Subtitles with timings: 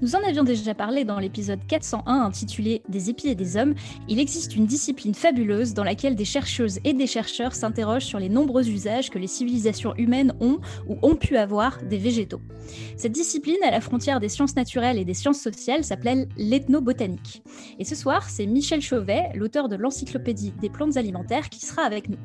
[0.00, 3.74] Nous en avions déjà parlé dans l'épisode 401 intitulé Des épis et des hommes.
[4.08, 8.28] Il existe une discipline fabuleuse dans laquelle des chercheuses et des chercheurs s'interrogent sur les
[8.28, 12.42] nombreux usages que les civilisations humaines ont ou ont pu avoir des végétaux.
[12.96, 17.42] Cette discipline, à la frontière des sciences naturelles et des sciences sociales, s'appelle l'ethnobotanique.
[17.80, 22.08] Et ce soir, c'est Michel Chauvet, l'auteur de l'Encyclopédie des plantes alimentaires, qui sera avec
[22.08, 22.18] nous.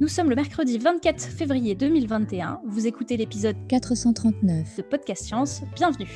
[0.00, 2.62] Nous sommes le mercredi 24 février 2021.
[2.66, 5.62] Vous écoutez l'épisode 439 de Podcast Science.
[5.76, 6.08] Bienvenue.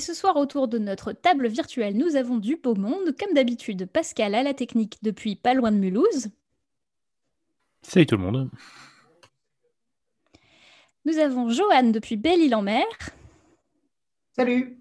[0.00, 3.14] Et ce soir, autour de notre table virtuelle, nous avons du beau monde.
[3.18, 6.30] Comme d'habitude, Pascal à la technique depuis pas loin de Mulhouse.
[7.82, 8.50] Salut tout le monde.
[11.04, 12.86] Nous avons Joanne depuis Belle-Île-en-Mer.
[14.34, 14.78] Salut.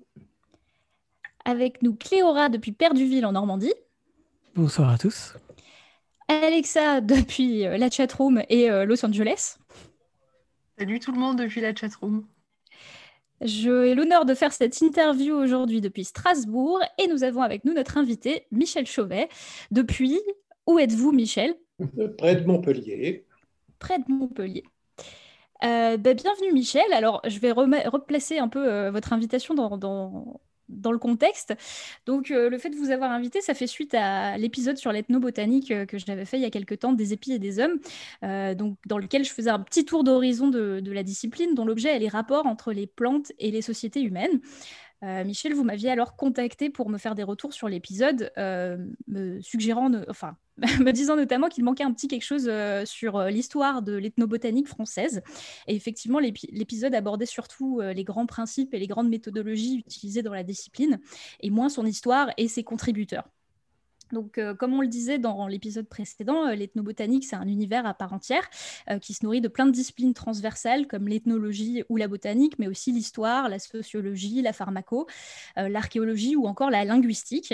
[1.44, 3.74] Avec nous Cléora depuis Perduville en Normandie.
[4.56, 5.34] Bonsoir à tous.
[6.30, 9.58] Alexa depuis euh, la chatroom et euh, Los Angeles.
[10.78, 12.26] Salut tout le monde depuis la chatroom.
[13.42, 17.98] J'ai l'honneur de faire cette interview aujourd'hui depuis Strasbourg et nous avons avec nous notre
[17.98, 19.30] invité Michel Chauvet.
[19.72, 20.20] Depuis,
[20.68, 21.56] où êtes-vous Michel?
[22.18, 23.26] Près de Montpellier.
[23.80, 24.64] Près de Montpellier.
[25.64, 26.92] Euh, bah, bienvenue Michel.
[26.94, 31.54] Alors je vais replacer un peu euh, votre invitation dans, dans, dans, le contexte.
[32.06, 35.74] Donc euh, le fait de vous avoir invité, ça fait suite à l'épisode sur l'ethnobotanique
[35.88, 37.80] que j'avais fait il y a quelques temps, des épis et des hommes,
[38.56, 42.00] donc, dans lequel je faisais un petit tour d'horizon de, la discipline dont l'objet est
[42.00, 44.42] les rapports entre les plantes et les sociétés humaines.
[45.04, 49.40] Euh, Michel, vous m'aviez alors contacté pour me faire des retours sur l'épisode, euh, me
[49.42, 50.36] suggérant, enfin,
[50.82, 55.22] me disant notamment qu'il manquait un petit quelque chose euh, sur l'histoire de l'ethnobotanique française.
[55.68, 60.44] Et effectivement, l'épisode abordait surtout les grands principes et les grandes méthodologies utilisées dans la
[60.44, 61.00] discipline,
[61.40, 63.30] et moins son histoire et ses contributeurs.
[64.12, 67.94] Donc, euh, comme on le disait dans l'épisode précédent, euh, l'ethnobotanique, c'est un univers à
[67.94, 68.50] part entière
[68.90, 72.68] euh, qui se nourrit de plein de disciplines transversales comme l'ethnologie ou la botanique, mais
[72.68, 75.08] aussi l'histoire, la sociologie, la pharmaco,
[75.56, 77.54] l'archéologie ou encore la linguistique.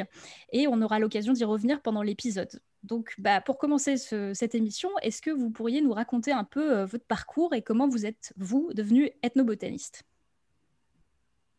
[0.52, 2.50] Et on aura l'occasion d'y revenir pendant l'épisode.
[2.84, 7.06] Donc, bah, pour commencer cette émission, est-ce que vous pourriez nous raconter un peu votre
[7.06, 10.04] parcours et comment vous êtes, vous, devenu ethnobotaniste?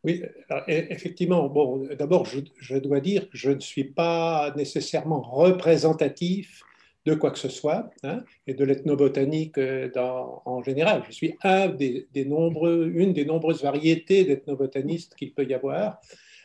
[0.06, 0.22] Oui,
[0.52, 1.48] e, effectivement.
[1.48, 6.62] Bon, d'abord, je, dois dire que je ne suis pas nécessairement représentatif
[7.06, 11.02] de quoi que ce soit, hein, et de l'ethnobotanique euh, en général.
[11.08, 16.00] Je suis une des nombreuses variétés d'ethnobotanistes qu'il peut y avoir.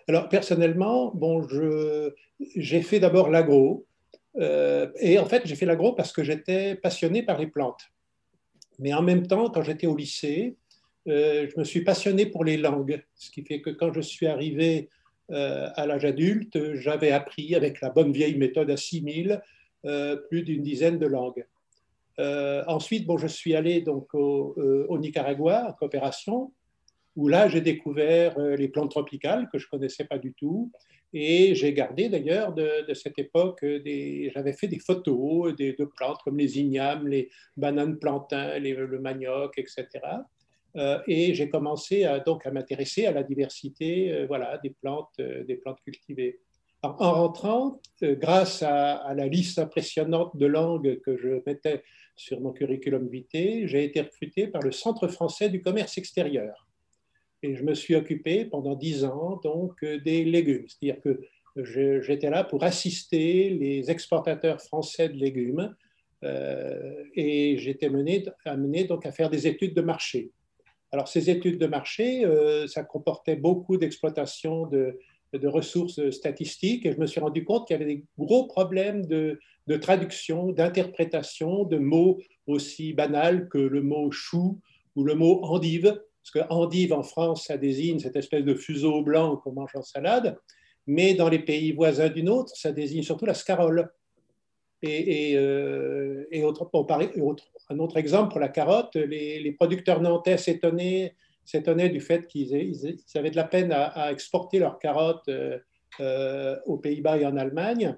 [0.07, 1.47] Alors, personnellement, bon,
[2.55, 3.85] j'ai fait d'abord l'agro,
[4.37, 7.91] euh, et en fait, j'ai fait l'agro parce que j'étais passionné par les plantes.
[8.79, 10.55] Mais en même temps, quand j'étais au lycée,
[11.07, 14.27] euh, je me suis passionné pour les langues, ce qui fait que quand je suis
[14.27, 14.89] arrivé
[15.31, 19.41] euh, à l'âge adulte, j'avais appris avec la bonne vieille méthode à 6000
[19.85, 21.45] euh, plus d'une dizaine de langues.
[22.67, 26.53] ensuite, bon, je suis allé donc au, Nicaragua en coopération,
[27.15, 30.71] où là j'ai découvert les plantes tropicales que je connaissais pas du tout,
[31.13, 36.37] et j'ai gardé d'ailleurs de, cette époque, j'avais fait des photos des, de plantes comme
[36.37, 39.87] les ignames, les bananes plantains, le manioc, etc.
[40.77, 45.11] Euh, et j'ai commencé à, donc à m'intéresser à la diversité euh, voilà, des, plantes,
[45.19, 46.39] euh, des plantes cultivées.
[46.81, 51.83] en rentrant, grâce à, la liste impressionnante de langues que je mettais
[52.15, 56.67] sur mon curriculum vitae, j'ai été recruté par le Centre français du commerce extérieur.
[57.43, 60.65] Et je me suis occupé pendant dix ans donc, des légumes.
[60.67, 65.75] C'est-à-dire que j'étais là pour assister les exportateurs français de légumes
[67.15, 67.89] et j'étais
[68.45, 70.31] amené donc à faire des études de marché.
[70.91, 74.97] Alors, ces études de marché, euh, ça comportait beaucoup d'exploitation de,
[75.45, 79.39] ressources statistiques et je me suis rendu compte qu'il y avait des gros problèmes de,
[79.79, 84.59] traduction, d'interprétation de mots aussi banals que le mot chou
[84.97, 89.01] ou le mot endive, parce que endive en France, ça désigne cette espèce de fuseau
[89.03, 90.37] blanc qu'on mange en salade,
[90.85, 93.89] mais dans les pays voisins du nôtre, ça désigne surtout la scarole.
[94.81, 96.65] Et, euh, autre,
[97.71, 101.15] un autre exemple pour la carotte, les, producteurs nantais s'étonnaient,
[101.89, 105.57] du fait qu'ils avaient de la peine à, exporter leurs carottes euh,
[105.99, 107.97] euh, aux Pays-Bas et en Allemagne.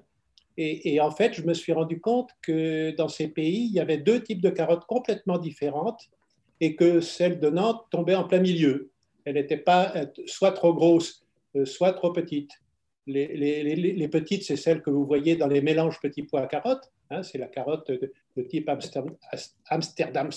[0.56, 3.96] Et, en fait, je me suis rendu compte que dans ces pays, il y avait
[3.96, 6.08] deux types de carottes complètement différentes
[6.60, 8.92] et que celle de Nantes tombait en plein milieu.
[9.24, 9.92] Elle n'était pas
[10.26, 11.26] soit trop grosse,
[11.64, 12.52] soit trop petite.
[13.08, 16.92] Les, petites, c'est celles que vous voyez dans les mélanges petits pois carottes.
[17.10, 17.90] Hein, c'est la carotte
[18.42, 18.68] type
[19.68, 20.30] Amsterdam,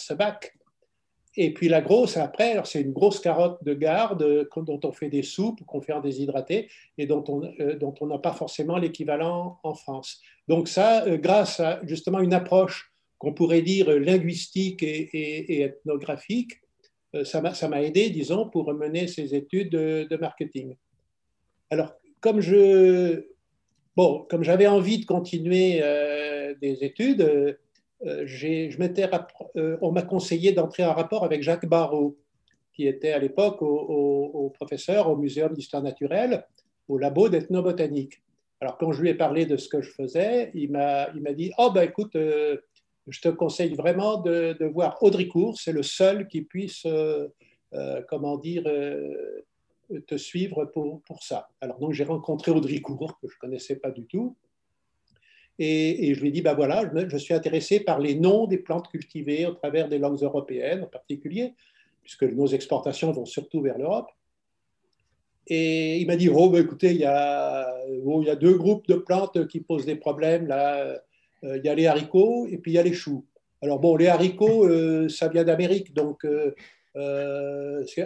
[1.36, 5.24] Et puis la grosse, après, c'est une grosse carotte de garde dont on fait des
[5.24, 10.22] soupes, qu'on fait en déshydraté et dont on euh, n'a pas forcément l'équivalent en France.
[10.48, 16.62] Donc ça, euh, grâce à justement une approche qu'on pourrait dire linguistique et, ethnographique,
[17.16, 20.76] euh, ça m'a aidé, disons, pour mener ces études de marketing.
[21.70, 23.26] Alors, comme je,
[23.96, 27.58] bon, comme j'avais envie de continuer euh, des études,
[28.06, 32.18] euh, je on m'a conseillé d'entrer en rapport avec Jacques Barrault,
[32.74, 36.46] qui était à l'époque au, professeur au Muséum d'histoire naturelle,
[36.88, 38.22] au labo d'ethnobotanique.
[38.60, 41.72] Alors, quand je lui ai parlé de ce que je faisais, il m'a dit Oh,
[41.74, 42.58] ben écoute, euh,
[43.08, 46.86] je te conseille vraiment de, voir Audricourt, c'est le seul qui puisse,
[48.10, 48.64] comment dire,
[50.08, 51.50] te suivre pour, pour ça.
[51.62, 54.36] Alors donc j'ai rencontré Audrey Court, que je ne connaissais pas du tout,
[55.60, 58.90] et, je lui ai dit, ben voilà, je, suis intéressé par les noms des plantes
[58.90, 61.54] cultivées au travers des langues européennes en particulier,
[62.04, 64.10] puisque nos exportations vont surtout vers l'Europe.
[65.48, 68.86] Et il m'a dit, oh, ben écoutez, il y, a, il y a deux groupes
[68.88, 70.46] de plantes qui posent des problèmes.
[70.46, 71.02] Là.
[71.44, 73.26] Euh, il y a les haricots et puis il y a les choux.
[73.62, 76.54] Alors bon, les haricots, euh, ça vient d'Amérique, donc euh,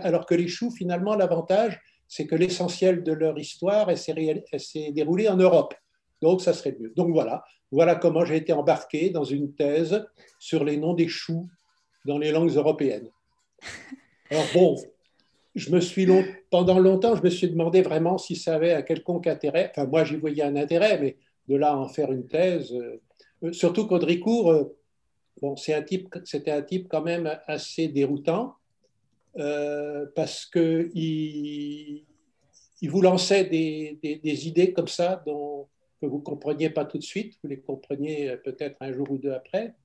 [0.02, 5.38] alors que les choux, finalement, l'avantage, c'est que l'essentiel de leur histoire s'est déroulé en
[5.38, 5.74] Europe.
[6.22, 6.94] Donc, ça serait mieux.
[6.96, 7.44] Donc, voilà.
[7.72, 10.06] Voilà comment j'ai été embarqué dans une thèse
[10.40, 11.48] sur les noms des choux
[12.06, 13.10] dans les langues européennes.
[14.30, 14.76] Alors, bon,
[16.50, 19.72] pendant longtemps, je me suis demandé vraiment si ça avait un quelconque intérêt.
[19.72, 23.52] Enfin, moi, j'y voyais un intérêt, mais de là à en faire une thèse, euh,
[23.52, 24.78] surtout qu'Audricourt, euh,
[25.42, 25.74] bon, c'était
[26.52, 28.56] un, type, quand même assez déroutant.
[29.38, 32.04] Euh, parce qu'il
[32.82, 35.68] il vous lançait des, des, idées comme ça dont,
[36.02, 39.18] que vous ne compreniez pas tout de suite, vous les compreniez peut-être un jour ou
[39.18, 39.76] deux après.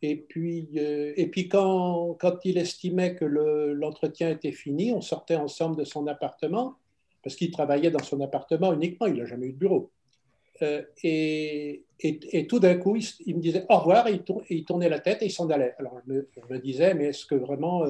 [0.00, 5.34] Et puis, euh, et puis quand, quand, il estimait que l'entretien était fini, on sortait
[5.34, 6.76] ensemble de son appartement,
[7.22, 9.90] parce qu'il travaillait dans son appartement uniquement, il n'a jamais eu de bureau.
[10.62, 12.96] Euh, et, et, tout d'un coup,
[13.26, 15.74] il, me disait au revoir, et il, tournait la tête et il s'en allait.
[15.78, 17.84] Alors je me, disais, mais est-ce que vraiment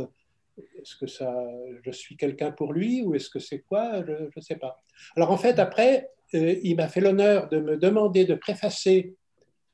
[0.81, 1.47] est-ce que ça,
[1.83, 4.05] je suis quelqu'un pour lui ou est-ce que c'est quoi?
[4.05, 4.83] Je ne sais pas.
[5.17, 9.15] Alors en fait, après, euh, il m'a fait l'honneur de me demander de préfacer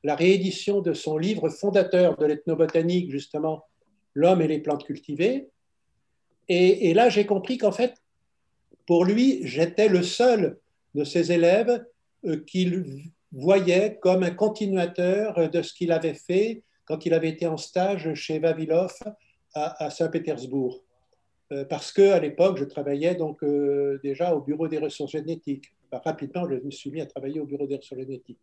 [0.05, 3.65] la réédition de son livre fondateur de l'ethnobotanique, justement,
[4.17, 5.49] L'homme et les plantes cultivées.
[6.49, 7.95] Et, là, j'ai compris qu'en fait,
[8.87, 10.59] pour lui, j'étais le seul
[10.95, 11.85] de ses élèves
[12.25, 12.85] euh, qu'il
[13.33, 18.15] voyait comme un continuateur de ce qu'il avait fait quand il avait été en stage
[18.15, 18.93] chez Vavilov
[19.55, 20.85] à, Saint-Pétersbourg.
[21.53, 25.75] Euh, parce qu'à l'époque, je travaillais donc euh, déjà au bureau des ressources génétiques.
[25.99, 28.38] Rapidement, je me suis mis à travailler au bureau génétiques.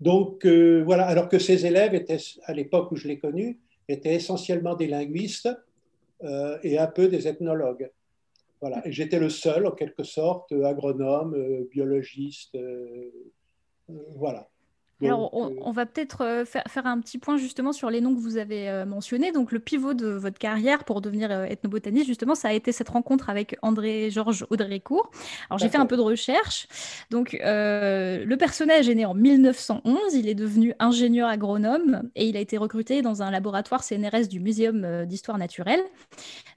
[0.00, 4.14] Donc euh, voilà, alors que ces élèves étaient, à l'époque où je l'ai connu, étaient
[4.14, 5.48] essentiellement des linguistes
[6.62, 7.90] et un peu des ethnologues.
[8.62, 12.56] Voilà, et j'étais le seul, en quelque sorte, agronome, biologiste,
[14.14, 14.48] voilà.
[15.02, 18.20] Alors, euh, on, va peut-être euh, faire, un petit point justement sur les noms que
[18.20, 19.30] vous avez euh, mentionnés.
[19.30, 23.28] Donc, le pivot de votre carrière pour devenir ethnobotaniste, justement, ça a été cette rencontre
[23.28, 25.10] avec André-Georges Audrécourt.
[25.50, 26.66] Alors, j'ai fait un peu de recherche.
[27.10, 30.14] Donc, le personnage est né en 1911.
[30.14, 34.40] Il est devenu ingénieur agronome et il a été recruté dans un laboratoire CNRS du
[34.40, 35.82] Muséum d'histoire naturelle.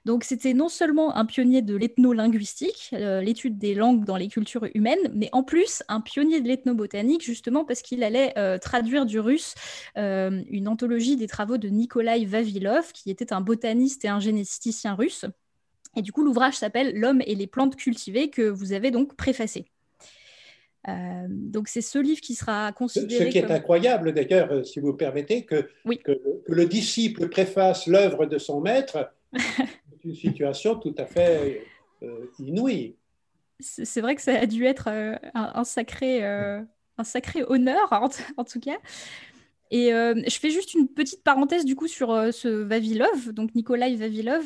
[0.06, 5.10] Donc, c'était non seulement un pionnier de l'ethnolinguistique, l'étude des langues dans les cultures humaines,
[5.12, 9.54] mais en plus un pionnier de l'ethnobotanique, justement parce qu'il allait euh, traduire du russe
[9.96, 14.94] euh, une anthologie des travaux de Nikolai Vavilov, qui était un botaniste et un généticien
[14.94, 15.24] russe.
[15.96, 19.66] Et du coup, l'ouvrage s'appelle L'homme et les plantes cultivées, que vous avez donc préfacé.
[20.88, 23.26] Euh, donc c'est ce livre qui sera considéré.
[23.26, 25.68] Ce qui est incroyable d'ailleurs, si vous permettez, que,
[26.04, 31.66] que, le disciple préface l'œuvre de son maître, c'est une situation tout à fait
[32.38, 32.96] inouïe.
[33.60, 36.22] C'est vrai que ça a dû être un, sacré,
[37.00, 37.88] un sacré honneur,
[38.36, 38.78] en, tout cas.
[39.72, 43.54] Et euh, je fais juste une petite parenthèse du coup sur euh, ce Vavilov, donc
[43.54, 44.44] Nikolai Vavilov.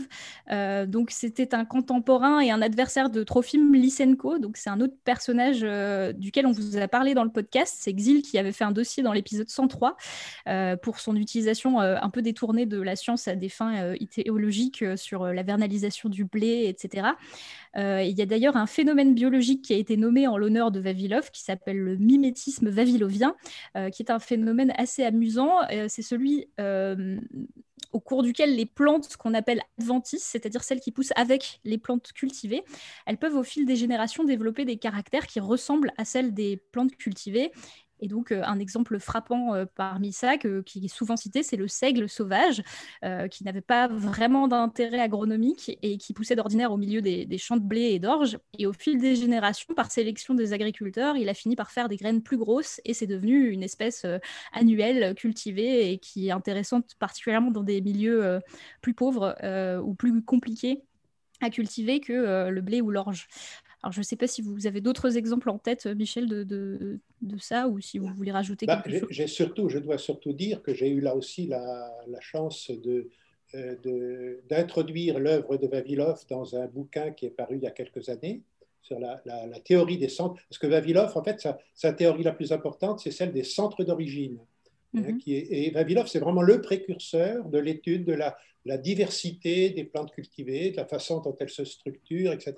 [0.50, 4.38] Euh, donc c'était un contemporain et un adversaire de Trofim Lysenko.
[4.38, 5.64] Donc c'est un autre personnage
[6.14, 7.74] duquel on vous a parlé dans le podcast.
[7.78, 9.96] C'est Xil qui avait fait un dossier dans l'épisode 103
[10.82, 15.42] pour son utilisation un peu détournée de la science à des fins idéologiques sur la
[15.42, 17.08] vernalisation du blé, etc.
[17.76, 21.30] il y a d'ailleurs un phénomène biologique qui a été nommé en l'honneur de Vavilov
[21.30, 23.34] qui s'appelle le mimétisme vavilovien,
[23.92, 26.46] qui est un phénomène assez amusant, c'est celui
[27.94, 32.12] au cours duquel les plantes qu'on appelle adventices, c'est-à-dire celles qui poussent avec les plantes
[32.12, 32.62] cultivées,
[33.06, 36.96] elles peuvent au fil des générations développer des caractères qui ressemblent à celles des plantes
[36.96, 37.52] cultivées
[38.04, 41.68] et donc, euh, un exemple frappant euh, parmi ça, qui est souvent cité, c'est le
[41.68, 42.62] seigle sauvage,
[43.02, 47.56] euh, qui n'avait pas vraiment d'intérêt agronomique et qui poussait d'ordinaire au milieu des, champs
[47.56, 48.38] de blé et d'orge.
[48.58, 51.96] Et au fil des générations, par sélection des agriculteurs, il a fini par faire des
[51.96, 54.04] graines plus grosses et c'est devenu une espèce
[54.52, 58.40] annuelle cultivée et qui est intéressante particulièrement dans des milieux
[58.82, 59.34] plus pauvres
[59.82, 60.82] ou plus compliqués
[61.40, 63.28] à cultiver que le blé ou l'orge.
[63.84, 67.38] Alors, je ne sais pas si vous avez d'autres exemples en tête, Michel, de, de,
[67.38, 69.08] ça, ou si vous voulez rajouter bah, quelque chose.
[69.10, 73.10] J'ai surtout, je dois surtout dire que j'ai eu là aussi la, la chance de,
[73.54, 78.08] euh, d'introduire l'œuvre de Vavilov dans un bouquin qui est paru il y a quelques
[78.08, 78.40] années
[78.80, 80.40] sur la, la, théorie des centres.
[80.48, 83.84] Parce que Vavilov, en fait, sa, sa théorie la plus importante, c'est celle des centres
[83.84, 84.38] d'origine.
[84.96, 85.18] Hein, mhm.
[85.18, 89.84] qui est, et Vavilov, c'est vraiment le précurseur de l'étude de la, la diversité des
[89.84, 92.54] plantes cultivées, de la façon dont elles se structurent, etc.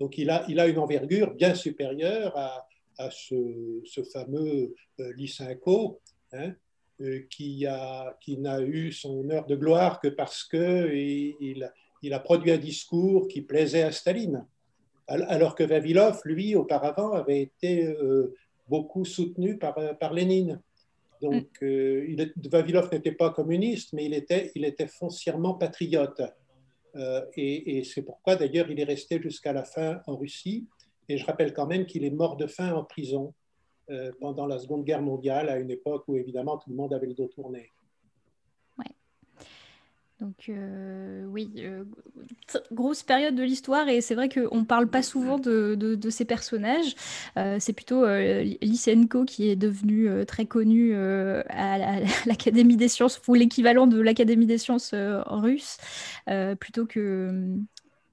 [0.00, 2.66] Donc il a, il a une envergure bien supérieure à,
[2.98, 6.00] à ce, ce, fameux euh, Lysenko,
[6.32, 6.54] hein,
[7.02, 7.66] euh, qui,
[8.38, 11.70] n'a eu son heure de gloire que parce qu'il il,
[12.02, 14.46] il a produit un discours qui plaisait à Staline.
[15.06, 18.34] Alors que Vavilov, lui, auparavant, avait été euh,
[18.68, 20.62] beaucoup soutenu par, par Lénine.
[21.24, 21.64] Donc, mm.
[21.64, 26.20] euh, Vavilov n'était pas communiste, mais il était, il était foncièrement patriote.
[26.96, 30.66] Euh, et, c'est pourquoi, d'ailleurs, il est resté jusqu'à la fin en Russie.
[31.08, 33.34] Et je rappelle quand même qu'il est mort de faim en prison
[33.90, 37.06] euh, pendant la Seconde Guerre mondiale, à une époque où, évidemment, tout le monde avait
[37.06, 37.70] le dos tourné.
[40.24, 41.84] Donc euh, oui, euh,
[42.72, 46.94] grosse période de l'histoire et c'est vrai qu'on ne parle pas souvent de, ces personnages.
[47.36, 53.86] Euh, c'est plutôt Lysenko qui est devenu très connu à l'Académie des sciences, ou l'équivalent
[53.86, 55.76] de l'Académie des sciences russe,
[56.58, 57.58] plutôt que,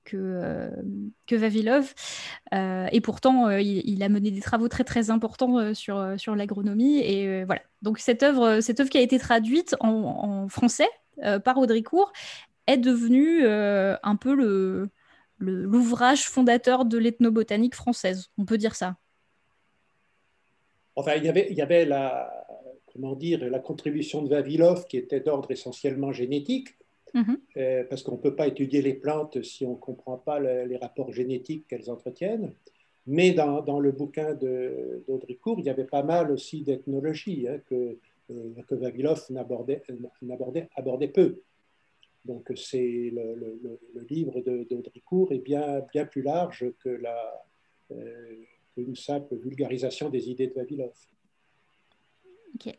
[0.03, 1.94] que, Vavilov.
[2.51, 7.00] et pourtant, il, a mené des travaux très très importants sur, sur l'agronomie.
[7.00, 7.62] Et voilà.
[7.82, 10.89] Donc cette œuvre, cette œuvre qui a été traduite en français
[11.24, 12.12] euh, par Audricourt
[12.68, 14.89] est devenu euh, un peu le,
[15.39, 18.30] l'ouvrage fondateur de l'ethnobotanique française.
[18.38, 18.98] On peut dire ça.
[20.96, 22.46] Enfin, il y avait, il y avait la,
[22.91, 26.77] comment dire, la contribution de Vavilov qui était d'ordre essentiellement génétique,
[27.13, 27.39] mhm.
[27.58, 30.77] euh, parce qu'on ne peut pas étudier les plantes si on ne comprend pas les
[30.77, 32.53] rapports génétiques qu'elles entretiennent.
[33.08, 37.98] Mais dans, dans le bouquin d'Audricourt, il y avait pas mal aussi d'ethnologie hein, que,
[38.28, 39.82] que Vavilov n'abordait,
[40.75, 41.42] abordait peu.
[42.25, 47.46] Donc c'est le, livre d'Audricourt est bien, bien plus large que la,
[47.92, 48.36] euh,
[48.75, 50.94] qu'une simple vulgarisation des idées de Vavilov.
[52.56, 52.75] Ok.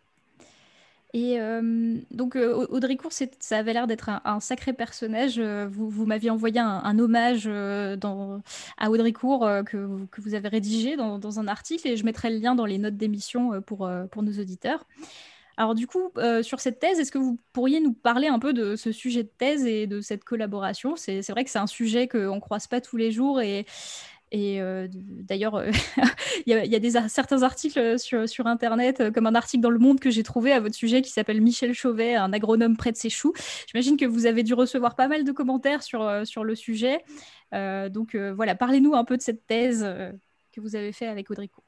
[1.15, 5.39] Et euh, donc Audricourt, ça avait l'air d'être un, sacré personnage.
[5.39, 11.49] Vous, m'aviez envoyé un, hommage à Audricourt que, que, vous avez rédigé dans, dans, un
[11.49, 14.87] article et je mettrai le lien dans les notes d'émission pour, pour nos auditeurs.
[15.57, 18.53] Alors du coup, euh, sur cette thèse, est-ce que vous pourriez nous parler un peu
[18.53, 20.97] de ce sujet de thèse et de cette collaboration?
[20.97, 23.67] C'est vrai que c'est un sujet qu'on ne croise pas tous les jours et,
[24.35, 25.71] euh, d'ailleurs, euh,
[26.47, 30.11] il y, a, des, certains articles sur, Internet, comme un article dans Le Monde que
[30.11, 33.35] j'ai trouvé à votre sujet qui s'appelle Michel Chauvet, un agronome près de ses choux.
[33.67, 37.05] J'imagine que vous avez dû recevoir pas mal de commentaires sur, sur le sujet.
[37.53, 39.87] donc voilà, parlez-nous un peu de cette thèse
[40.51, 41.63] que vous avez fait avec Audrico.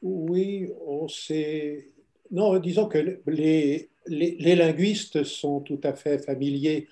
[0.00, 1.90] Oui, on s'est
[2.30, 6.88] non, disons que les, linguistes sont tout à fait familiers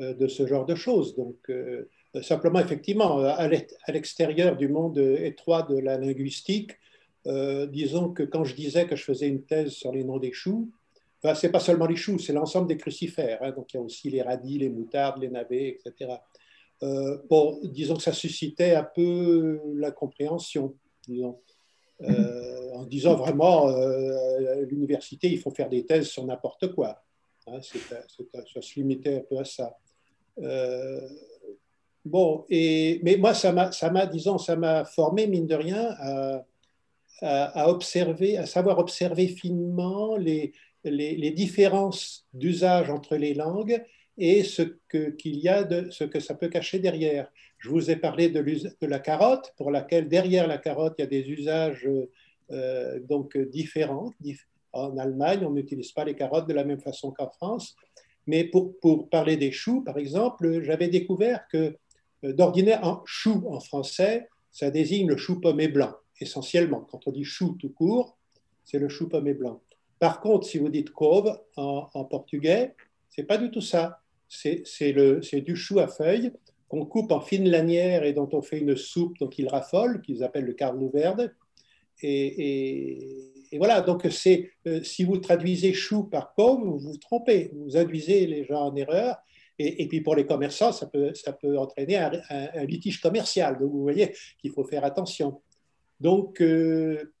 [0.00, 1.16] euh, de ce genre de choses.
[1.16, 1.88] Donc, euh,
[2.22, 3.48] simplement, effectivement, à
[3.88, 6.72] l'extérieur du monde étroit de la linguistique,
[7.26, 10.32] euh, disons que quand je disais que je faisais une thèse sur les noms des
[10.32, 10.70] choux,
[11.22, 13.38] enfin, ce n'est pas seulement les choux, c'est l'ensemble des crucifères.
[13.42, 13.52] Hein.
[13.52, 16.14] donc, il y a aussi les radis, les moutardes, les navets, etc.
[17.28, 20.74] bon, disons que ça suscitait un peu la compréhension,
[21.06, 21.38] disons.
[22.02, 27.02] Euh, en disant vraiment euh, l'université, il faut faire des thèses sur n'importe quoi.
[27.46, 29.76] Hein, ça se limitait un peu à ça.
[30.38, 31.00] Euh,
[32.04, 35.94] bon, et, mais moi, ça m'a, disons, ça m'a formé, mine de rien,
[37.22, 40.52] à, observer, à savoir observer finement les,
[40.84, 43.82] les, les différences d'usage entre les langues
[44.16, 47.30] et ce qu'il y a de ce que ça peut cacher derrière.
[47.60, 51.08] Je vous ai parlé de, la carotte, pour laquelle derrière la carotte, il y a
[51.08, 51.86] des usages
[52.50, 54.14] euh, donc différents.
[54.72, 57.76] En Allemagne, on n'utilise pas les carottes de la même façon qu'en France.
[58.26, 61.76] Mais pour, parler des choux, par exemple, j'avais découvert que
[62.24, 66.80] euh, d'ordinaire, chou en français, ça désigne le chou pommé blanc, essentiellement.
[66.90, 68.16] Quand on dit chou tout court,
[68.64, 69.60] c'est le chou pommé blanc.
[69.98, 72.74] Par contre, si vous dites couve en, en portugais,
[73.10, 74.00] c'est pas du tout ça.
[74.28, 76.32] C'est du chou à feuilles
[76.70, 80.22] qu'on coupe en fines lanières et dont on fait une soupe dont ils raffolent, qu'ils
[80.22, 81.34] appellent le carne verde.
[82.02, 87.76] Et, voilà, donc c'est euh, si vous traduisez chou par couve, vous vous trompez, vous
[87.76, 89.16] induisez les gens en erreur.
[89.58, 91.12] Et, puis pour les commerçants, ça peut,
[91.58, 93.58] entraîner un, litige commercial.
[93.58, 95.42] Donc vous voyez qu'il faut faire attention.
[95.98, 97.12] Donc euh,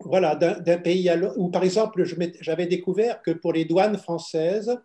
[0.00, 2.04] voilà, d'un pays à l'autre, par exemple,
[2.40, 4.78] j'avais découvert que pour les douanes françaises,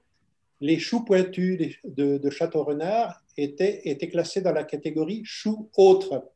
[0.62, 6.30] les choux pointus de, Château-Renard étaient, étaient, classés dans la catégorie choux autres,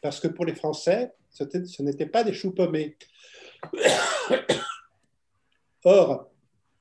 [0.00, 2.96] parce que pour les Français, ce n'étaient pas des choux pommés.
[5.84, 6.30] Or,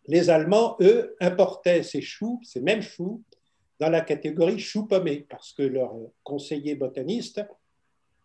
[0.08, 3.24] les Allemands, eux, importaient ces choux, ces mêmes choux,
[3.79, 7.41] dans la catégorie choux pommés, parce que leur conseiller botaniste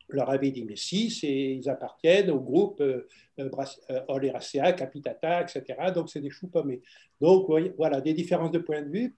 [0.09, 5.65] leur avait dit, mais si, ils appartiennent au groupe euh, euh, Oleracea, Capitata, etc.
[5.95, 6.83] Donc, c'est des choux pommés.
[7.21, 9.17] Donc, voilà, des différences de point de vue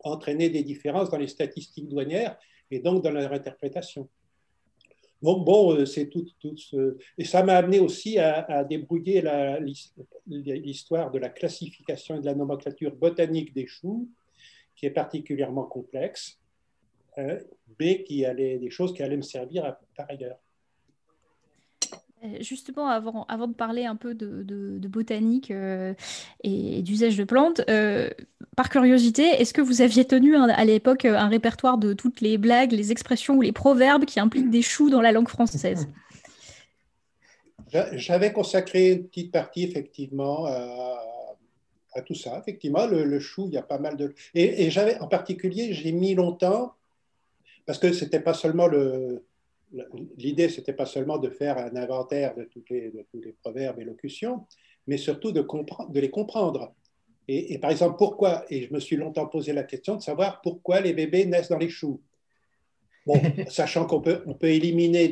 [0.00, 2.38] entraînaient des différences dans les statistiques douanières
[2.70, 4.08] et donc dans leur interprétation.
[5.20, 6.26] Donc, bon, c'est tout,
[6.56, 6.96] ce...
[7.16, 9.22] Et ça m'a amené aussi à, débrouiller
[10.26, 14.08] l'histoire de la classification et de la nomenclature botanique des choux,
[14.76, 16.38] qui est particulièrement complexe
[17.78, 20.38] mais qui allait, des choses qui allaient me servir par ailleurs.
[22.24, 25.94] Euh, justement, avant, de parler un peu de, botanique euh,
[26.42, 28.10] et, d'usage de plantes, euh,
[28.56, 32.72] par curiosité, est-ce que vous aviez tenu à l'époque un répertoire de toutes les blagues,
[32.72, 35.88] les expressions ou les proverbes qui impliquent des choux dans la langue française?
[37.92, 41.04] J'avais consacré une petite partie, effectivement, à,
[41.94, 42.38] à tout ça.
[42.40, 44.14] Effectivement, le, chou, il y a pas mal de...
[44.34, 46.72] Et, et j'avais, en particulier, j'ai mis longtemps
[47.68, 49.22] parce que c'était pas seulement le.
[50.16, 53.84] L'idée, c'était pas seulement de faire un inventaire de, tous les, tous les proverbes et
[53.84, 54.46] locutions,
[54.86, 55.46] mais surtout de,
[56.00, 56.74] les comprendre.
[57.28, 60.80] Et, par exemple, pourquoi, et je me suis longtemps posé la question de savoir pourquoi
[60.80, 62.00] les bébés naissent dans les choux.
[63.06, 65.10] Bon, sachant qu'on peut, on peut éliminer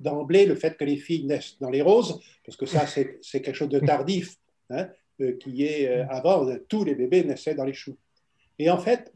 [0.00, 3.54] d'emblée le fait que les filles naissent dans les roses, parce que ça, c'est quelque
[3.54, 4.36] chose de tardif,
[4.68, 4.88] hein,
[5.22, 7.96] euh, qui est euh, avant, tous les bébés naissaient dans les choux.
[8.58, 9.12] Et en fait,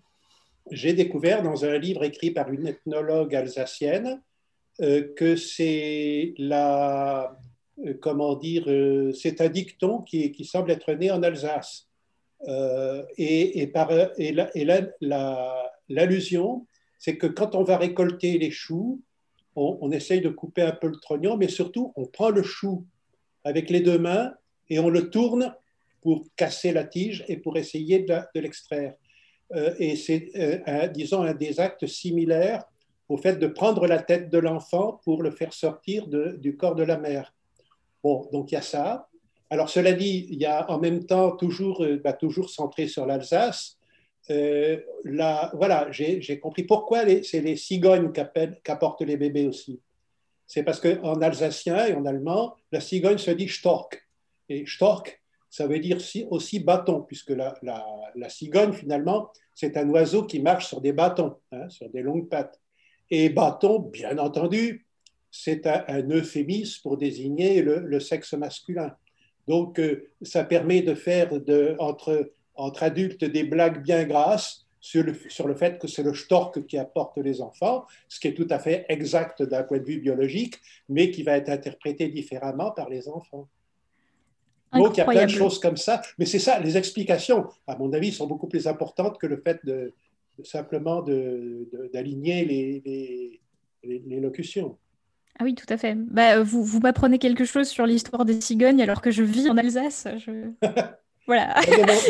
[0.70, 4.22] j'ai découvert dans un livre écrit par une ethnologue alsacienne
[4.80, 7.36] que c'est la,
[7.86, 11.88] euh, comment dire, euh, c'est un dicton qui, semble être né en Alsace.
[13.16, 13.90] et, et, par,
[15.88, 16.66] l'allusion,
[16.98, 19.02] c'est que quand on va récolter les choux,
[19.56, 22.86] on, essaye de couper un peu le trognon, mais surtout on prend le chou
[23.44, 24.32] avec les deux mains
[24.70, 25.54] et on le tourne
[26.00, 28.94] pour casser la tige et pour essayer de l'extraire.
[29.54, 32.64] Euh, et c'est, euh, disons, un des actes similaires
[33.10, 36.84] au fait de prendre la tête de l'enfant pour le faire sortir du corps de
[36.84, 37.34] la mère.
[38.02, 39.08] Bon, donc il y a ça.
[39.50, 43.04] Alors, cela dit, il y a en même temps, toujours, euh, bah, toujours centré sur
[43.04, 43.76] l'Alsace,
[44.28, 49.80] voilà, j'ai compris pourquoi c'est les cigognes qu'apportent les bébés aussi.
[50.46, 54.06] C'est parce qu'en alsacien et en allemand, la cigogne se dit Stork.
[54.48, 55.98] Et Stork, ça veut dire
[56.30, 61.68] aussi bâton, puisque la, cigogne, finalement, c'est un oiseau qui marche sur des bâtons, hein,
[61.68, 62.59] sur des longues pattes.
[63.10, 64.86] Et bâton, bien entendu,
[65.30, 68.94] c'est un, euphémisme pour désigner le, sexe masculin.
[69.48, 75.02] Donc, euh, ça permet de faire de, entre, entre adultes des blagues bien grasses sur
[75.02, 78.34] le, sur le fait que c'est le stork qui apporte les enfants, ce qui est
[78.34, 80.56] tout à fait exact d'un point de vue biologique,
[80.88, 83.48] mais qui va être interprété différemment par les enfants.
[84.72, 86.00] Donc, il y a plein de choses comme ça.
[86.16, 89.58] Mais c'est ça, les explications, à mon avis, sont beaucoup plus importantes que le fait
[89.64, 89.92] de,
[90.44, 91.02] simplement
[91.92, 93.40] d'aligner les,
[93.82, 94.78] les, locutions.
[95.38, 95.94] Ah oui, tout à fait.
[95.96, 99.56] Bah, vous, vous m'apprenez quelque chose sur l'histoire des cigognes alors que je vis en
[99.56, 100.06] Alsace.
[101.26, 101.54] voilà.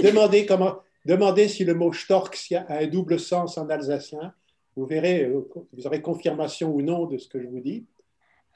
[0.03, 2.37] demandez, comment, demandez si le mot stork
[2.69, 4.35] a un double sens en alsacien.
[4.77, 7.87] Vous verrez, euh, vous aurez confirmation ou non de ce que je vous dis.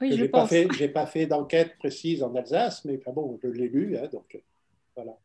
[0.00, 0.68] Oui, je n'ai pas fait,
[1.06, 4.40] fait d'enquête précise en Alsace, mais bon, je l'ai lu, hein, donc
[4.96, 5.16] voilà.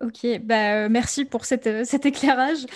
[0.00, 2.66] Ok, bah, euh, merci pour euh, cet éclairage.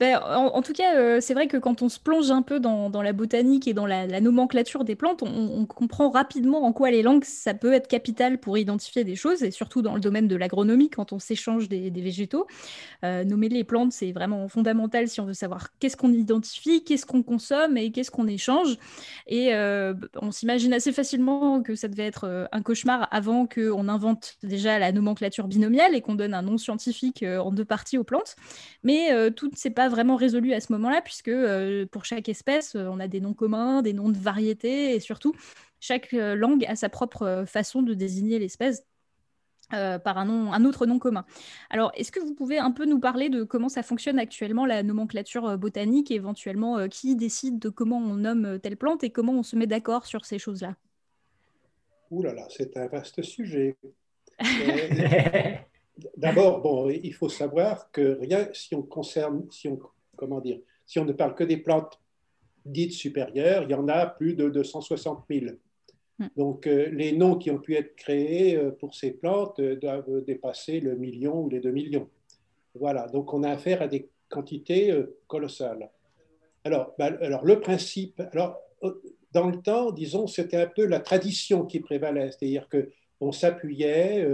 [0.00, 2.90] Ben, en, tout cas, euh, c'est vrai que quand on se plonge un peu dans,
[3.02, 7.24] la botanique et dans la, nomenclature des plantes, on, comprend rapidement en quoi les langues,
[7.24, 10.88] ça peut être capital pour identifier des choses, et surtout dans le domaine de l'agronomie,
[10.88, 12.46] quand on s'échange des, végétaux.
[13.04, 17.06] Euh, nommer les plantes, c'est vraiment fondamental si on veut savoir qu'est-ce qu'on identifie, qu'est-ce
[17.06, 18.76] qu'on consomme et qu'est-ce qu'on échange.
[19.26, 24.36] Et euh, on s'imagine assez facilement que ça devait être un cauchemar avant qu'on invente
[24.44, 28.36] déjà la nomenclature binomiale et qu'on donne un nom scientifique en deux parties aux plantes.
[28.84, 32.88] Mais toutes ces pas vraiment résolu à ce moment-là, puisque euh, pour chaque espèce, euh,
[32.90, 35.34] on a des noms communs, des noms de variétés, et surtout,
[35.80, 38.84] chaque euh, langue a sa propre façon de désigner l'espèce.
[39.70, 41.26] par un, nom, un autre nom commun.
[41.68, 44.82] Alors, est-ce que vous pouvez un peu nous parler de comment ça fonctionne actuellement, la
[44.82, 49.42] nomenclature botanique, et éventuellement qui décide de comment on nomme telle plante et comment on
[49.42, 50.74] se met d'accord sur ces choses-là?
[52.10, 53.76] Ouh là là, c'est un vaste sujet.
[56.18, 59.78] D'abord, bon, il faut savoir que rien, si on concerne, si on,
[60.16, 62.00] comment dire, si on ne parle que des plantes
[62.64, 65.46] dites supérieures, il y en a plus de 260 000.
[66.18, 66.26] Hmm.
[66.36, 70.24] Donc, euh, les noms qui ont pu être créés euh, pour ces plantes euh, doivent
[70.24, 72.08] dépasser le million ou les deux millions.
[72.74, 74.92] Voilà, donc on a affaire à des quantités
[75.28, 75.88] colossales.
[76.64, 78.58] Alors, bah, alors le principe, alors,
[79.32, 84.26] dans le temps, disons, c'était un peu la tradition qui prévalait, c'est-à-dire qu'on s'appuyait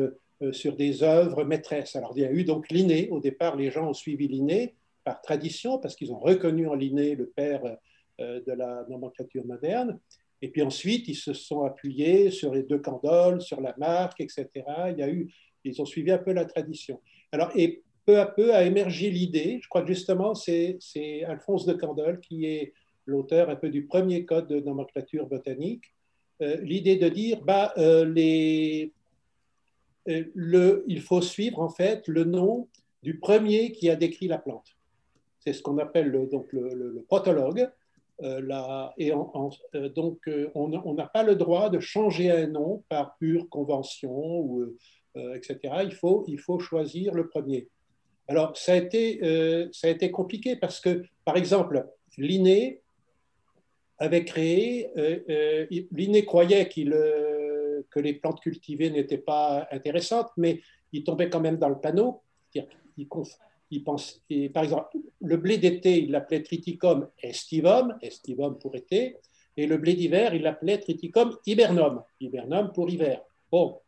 [0.53, 1.97] sur des œuvres maîtresses.
[1.97, 3.09] Alors, il y a eu donc Linné.
[3.11, 7.15] Au départ, les gens ont suivi Linné par tradition, parce qu'ils ont reconnu en Linné
[7.15, 7.63] le père
[8.19, 9.99] de la nomenclature moderne.
[10.43, 14.49] Et puis ensuite, ils se sont appuyés sur les deux candoles, sur la marque, etc.
[14.91, 15.33] Il y a eu,
[15.65, 17.01] ils ont suivi un peu la tradition.
[17.33, 20.79] Alors, et peu à peu a émergé l'idée, je crois que justement, c'est
[21.27, 22.73] Alphonse de Candolle qui est
[23.07, 25.95] l'auteur un peu du premier code de nomenclature botanique,
[26.43, 29.04] euh, l'idée de dire, bah, euh, les, euh,
[30.07, 32.69] le, il faut suivre en fait le nom
[33.05, 34.77] du premier qui a décrit la plante.
[35.41, 37.69] C'est ce qu'on appelle le, donc le, protologue.
[38.23, 43.17] Euh, et euh, donc, euh, on n'a pas le droit de changer un nom par
[43.19, 44.75] pure convention, ou,
[45.35, 45.59] etc.
[45.85, 47.69] Il faut, il faut choisir le premier.
[48.27, 49.21] Alors, ça a été,
[49.73, 51.87] ça a été compliqué parce que, par exemple,
[52.17, 52.81] Linné
[53.99, 54.89] avait créé,
[55.93, 56.95] Linné croyait qu'il,
[57.91, 60.61] que les plantes cultivées n'étaient pas intéressantes, mais
[60.93, 62.23] il tombait quand même dans le panneau.
[62.97, 63.09] Il,
[63.85, 69.17] pense, et par exemple, le blé d'été, il l'appelait Triticum estivum, estivum pour été,
[69.57, 73.23] et le blé d'hiver, il l'appelait Triticum hibernum, hibernum pour hiver.
[73.51, 73.81] Bon,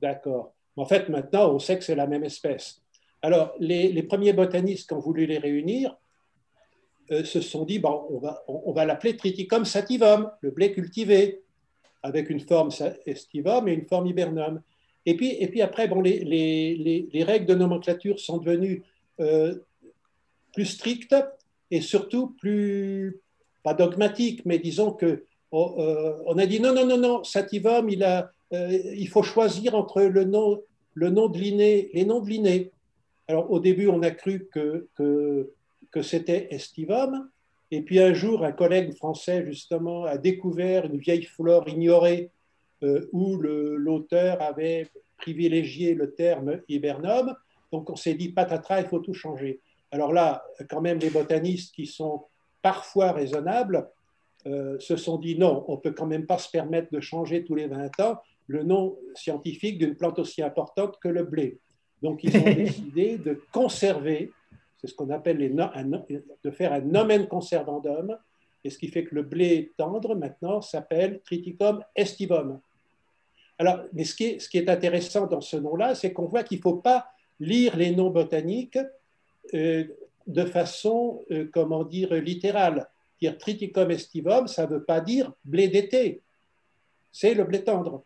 [0.00, 0.54] d'accord.
[0.76, 2.80] En fait, maintenant, on sait que c'est la même espèce.
[3.20, 5.96] Alors, les, premiers botanistes qui ont voulu les réunir
[7.10, 11.41] euh, se sont dit, bon, on va, on, va l'appeler Triticum sativum, le blé cultivé,
[12.02, 12.70] avec une forme
[13.06, 14.60] estivum et une forme hibernum.
[15.06, 18.82] Et puis, et puis après, bon, les, les, les règles de nomenclature sont devenues
[19.20, 19.56] euh,
[20.52, 21.14] plus stricte
[21.70, 23.20] et surtout plus,
[23.62, 27.88] pas dogmatique, mais disons que oh, euh, on a dit non, non, non, non, Sativum,
[27.88, 30.62] il, a, euh, il faut choisir entre le nom,
[30.94, 32.70] le nom de l'inné, les noms de l'inné.
[33.28, 35.50] Alors au début, on a cru que, que,
[35.90, 37.28] que c'était Estivum,
[37.72, 42.30] et puis un jour, un collègue français, justement, a découvert une vieille flore ignorée
[43.12, 47.34] où l'auteur avait privilégié le terme hibernum.
[47.72, 49.60] Donc on s'est dit, patatras, il faut tout changer.
[49.90, 52.24] Alors là, quand même, les botanistes qui sont
[52.60, 53.88] parfois raisonnables
[54.46, 57.44] euh, se sont dit, non, on ne peut quand même pas se permettre de changer
[57.44, 61.58] tous les 20 ans le nom scientifique d'une plante aussi importante que le blé.
[62.02, 64.32] Donc ils ont décidé de conserver,
[64.82, 68.18] c'est ce qu'on appelle de faire un nomen conservandum,
[68.64, 72.60] et ce qui fait que le blé tendre maintenant s'appelle Triticum estivum.
[73.58, 76.76] Alors, mais ce qui est, intéressant dans ce nom-là, c'est qu'on voit qu'il ne faut
[76.76, 77.06] pas
[77.38, 78.78] lire les noms botaniques
[79.54, 79.84] euh,
[80.26, 82.88] de façon, euh, comment dire, littérale.
[83.20, 86.22] Dire triticum estivum, ça ne veut pas dire blé d'été,
[87.12, 88.02] c'est le blé tendre.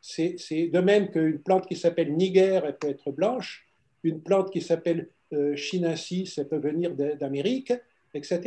[0.00, 3.66] C'est de même qu'une plante qui s'appelle niger, elle peut être blanche,
[4.02, 5.08] une plante qui s'appelle
[5.56, 7.72] chinensis, elle peut venir d'Amérique,
[8.14, 8.40] etc.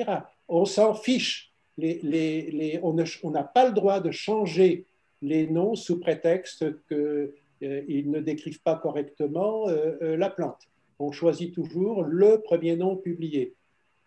[0.48, 1.52] On s'en fiche.
[1.78, 4.86] Les, on n'a pas le droit de changer
[5.22, 10.68] les noms sous prétexte que euh, ne décrivent pas correctement euh, euh, la plante.
[11.00, 13.54] On choisit toujours le premier nom publié.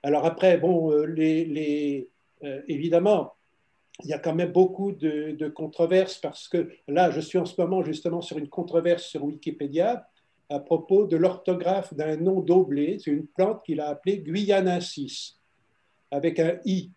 [0.03, 2.09] Alors après, bon, les,
[2.69, 3.35] évidemment,
[4.03, 7.61] il y a quand même beaucoup de, controverses parce que là, je suis en ce
[7.61, 10.09] moment justement sur une controverse sur Wikipédia
[10.51, 12.99] à propos de l'orthographe d'un nom d'oblé.
[12.99, 15.41] C'est une plante qu'il a appelée Guyanensis,
[16.11, 16.91] avec un i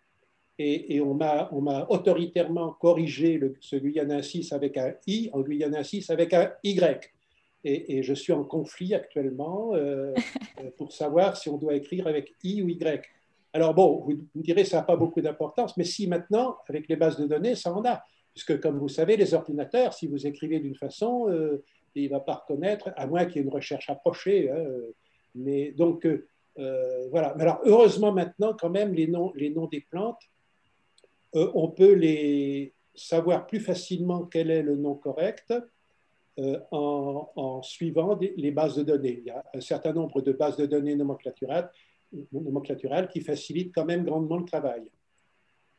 [0.58, 6.52] et, on m'a autoritairement corrigé le, ce Guyanensis avec un I en Guyanensis avec un
[6.62, 7.10] Y.
[7.64, 10.12] Et, je suis en conflit actuellement euh,
[10.60, 13.02] euh, pour savoir si on doit écrire avec I ou Y.
[13.52, 16.96] Alors bon, vous me direz, ça n'a pas beaucoup d'importance, mais si maintenant, avec les
[16.96, 18.02] bases de données, ça en a.
[18.32, 21.64] Puisque comme vous savez, les ordinateurs, si vous écrivez d'une façon, euh,
[21.94, 24.50] il ne va pas reconnaître, à moins qu'il y ait une recherche approchée.
[24.50, 24.64] Hein,
[25.34, 26.06] mais donc,
[27.10, 27.34] voilà.
[27.36, 30.20] Mais alors, heureusement maintenant, quand même, les noms, les noms des plantes,
[31.34, 35.52] euh, on peut les savoir plus facilement quel est le nom correct
[36.38, 39.18] euh, en, suivant les bases de données.
[39.18, 41.70] Il y a un certain nombre de bases de données nomenclaturales,
[42.32, 44.82] nomenclaturales qui facilitent quand même grandement le travail,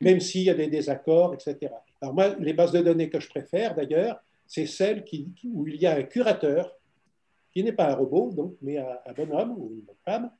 [0.00, 1.72] même s'il y a des désaccords, etc.
[2.02, 5.76] Alors moi, les bases de données que je préfère d'ailleurs, c'est celles qui, où il
[5.76, 6.72] y a un curateur
[7.52, 10.30] qui n'est pas un robot, donc, mais un, bonhomme ou une femme,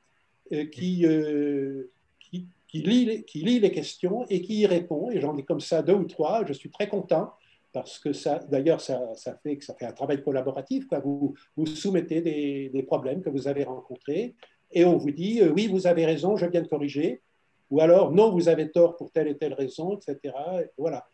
[0.70, 1.04] qui,
[2.20, 5.10] qui, qui, lit, les questions et qui y répond.
[5.10, 6.44] Et j'en ai comme ça deux ou trois.
[6.44, 7.32] Je suis très content
[7.72, 9.00] parce que ça, d'ailleurs, ça,
[9.42, 10.86] fait que ça fait un travail collaboratif.
[11.04, 14.34] Vous, vous soumettez des, des, problèmes que vous avez rencontrés
[14.72, 17.22] et on vous dit oui, vous avez raison, je viens de corriger,
[17.70, 20.34] ou alors non, vous avez tort pour telle et telle raison, etc.
[20.76, 21.06] voilà.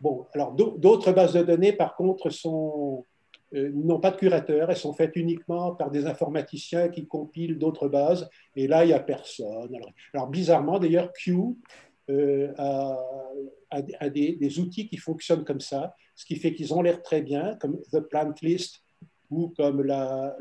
[0.00, 3.04] Bon, alors d'autres bases de données, par contre, sont
[3.54, 7.88] euh, n'ont pas de curateur, elles sont faites uniquement par des informaticiens qui compilent d'autres
[7.88, 9.70] bases, et là, il n'y a personne.
[10.12, 11.36] Alors, bizarrement, d'ailleurs, Q
[12.10, 17.22] euh, a, des, outils qui fonctionnent comme ça, ce qui fait qu'ils ont l'air très
[17.22, 18.82] bien, comme The Plant List
[19.30, 20.36] ou comme la,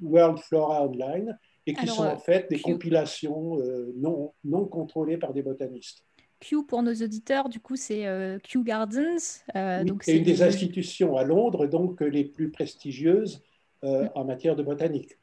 [0.00, 5.32] World Flora Online, et qui sont en fait des compilations euh, non, non contrôlées par
[5.32, 6.02] des botanistes.
[6.42, 9.42] Q pour nos auditeurs, du coup, c'est euh, Kew Gardens.
[9.56, 13.42] Euh, donc c'est une des institutions à Londres, donc les plus prestigieuses
[13.82, 14.08] mm.
[14.14, 15.16] en matière de botanique.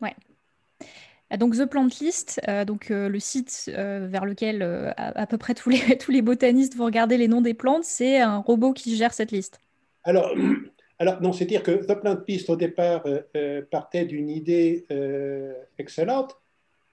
[0.00, 0.14] Ouais.
[1.38, 4.62] Donc The Plant List, donc le site vers lequel
[4.96, 8.20] à, peu près tous les, tous les botanistes vont regarder les noms des plantes, c'est
[8.20, 9.62] un robot qui gère cette liste.
[10.04, 10.34] Alors,
[10.98, 15.54] alors, non, c'est-à-dire que The Plant List, au départ, euh, euh, partait d'une idée euh,
[15.78, 16.36] excellente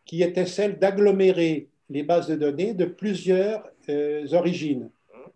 [0.06, 3.64] qui était celle d'agglomérer les bases de données de plusieurs
[4.32, 4.90] origines.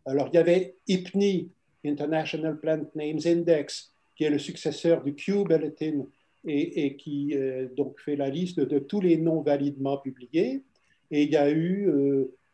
[0.06, 1.50] Alors, il y avait IPNI,
[1.86, 6.06] International Plant Names Index, qui est le successeur du Q Bulletin
[6.46, 7.36] et, qui
[7.76, 10.62] donc fait la liste de, tous les noms validement publiés.
[11.10, 11.90] Et il y a eu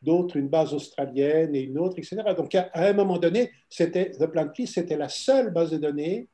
[0.02, 2.18] d'autres une base australienne et une autre, etc.
[2.36, 6.28] Donc, à, un moment donné, c'était The Plant List, c'était la seule base de données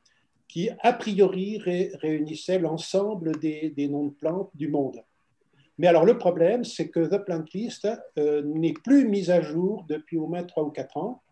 [0.48, 5.02] qui, a priori, réunissait l'ensemble des, noms de plantes du monde.
[5.78, 7.86] Mais alors, le problème, c'est que The Plant List
[8.18, 11.22] euh, n'est plus mise à jour depuis au moins 3 ou 4 ans,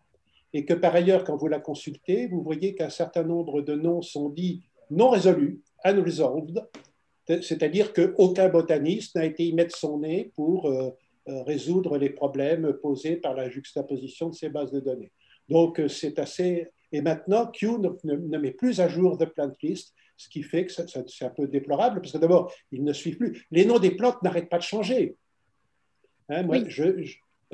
[0.53, 4.01] et que par ailleurs, quand vous la consultez, vous voyez qu'un certain nombre de noms
[4.01, 6.63] sont dits non résolus, unresolved,
[7.27, 10.91] c'est-à-dire qu'aucun botaniste n'a été y mettre son nez pour euh,
[11.27, 15.11] euh, résoudre les problèmes posés par la juxtaposition de ces bases de données.
[15.49, 16.67] Donc, c'est assez.
[16.91, 20.71] Et maintenant, Q ne, met plus à jour The Plant List, ce qui fait que
[20.71, 23.45] c'est un peu déplorable, parce que d'abord, il ne suit plus.
[23.51, 25.15] Les noms des plantes n'arrêtent pas de changer.
[26.29, 26.83] Hein, moi, je,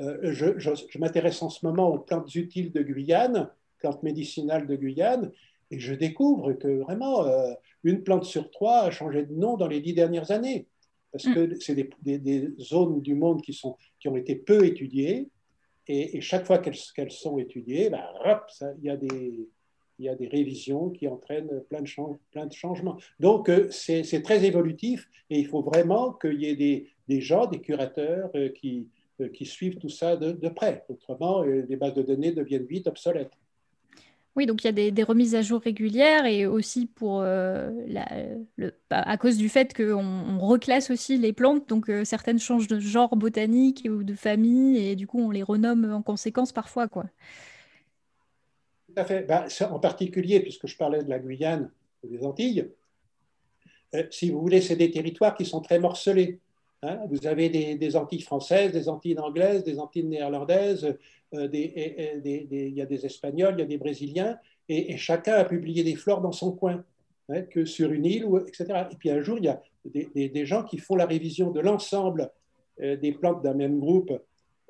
[0.00, 4.76] euh, je, je, m'intéresse en ce moment aux plantes utiles de Guyane, plantes médicinales de
[4.76, 5.32] Guyane,
[5.70, 7.24] et je découvre que vraiment,
[7.82, 10.66] une plante sur trois a changé de nom dans les dix dernières années
[11.12, 11.34] parce mm.
[11.34, 15.28] que c'est des, zones du monde qui, sont, qui ont été peu étudiées,
[15.86, 18.02] et, chaque fois qu'elles sont étudiées, ben,
[18.78, 19.48] il y, a des,
[20.02, 22.96] y a des révisions qui entraînent plein de, changements.
[23.20, 27.60] Donc, euh, c'est très évolutif, et il faut vraiment qu'il y ait des, gens, des
[27.60, 28.88] curateurs euh, qui,
[29.20, 30.84] euh, qui suivent tout ça de, près.
[30.88, 33.32] Autrement, les bases de données deviennent vite obsolètes.
[34.34, 38.06] Oui, donc il y a des, remises à jour régulières et aussi pour bah,
[38.88, 43.86] à cause du fait qu'on reclasse aussi les plantes, donc certaines changent de genre botanique
[43.90, 46.88] ou de famille et du coup on les renomme en conséquence parfois.
[46.88, 47.04] Quoi.
[48.94, 51.70] Bah, en particulier, puisque je parlais de la Guyane
[52.02, 52.68] ou des Antilles,
[53.94, 56.38] euh, si vous voulez, c'est des territoires qui sont très morcelés.
[56.84, 56.98] Hein.
[57.08, 60.96] vous avez des, Antilles françaises, des Antilles anglaises, des Antilles néerlandaises,
[61.34, 64.36] euh, il y a des Espagnols, il y a des Brésiliens,
[64.68, 66.84] et, chacun a publié des fleurs dans son coin,
[67.28, 68.86] hein, que sur une île, etc.
[68.90, 72.30] Et puis un jour, il y a des, gens qui font la révision de l'ensemble
[72.80, 74.12] euh, des plantes d'un même groupe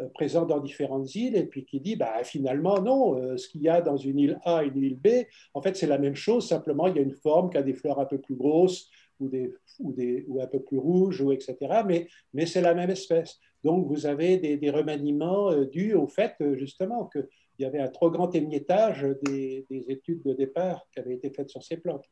[0.03, 3.69] euh, présents dans différentes îles, et puis qui dit, bah, finalement, non, ce qu'il y
[3.69, 6.49] a dans une île A et une île B, en fait, c'est la même chose,
[6.49, 9.29] simplement, il y a une forme qui a des fleurs un peu plus grosses, ou,
[9.29, 11.57] des, ou, des, ou un peu plus rouges, ou etc.
[11.87, 13.39] Mais, mais c'est la même espèce.
[13.65, 17.27] Donc, vous avez des, remaniements euh, dus au fait, euh, justement, qu'il
[17.61, 21.63] y avait un trop grand émiettage des, études de départ qui avaient été faites sur
[21.63, 22.05] ces plantes.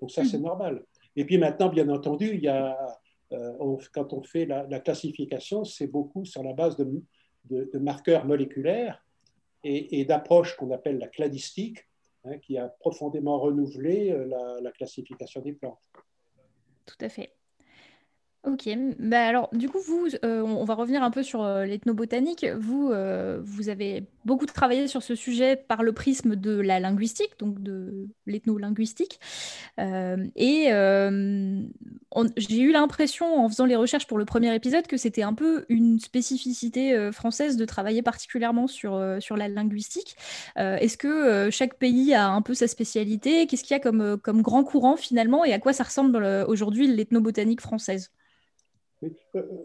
[0.00, 0.42] Donc, ça, c'est hmm.
[0.42, 0.84] normal.
[1.16, 2.76] Et puis maintenant, bien entendu, il y a,
[3.32, 6.86] euh, quand on fait la, classification, c'est beaucoup sur la base de,
[7.74, 9.04] marqueurs moléculaires
[9.64, 11.86] et, d'approches qu'on appelle la cladistique,
[12.24, 14.14] hein, qui a profondément renouvelé
[14.62, 15.78] la classification des plantes.
[16.86, 17.34] Tout à fait.
[18.46, 22.46] Ok, bah alors du coup vous, euh, on va revenir un peu sur euh, l'ethnobotanique.
[22.58, 27.32] Vous, euh, vous avez beaucoup travaillé sur ce sujet par le prisme de la linguistique,
[27.38, 29.20] donc de l'ethnolinguistique.
[29.78, 30.64] et
[32.36, 35.64] j'ai eu l'impression en faisant les recherches pour le premier épisode que c'était un peu
[35.68, 40.16] une spécificité française de travailler particulièrement sur, la linguistique.
[40.56, 43.46] Est-ce que chaque pays a un peu sa spécialité?
[43.46, 45.44] Qu'est-ce qu'il y a comme, grand courant finalement?
[45.44, 46.16] Et à quoi ça ressemble
[46.48, 48.10] aujourd'hui l'ethnobotanique française?
[48.10, 48.29] euh, euh,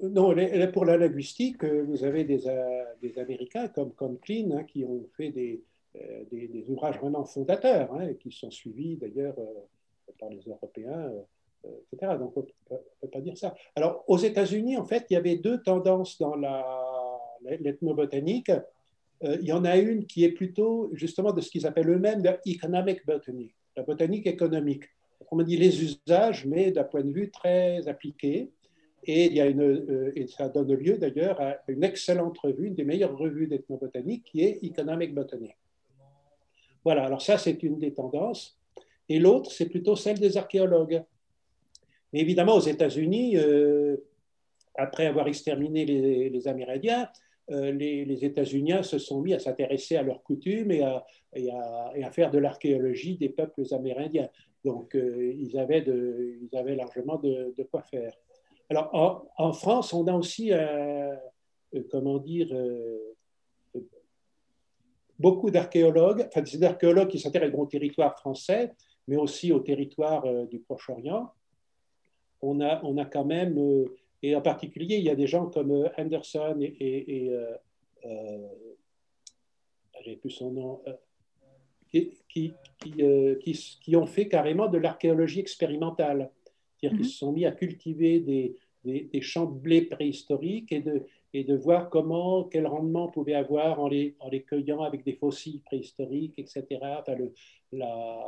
[0.02, 0.36] non,
[0.74, 2.48] pour la linguistique, euh, vous avez des,
[3.18, 5.62] Américains comme Conklin hein, qui ont fait des,
[6.68, 9.36] ouvrages vraiment fondateurs, hein, qui sont suivis d'ailleurs
[10.20, 11.12] par les Européens
[11.92, 12.14] etc.
[12.20, 13.56] Donc, on ne peut pas dire ça.
[13.76, 16.36] Alors, aux États-Unis, en fait, il y avait deux tendances dans
[17.42, 18.50] l'ethnobotanique.
[19.24, 22.22] Euh, il y en a une qui est plutôt justement de ce qu'ils appellent eux-mêmes
[22.22, 24.84] de economic botany, la botanique économique.
[25.32, 28.52] On dit les usages, mais d'un point de vue très appliqué.
[29.08, 34.24] Euh, et ça donne lieu d'ailleurs à une excellente revue, une des meilleures revues d'ethnobotanique,
[34.24, 35.52] qui est Economic Botany.
[36.84, 38.58] Voilà, alors ça, c'est une des tendances.
[39.10, 41.04] Et l'autre, c'est plutôt celle des archéologues.
[42.14, 43.98] Mais évidemment, aux États-Unis, euh,
[44.76, 47.10] après avoir exterminé les, Amérindiens,
[47.52, 51.06] euh, les, États-Unis se sont mis à s'intéresser à leurs coutumes et à,
[52.12, 54.30] faire de l'archéologie des peuples amérindiens.
[54.64, 58.14] Donc, ils, avaient largement de quoi faire.
[58.70, 61.16] Alors, en, France, on a aussi, euh,
[61.76, 63.14] euh, comment dire, euh,
[65.20, 68.74] beaucoup d'archéologues, enfin des archéologues qui s'intéressent au territoire français,
[69.08, 71.32] mais aussi au territoire du Proche-Orient.
[72.42, 73.58] On a, on a quand même,
[74.24, 77.40] et en particulier, il y a des gens comme Anderson et, et,
[80.02, 80.82] j'ai plus son nom,
[81.88, 82.54] qui, qui,
[83.82, 86.32] qui, ont fait carrément de l'archéologie expérimentale.
[86.86, 87.12] C'est-à-dire qu'ils mhm.
[87.12, 91.56] se sont mis à cultiver des, des, champs de blé préhistoriques et de, et de
[91.56, 95.62] voir comment, quel rendement on pouvait avoir en les, en les cueillant avec des fossiles
[95.62, 96.66] préhistoriques, etc.
[97.18, 97.34] le,
[97.72, 98.20] la...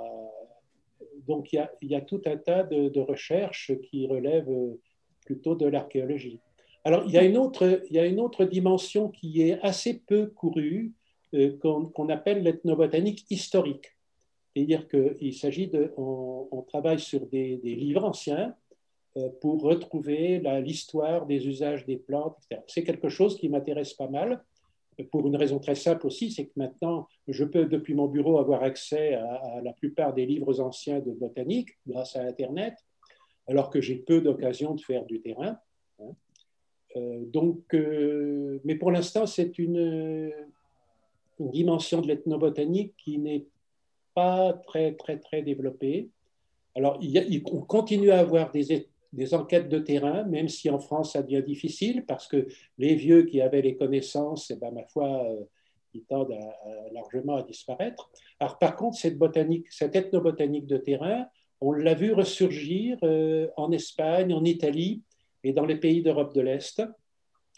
[1.27, 4.77] Donc il y, a, il y, a, tout un tas de, de, recherches qui relèvent
[5.25, 6.39] plutôt de l'archéologie.
[6.83, 9.99] Alors il y, a une autre, il y a une autre dimension qui est assez
[10.07, 10.93] peu courue,
[11.33, 13.96] euh, qu'on appelle l'ethnobotanique historique.
[14.57, 18.55] C'est-à-dire qu'il s'agit de, on, travaille sur des, livres anciens
[19.15, 22.63] euh, pour retrouver l'histoire des usages des plantes, etc.
[22.65, 24.43] C'est quelque chose qui m'intéresse pas mal,
[25.11, 28.63] pour une raison très simple aussi, c'est que maintenant, je peux, depuis mon bureau, avoir
[28.63, 32.73] accès à, la plupart des livres anciens de botanique grâce à Internet,
[33.47, 35.59] alors que j'ai peu d'occasion de faire du terrain.
[35.99, 36.15] Hein.
[36.95, 40.33] Euh, donc, euh, mais pour l'instant, c'est une,
[41.39, 43.45] une, dimension de l'ethnobotanique qui n'est
[44.17, 46.09] pas très, très, très développé.
[46.73, 46.99] Alors,
[47.51, 48.87] on continue à avoir des,
[49.35, 52.47] enquêtes de terrain, même si en France, ça devient difficile, parce que
[52.79, 55.43] les vieux qui avaient les connaissances, eh ben, ma foi, euh,
[55.93, 56.33] ils tendent
[56.93, 58.09] largement à disparaître.
[58.39, 61.27] Alors, par contre, cette botanique, cette ethnobotanique de terrain,
[61.61, 65.03] on l'a vu ressurgir euh, en Espagne, en Italie
[65.43, 66.81] et dans les pays d'Europe de l'Est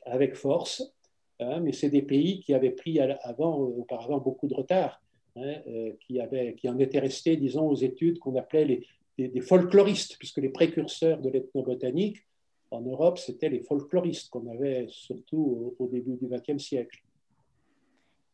[0.05, 0.93] avec force.
[1.39, 5.01] Hein, mais c'est des pays qui avaient pris avant, auparavant beaucoup de retard.
[5.35, 9.41] Hein, euh, qui, avait, qui, en étaient restés, disons, aux études qu'on appelait les, des,
[9.41, 12.25] folkloristes, puisque les précurseurs de l'ethnobotanique
[12.71, 17.03] en Europe, c'était les folkloristes qu'on avait surtout au, début du XXe siècle.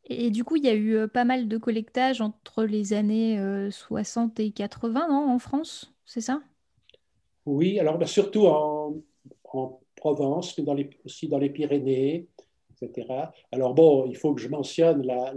[0.06, 3.40] Et du coup, il y a eu euh, pas mal de collectage entre les années
[3.72, 6.42] 60 euh, et 80, non, en France, c'est ça?
[7.46, 8.96] Oui, alors bah, surtout en,
[9.52, 12.28] en, Provence, mais dans les, aussi dans les Pyrénées,
[12.82, 13.08] etc.
[13.52, 15.34] Alors bon, il faut que je mentionne la,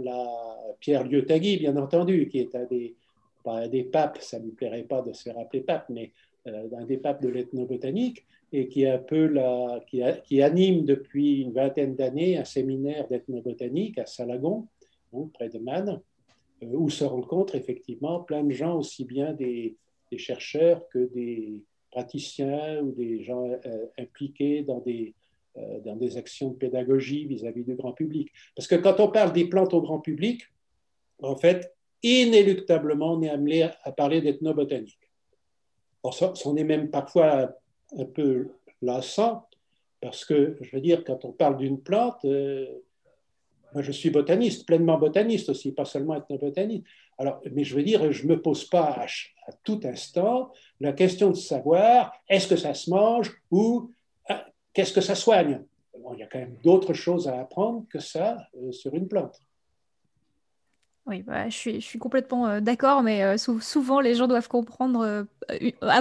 [0.79, 2.95] Pierre Liotagui, bien entendu, qui est un des,
[3.43, 6.11] pas des papes, ça ne lui plairait pas de se faire appeler pape, mais
[6.47, 11.51] euh, un des papes de l'ethnobotanique, et qui, un peu la, qui, anime depuis une
[11.51, 14.67] vingtaine d'années un séminaire d'ethnobotanique à Salagon,
[15.33, 16.01] près de Man,
[16.63, 19.75] euh, où se rencontrent effectivement plein de gens, aussi bien des,
[20.17, 25.13] chercheurs que des praticiens ou des gens euh, impliqués dans des,
[25.55, 28.31] dans des actions de pédagogie vis-à-vis du grand public.
[28.55, 30.43] Parce que quand on parle des plantes au grand public,
[31.21, 35.09] en fait, inéluctablement, on est amené à parler d'ethnobotanique.
[36.03, 37.53] On est même parfois
[37.97, 38.49] un peu
[38.81, 39.47] lassant,
[40.01, 42.65] parce que, je veux dire, quand on parle d'une plante, euh,
[43.73, 46.85] moi je suis botaniste, pleinement botaniste aussi, pas seulement ethnobotaniste.
[47.17, 50.93] Alors, mais je veux dire, je ne me pose pas à, à, tout instant la
[50.93, 53.91] question de savoir est-ce que ça se mange ou
[54.79, 55.59] qu'est-ce que ça soigne?
[56.13, 59.37] Il y a quand même d'autres choses à apprendre que ça euh, sur une plante.
[61.05, 64.47] Oui, bah, je, suis, je, suis, complètement euh, d'accord, mais euh, souvent les gens doivent
[64.47, 65.27] comprendre,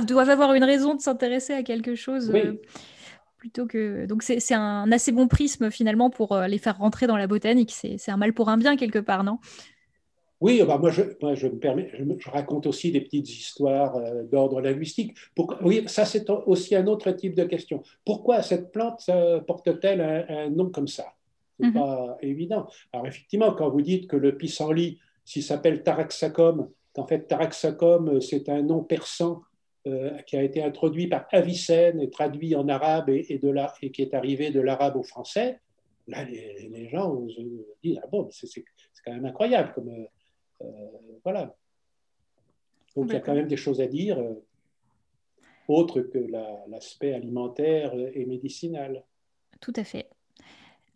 [0.07, 2.33] doivent avoir une raison de s'intéresser à quelque chose
[3.39, 4.07] plutôt que.
[4.07, 7.73] Donc c'est un assez bon prisme finalement pour les faire rentrer dans la botanique.
[7.73, 9.41] C'est un mal pour un bien quelque part, non?
[10.41, 11.03] Oui, bah moi, je,
[11.35, 15.17] je, me permets, je, raconte aussi des petites histoires euh, d'ordre linguistique.
[15.63, 17.83] oui, ça c'est aussi un autre type de question.
[18.05, 19.11] Pourquoi cette plante
[19.47, 21.07] porte-t-elle un, nom comme ça?
[21.59, 21.75] Ce n'est mhm.
[21.75, 22.69] pas évident.
[22.93, 28.49] Alors effectivement, quand vous dites que le pissenlit, s'il s'appelle Taraxacum, qu'en fait Taraxacum, c'est
[28.49, 29.43] un nom persan
[29.89, 33.91] euh, qui a été introduit par Avicenne et traduit en arabe et, de la, et
[33.91, 35.61] qui est arrivé de l'arabe au français,
[36.07, 37.27] là les, gens
[37.83, 38.65] disent, ah bon, c'est
[39.05, 40.05] quand même incroyable comme euh,
[41.25, 41.57] voilà.
[42.97, 44.19] Donc il y a quand même des choses à dire.
[45.69, 46.19] autre que
[46.69, 49.05] l'aspect alimentaire et médicinal.
[49.61, 50.09] Tout à fait.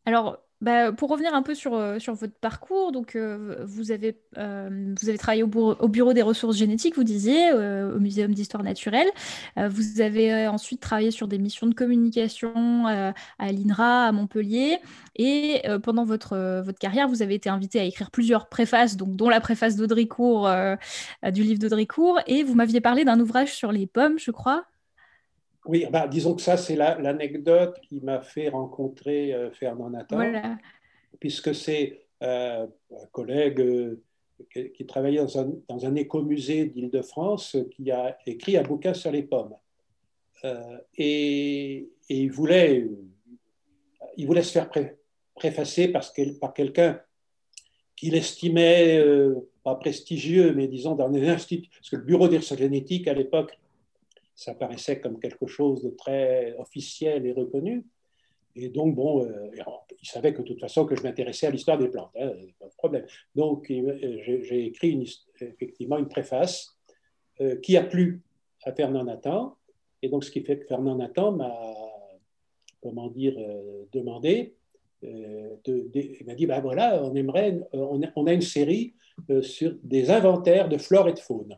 [0.05, 4.95] Alors, bah, pour revenir un peu sur, euh, votre parcours, donc, euh, vous, avez, euh,
[5.01, 9.09] vous avez travaillé au, au, Bureau des ressources génétiques, vous disiez, au Muséum d'histoire naturelle.
[9.57, 14.79] vous avez ensuite travaillé sur des missions de communication à l'INRA, à Montpellier.
[15.17, 19.29] Et pendant votre, votre carrière, vous avez été invité à écrire plusieurs préfaces, donc, dont
[19.29, 20.49] la préface d'Audricourt,
[21.33, 22.21] du livre d'Audricourt.
[22.27, 24.65] Et vous m'aviez parlé d'un ouvrage sur les pommes, je crois.
[25.65, 30.21] Oui, bah, disons que ça, c'est l'anecdote qui m'a fait rencontrer euh, Fernand Nathan,
[31.21, 34.03] puisque c'est euh, un collègue euh,
[34.75, 39.23] qui, travaillait dans un, dans un écomusée d'Île-de-France qui a écrit un bouquin sur les
[39.23, 39.55] pommes.
[40.99, 42.89] Et, il, voulait,
[44.17, 44.69] il voulait se faire
[45.37, 47.01] préfacer parce par quelqu'un
[47.95, 49.01] qu'il estimait
[49.63, 53.57] pas prestigieux, mais disons dans un institut, parce que le bureau des génétique à l'époque
[54.43, 57.85] ça paraissait comme quelque chose de très officiel et reconnu.
[58.55, 59.51] Et donc, bon, euh,
[60.01, 62.67] il savait que de toute façon que je m'intéressais à l'histoire des plantes, hein, pas
[62.67, 63.07] de problème.
[63.35, 66.77] Donc, euh, j'ai écrit effectivement une préface
[67.41, 68.21] euh, qui a plu
[68.65, 69.57] à Fernand Nathan.
[70.03, 71.55] Et donc, ce qui fait que Fernand Nathan m'a,
[72.83, 73.37] comment dire,
[73.93, 74.55] demandé,
[75.03, 78.95] de, il m'a dit, ben voilà, on aimerait, on a une série
[79.43, 81.57] sur des inventaires de flore et de faune.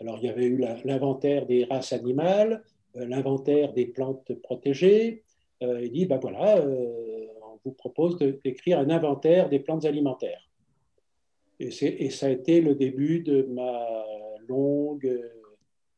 [0.00, 2.62] Alors, il y avait eu l'inventaire des races animales,
[2.96, 5.24] euh, l'inventaire des plantes protégées.
[5.62, 10.48] Euh, il dit, ben voilà, euh, on vous propose d'écrire un inventaire des plantes alimentaires.
[11.58, 14.04] Et, et, ça a été le début de ma
[14.46, 15.20] longue,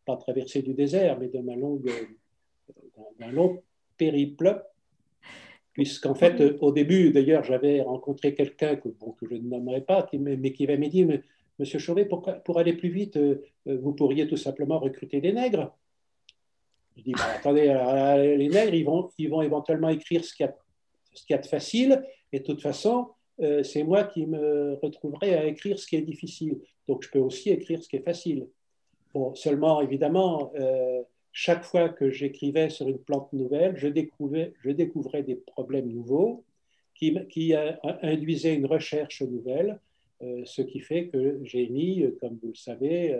[0.07, 1.90] pas traversée du désert, mais de ma longue,
[3.18, 3.62] d'un long
[3.98, 4.64] périple,
[5.74, 10.53] puisqu'en fait, au début, d'ailleurs, j'avais rencontré quelqu'un que, que je ne nommerai pas, mais
[10.53, 11.07] qui m'avait dit,
[11.61, 15.76] Monsieur Chauvet, pour, aller plus vite, euh, euh, vous pourriez tout simplement recruter des nègres.
[16.96, 17.66] Je dis, bah, attendez,
[18.38, 20.48] les nègres, ils vont, ils vont éventuellement écrire ce qu'il
[21.28, 22.02] y, a de facile,
[22.32, 23.08] et de toute façon,
[23.42, 26.58] euh, c'est moi qui me retrouverai à écrire ce qui est difficile.
[26.88, 28.48] Donc, je peux aussi écrire ce qui est facile.
[29.12, 30.52] Bon, seulement, évidemment,
[31.32, 36.44] chaque fois que j'écrivais sur une plante nouvelle, je découvrais, je découvrais des problèmes nouveaux
[36.94, 37.54] qui,
[38.02, 39.89] induisaient une recherche nouvelle euh,
[40.44, 43.14] ce qui fait que j'ai mis, euh, comme vous le savez,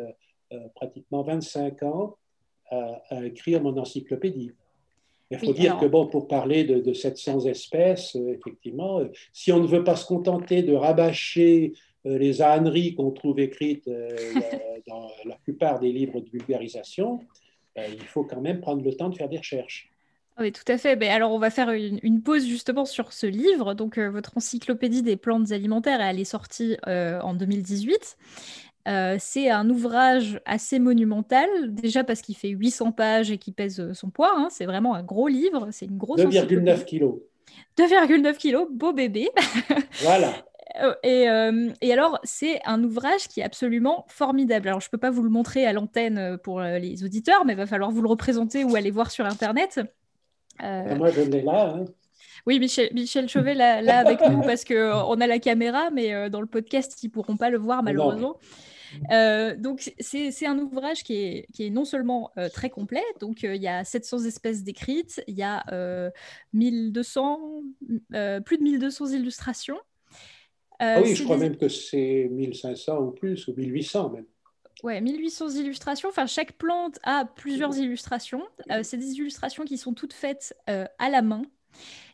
[0.53, 2.17] euh, pratiquement 25 ans
[2.71, 4.53] à, écrire mon encyclopédie.
[5.33, 9.01] Il faut dire que bon, pour parler de, 700 espèces, effectivement,
[9.33, 11.73] si on ne veut pas se contenter de rabâcher
[12.05, 13.89] les âneries qu'on trouve écrites
[14.89, 17.21] dans la plupart des livres de vulgarisation,
[17.77, 19.91] il faut quand même prendre le temps de faire des recherches.
[20.39, 20.97] Oui, tout à fait.
[20.97, 23.75] Mais alors, on va faire une, pause justement sur ce livre.
[23.75, 28.17] Donc, euh, votre encyclopédie des plantes alimentaires, elle est sortie euh, en 2018.
[28.89, 33.93] Euh, c'est un ouvrage assez monumental, déjà parce qu'il fait 800 pages et qu'il pèse
[33.93, 34.33] son poids.
[34.35, 34.49] Hein.
[34.51, 35.69] C'est vraiment un gros livre.
[35.73, 37.17] C'est une grosse 2,9 kilos.
[37.79, 39.29] 2,9 kilos, beau bébé.
[40.03, 40.33] Voilà.
[41.03, 41.27] Et,
[41.83, 44.69] et, alors, c'est un ouvrage qui est absolument formidable.
[44.69, 47.57] Alors, je ne peux pas vous le montrer à l'antenne pour les auditeurs, mais il
[47.57, 49.81] va falloir vous le représenter ou aller voir sur Internet.
[50.63, 51.75] Euh, moi, je l'ai là.
[51.77, 51.85] Hein.
[52.47, 56.15] Oui, Michel, Michel Chauvet là, là avec nous parce qu'on euh, a la caméra, mais
[56.15, 58.39] euh, dans le podcast, ils ne pourront pas le voir malheureusement.
[59.59, 63.69] donc, c'est un ouvrage qui est, qui est non seulement très complet, donc il y
[63.69, 65.65] a 700 espèces décrites, il y a
[66.53, 67.63] 1200,
[68.45, 69.79] plus de 1200 illustrations.
[70.79, 74.27] ah oui, je crois même que c'est 1500 ou plus, ou 1800 même.
[74.83, 76.09] Ouais, 1800 illustrations.
[76.09, 78.43] Enfin, chaque plante a plusieurs illustrations.
[78.71, 81.43] Euh, c'est des illustrations qui sont toutes faites euh, à la main.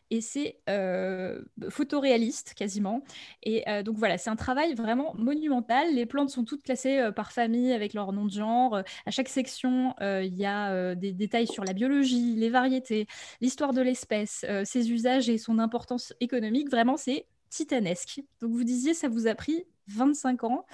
[0.09, 3.03] Et c'est euh, photoréaliste quasiment.
[3.43, 5.93] Et donc voilà, c'est un travail vraiment monumental.
[5.93, 8.81] Les plantes sont toutes classées par famille avec leur nom de genre.
[9.05, 13.05] À chaque section, il y a des détails sur la biologie, les variétés,
[13.41, 16.71] l'histoire de l'espèce, ses usages et son importance économique.
[16.71, 18.21] Vraiment, c'est titanesque.
[18.39, 20.65] Donc vous disiez, ça vous a pris 25 ans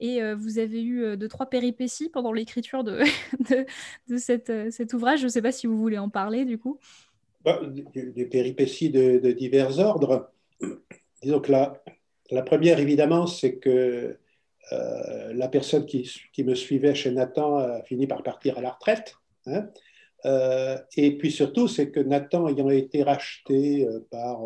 [0.00, 3.00] et euh, vous avez eu euh, deux, trois péripéties pendant l'écriture de,
[4.10, 5.20] euh, cet ouvrage.
[5.20, 6.78] Je ne sais pas si vous voulez en parler du coup.
[7.44, 7.60] Bah,
[7.94, 10.30] des, péripéties de, divers ordres.
[11.22, 14.18] Disons que la, première, évidemment, c'est que
[14.70, 16.04] la personne qui,
[16.44, 19.16] me suivait chez Nathan a fini par partir à la retraite.
[19.46, 19.68] Hein.
[20.96, 24.42] et puis surtout, c'est que Nathan ayant été racheté par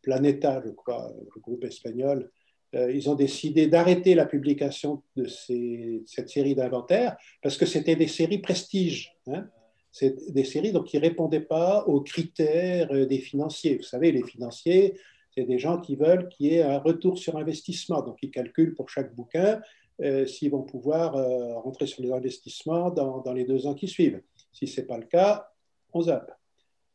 [0.00, 2.30] Planeta, je crois, le groupe espagnol, euh,
[2.74, 8.38] ils ont décidé d'arrêter la publication de cette série d'inventaires parce que c'était des séries
[8.38, 9.14] prestige.
[9.28, 9.46] Hein.
[9.94, 13.76] C'est des séries donc, qui ne répondaient pas aux critères euh, des financiers.
[13.76, 14.98] Vous savez, les financiers,
[15.30, 18.02] C'est des gens qui veulent qu'il y ait un retour sur investissement.
[18.02, 19.60] Donc, ils calculent pour chaque bouquin
[20.00, 24.20] euh, s'ils vont pouvoir euh, rentrer sur les investissements dans, les deux ans qui suivent.
[24.52, 25.48] Si ce n'est pas le cas,
[25.92, 26.32] on zappe.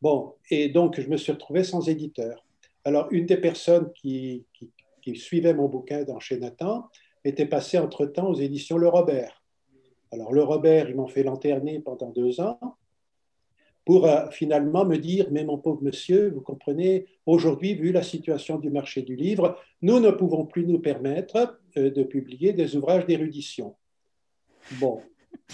[0.02, 2.46] Bon, et donc, je me suis retrouvé sans éditeur.
[2.84, 4.44] Alors, une des personnes qui,
[5.02, 6.88] qui suivait mon bouquin dans chez Nathan
[7.24, 9.44] était passée entre-temps aux éditions Le Robert.
[10.12, 12.60] Alors, Le Robert, ils m'ont fait lanterner pendant deux ans
[13.90, 18.60] pour euh, finalement me dire, mais mon pauvre monsieur, vous comprenez, aujourd'hui, vu la situation
[18.60, 23.08] du marché du livre, nous ne pouvons plus nous permettre euh, de publier des ouvrages
[23.08, 23.76] d'érudition.
[24.80, 25.02] Bon,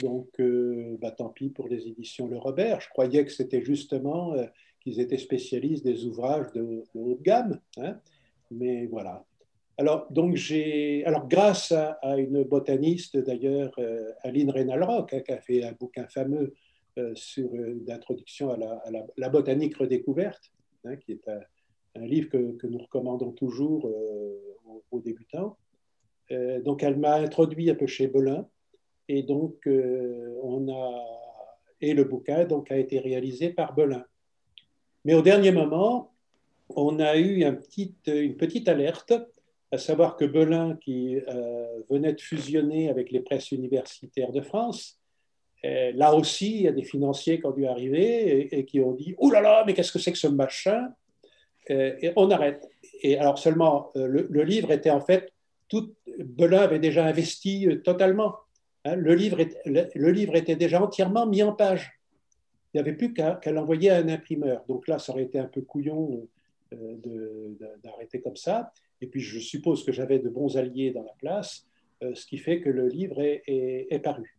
[0.01, 2.81] donc euh, bah, tant pis pour les éditions Le Robert.
[2.81, 4.33] Je croyais que c'était justement
[4.81, 7.61] qu'ils étaient spécialistes des ouvrages de, haute gamme.
[7.77, 7.97] Hein.
[8.51, 9.25] mais voilà.
[9.77, 10.37] Alors, donc
[11.05, 13.77] alors grâce à, une botaniste d'ailleurs,
[14.23, 16.53] Aline Reynal-Rock, hein, qui a fait un bouquin fameux
[16.97, 17.49] euh, sur
[17.85, 20.53] l'introduction à, la, botanique redécouverte,
[20.85, 21.27] hein, qui est
[21.95, 24.55] un, livre que, nous recommandons toujours euh,
[24.91, 25.57] aux, débutants.
[26.31, 28.47] Euh, donc, elle m'a introduit un peu chez Belin,
[29.09, 31.15] et donc on a
[31.81, 34.05] et le bouquin donc a été réalisé par Belin.
[35.03, 36.13] Mais au dernier moment,
[36.69, 39.13] on a eu un petit, une petite alerte,
[39.71, 41.17] à savoir que Belin, qui
[41.89, 44.99] venait de fusionner avec les presses universitaires de France,
[45.65, 48.91] euh, là aussi, il y a des financiers qui ont dû arriver et, qui ont
[48.91, 50.89] dit Oh là là, mais qu'est-ce que c'est que ce machin?
[51.71, 52.69] Euh, Et on arrête.
[53.01, 55.31] Et alors, seulement, euh, le, livre était en fait
[55.67, 55.93] tout.
[56.19, 58.35] Belin avait déjà investi totalement.
[58.83, 58.95] Hein.
[58.95, 61.99] le, livre le, livre était déjà entièrement mis en page.
[62.73, 64.63] Il n'y avait plus qu'à l'envoyer à un imprimeur.
[64.67, 66.27] Donc là, ça aurait été un peu couillon
[67.83, 68.71] d'arrêter comme ça.
[69.01, 71.67] Et puis, je suppose que j'avais de bons alliés dans la place,
[72.01, 74.37] ce qui fait que le livre est paru.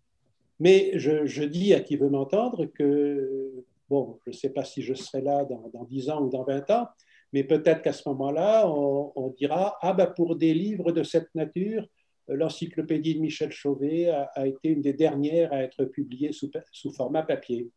[0.59, 4.95] Mais je, dis à qui veut m'entendre que, bon, je ne sais pas si je
[4.95, 6.89] serai là dans, dans, 10 ans ou dans 20 ans,
[7.33, 11.87] mais peut-être qu'à ce moment-là, on, dira, ah ben pour des livres de cette nature,
[12.29, 17.23] l'encyclopédie de Michel Chauvet a, été une des dernières à être publiée sous, sous format
[17.23, 17.69] papier.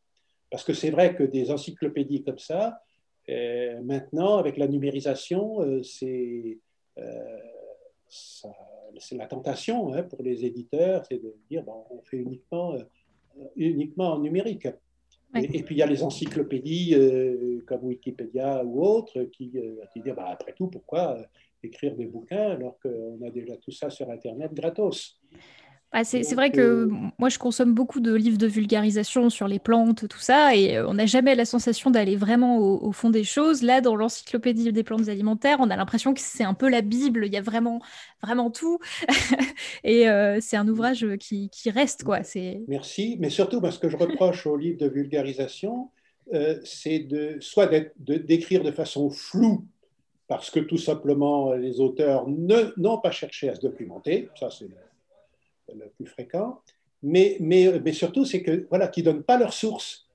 [0.50, 2.80] Parce que c'est vrai que des encyclopédies comme ça,
[3.28, 6.58] euh, maintenant, avec la numérisation, euh, c'est...
[7.00, 7.38] Euh,
[9.00, 12.84] c'est la tentation hein, pour les éditeurs, c'est de dire bon, on fait uniquement, euh,
[13.56, 14.68] uniquement en numérique.
[15.36, 19.52] Et, puis il y a les encyclopédies euh, comme Wikipédia ou autres qui,
[19.94, 21.18] qui disent bah, après tout, pourquoi
[21.62, 25.22] écrire des bouquins alors qu'on a déjà tout ça sur Internet gratos?
[25.92, 29.58] Ah, c'est vrai que euh, moi, je consomme beaucoup de livres de vulgarisation sur les
[29.58, 33.24] plantes, tout ça, et euh, on n'a jamais la sensation d'aller vraiment au, fond des
[33.24, 33.64] choses.
[33.64, 37.26] Là, dans l'encyclopédie des plantes alimentaires, on a l'impression que c'est un peu la Bible,
[37.26, 37.82] il y a vraiment,
[38.22, 38.78] vraiment tout.
[39.84, 42.20] et euh, c'est un ouvrage qui, qui, reste, quoi.
[42.68, 45.90] Merci, mais surtout, parce que je reproche aux livres de vulgarisation,
[46.64, 47.68] c'est de soit
[47.98, 49.66] d'écrire de façon floue,
[50.28, 54.68] parce que tout simplement les auteurs n'ont pas cherché à se documenter, ça c'est
[55.76, 56.62] le plus fréquent,
[57.02, 60.08] mais, mais, surtout, c'est que voilà, qui ne donnent pas leurs sources.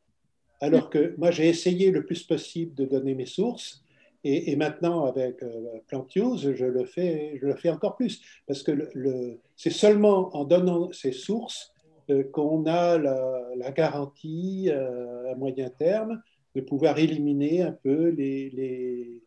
[0.61, 3.85] Alors que moi, j'ai essayé le plus possible de donner mes sources,
[4.27, 9.39] et, maintenant, avec euh, je le, fais, je le fais encore plus, parce que le,
[9.55, 11.75] c'est seulement en donnant ces sources
[12.09, 16.23] euh, qu'on a la, garantie euh, à moyen terme
[16.55, 19.23] de pouvoir éliminer un peu les, les,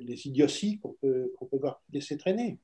[0.00, 2.58] les idioties qu'on peut, qu'on peut laisser traîner.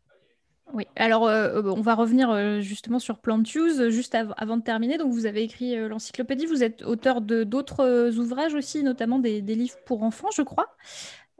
[0.72, 4.98] Oui, alors euh, on va revenir euh, justement sur Plant Use, juste avant de terminer.
[4.98, 9.40] Donc vous avez écrit euh, l'encyclopédie, vous êtes auteur de d'autres ouvrages aussi, notamment des,
[9.40, 10.74] livres pour enfants, je crois,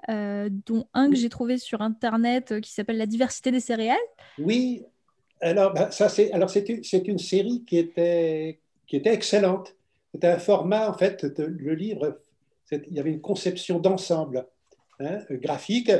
[0.08, 3.96] dont un que j'ai trouvé sur Internet qui s'appelle La diversité des céréales.
[4.38, 4.84] Oui,
[5.40, 9.74] alors bah, ça c'est alors c'est une, série qui était qui était excellente.
[10.12, 12.20] C'était un format en fait, le livre,
[12.70, 14.46] il y avait une conception d'ensemble
[15.00, 15.90] hein, graphique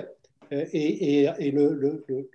[0.53, 2.29] et, et, le, le le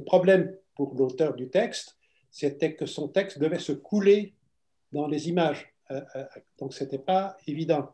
[0.00, 1.96] problème pour l'auteur du texte,
[2.30, 4.34] c'était que son texte devait se couler
[4.92, 5.72] dans les images.
[5.90, 6.24] Euh, euh,
[6.58, 7.90] donc, ce n'était pas évident.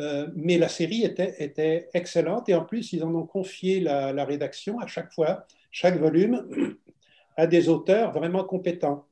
[0.00, 4.80] Euh, mais la série était, excellente et en plus, ils en ont confié la, rédaction
[4.80, 6.76] à chaque fois, chaque volume,
[7.36, 9.06] à des auteurs vraiment compétents.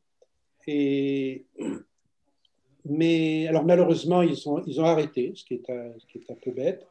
[2.84, 6.86] Mais alors, malheureusement, ils ont, arrêté, ce qui est un peu bête.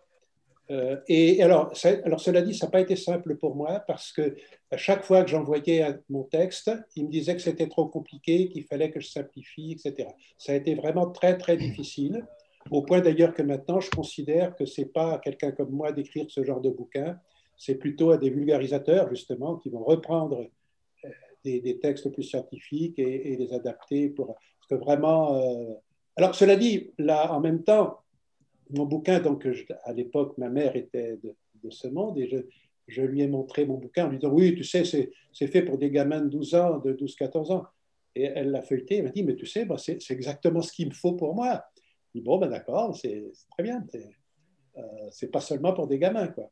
[0.72, 1.74] Euh, et alors,
[2.05, 4.36] alors, cela dit, ça n'a pas été simple pour moi parce que
[4.72, 8.63] à chaque fois que j'envoyais mon texte, il me disait que c'était trop compliqué, qu'il
[8.63, 10.09] fallait que je simplifie, etc.
[10.38, 12.26] Ça a été vraiment très, très difficile,
[12.69, 15.91] au point d'ailleurs que maintenant, je considère que ce n'est pas à quelqu'un comme moi
[15.91, 17.19] d'écrire ce genre de bouquin,
[17.57, 20.47] c'est plutôt à des vulgarisateurs, justement, qui vont reprendre
[21.05, 21.09] euh,
[21.43, 24.36] des, textes plus scientifiques et, les adapter pour...
[24.69, 25.36] Que vraiment...
[25.36, 25.74] Euh,
[26.15, 28.01] alors, cela dit, là, en même temps,
[28.74, 29.47] mon bouquin, donc
[29.84, 31.17] à l'époque, ma mère était
[31.63, 32.38] de ce monde et je,
[32.88, 35.78] je, lui ai montré mon bouquin en lui disant Oui, tu sais, c'est fait pour
[35.78, 37.65] des gamins de 12 ans, de 12-14 ans.
[38.13, 40.93] Et elle l'a feuilleté, elle m'a dit Mais tu sais, c'est exactement ce qu'il me
[40.93, 41.63] faut pour moi.
[42.07, 43.86] Je dis Bon, ben d'accord, c'est très bien.
[45.11, 46.51] C'est euh, pas seulement pour des gamins, quoi.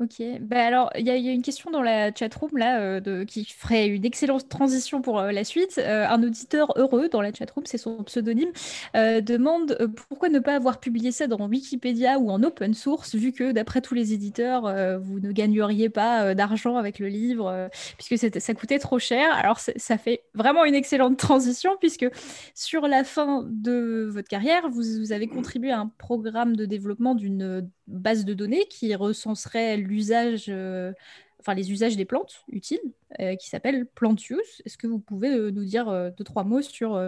[0.00, 3.86] Ok, bah alors il y, a une question dans la chatroom là euh, qui ferait
[3.86, 5.78] une excellente transition pour euh, la suite.
[5.78, 8.50] Euh, un auditeur heureux dans la chatroom, c'est son pseudonyme,
[8.94, 9.78] demande
[10.08, 13.82] pourquoi ne pas avoir publié ça dans Wikipédia ou en open source, vu que d'après
[13.82, 14.62] tous les éditeurs,
[15.00, 19.32] vous ne gagneriez pas d'argent avec le livre, puisque ça coûtait trop cher.
[19.32, 22.06] Alors ça fait vraiment une excellente transition, puisque
[22.54, 27.70] sur la fin de votre carrière, vous avez contribué à un programme de développement d'une
[27.86, 30.92] base de données qui recenserait l'usage, euh,
[31.40, 32.80] enfin les usages des plantes utiles,
[33.20, 34.62] euh, qui s'appelle Plantius.
[34.64, 37.00] Est-ce que vous pouvez euh, nous dire deux, trois mots sur,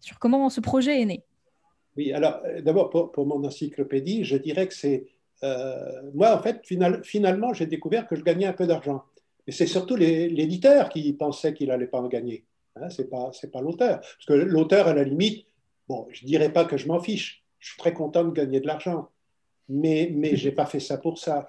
[0.00, 1.24] sur comment ce projet est né?
[1.96, 5.06] Oui, alors d'abord pour, mon encyclopédie, je dirais que c'est...
[6.14, 9.02] moi, en fait, final, finalement, j'ai découvert que je gagnais un peu d'argent.
[9.46, 12.44] Mais c'est surtout l'éditeur qui pensait qu'il n'allait pas en gagner.
[12.76, 14.00] Hein, ce n'est pas, pas l'auteur.
[14.00, 15.46] Parce que l'auteur, à la limite,
[15.88, 17.42] bon, je dirais pas que je m'en fiche.
[17.58, 19.08] Je suis très content de gagner de l'argent
[19.68, 21.48] mais, mais je n'ai pas fait ça pour ça.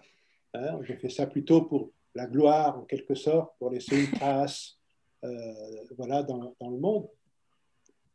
[0.54, 0.80] Hein.
[0.84, 4.78] J'ai fait ça plutôt pour la gloire, en quelque sorte, pour laisser une trace
[5.24, 5.54] euh,
[5.98, 7.08] voilà, dans, dans, le monde.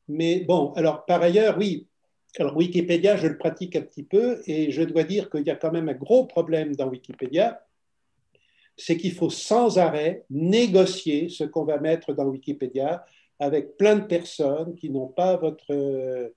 [0.08, 1.86] Mais bon, alors par ailleurs, oui,
[2.38, 5.56] alors Wikipédia, je le pratique un petit peu et je dois dire qu'il y a
[5.56, 7.64] quand même un gros problème dans Wikipédia,
[8.76, 13.04] c'est qu'il faut sans arrêt négocier ce qu'on va mettre dans Wikipédia
[13.38, 16.32] avec plein de personnes qui n'ont pas votre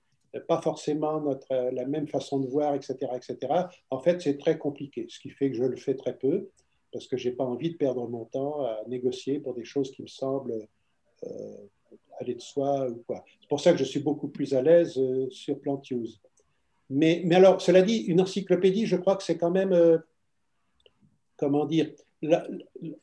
[0.46, 3.36] pas forcément notre, euh, la même façon de voir, etc., etc.
[3.90, 6.50] En fait, c'est très compliqué, ce qui fait que je le fais très peu,
[6.92, 9.90] parce que je n'ai pas envie de perdre mon temps à négocier pour des choses
[9.90, 10.66] qui me semblent
[11.24, 11.56] euh,
[12.20, 13.24] aller de soi ou quoi.
[13.40, 16.20] C'est pour ça que je suis beaucoup plus à l'aise euh, sur Plantiuse.
[16.90, 20.02] Mais, mais alors, cela dit, une encyclopédie, je crois que c'est quand même,
[21.36, 21.90] comment dire,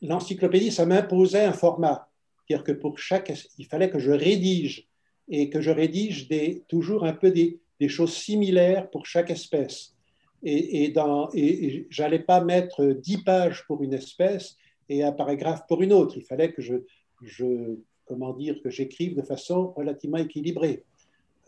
[0.02, 2.08] l'encyclopédie, ça m'imposait un format.
[2.46, 4.88] C'est-à-dire que pour chaque, il fallait que je rédige
[5.28, 6.28] et que je rédige
[6.68, 9.94] toujours un peu des, choses similaires pour chaque espèce.
[10.42, 10.94] Et, et,
[11.34, 14.56] et, je n'allais pas mettre dix pages pour une espèce
[14.88, 16.16] et un paragraphe pour une autre.
[16.16, 20.84] Il fallait que je, comment dire, que j'écrive de façon relativement équilibrée.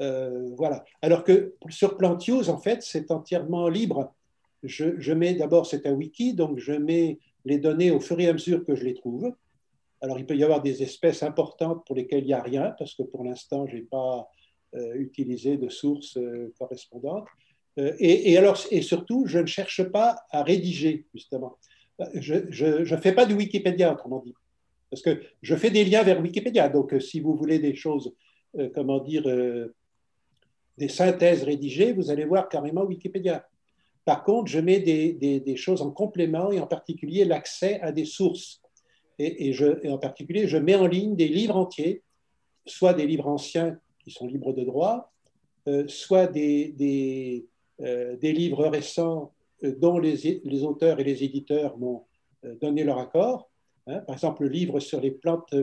[0.01, 0.85] Euh, voilà.
[1.03, 4.13] Alors que sur Plantios, en fait, c'est entièrement libre.
[4.65, 8.33] Je mets d'abord, c'est un wiki, donc je mets les données au fur et à
[8.33, 9.33] mesure que je les trouve.
[10.01, 12.95] Alors, il peut y avoir des espèces importantes pour lesquelles il n'y a rien, parce
[12.95, 14.29] que pour l'instant, je n'ai pas
[14.75, 17.27] euh, utilisé de sources euh, correspondantes.
[17.79, 21.59] Euh, et, alors, et surtout, je ne cherche pas à rédiger, justement.
[22.15, 24.35] Je ne fais pas du Wikipédia, autrement dit.
[24.91, 26.69] Parce que je fais des liens vers Wikipédia.
[26.69, 28.15] Donc, si vous voulez des choses,
[28.75, 29.25] comment dire,
[30.79, 33.49] des synthèses rédigées, vous allez voir carrément Wikipédia.
[34.05, 38.61] Par contre, je mets des choses en complément et en particulier l'accès à des sources
[39.19, 42.03] et, en particulier, je mets en ligne des livres entiers,
[42.67, 45.13] soit des livres anciens qui sont libres de droit,
[45.67, 49.33] euh, soit euh, des, livres récents
[49.65, 52.05] euh, dont les, auteurs et les éditeurs m'ont
[52.61, 53.51] donné leur accord.
[53.89, 53.99] Hein.
[54.01, 55.55] Par exemple, le livre sur les plantes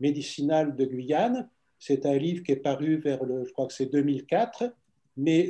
[0.00, 1.48] médicinales de Guyane,
[1.78, 4.64] c'est un livre qui est paru vers je crois que c'est 2004,
[5.16, 5.48] mais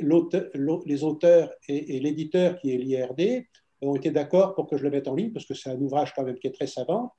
[0.85, 3.45] les auteurs et l'éditeur qui est l'IRD
[3.81, 6.13] ont été d'accord pour que je le mette en ligne parce que c'est un ouvrage
[6.13, 7.13] quand même qui est très savant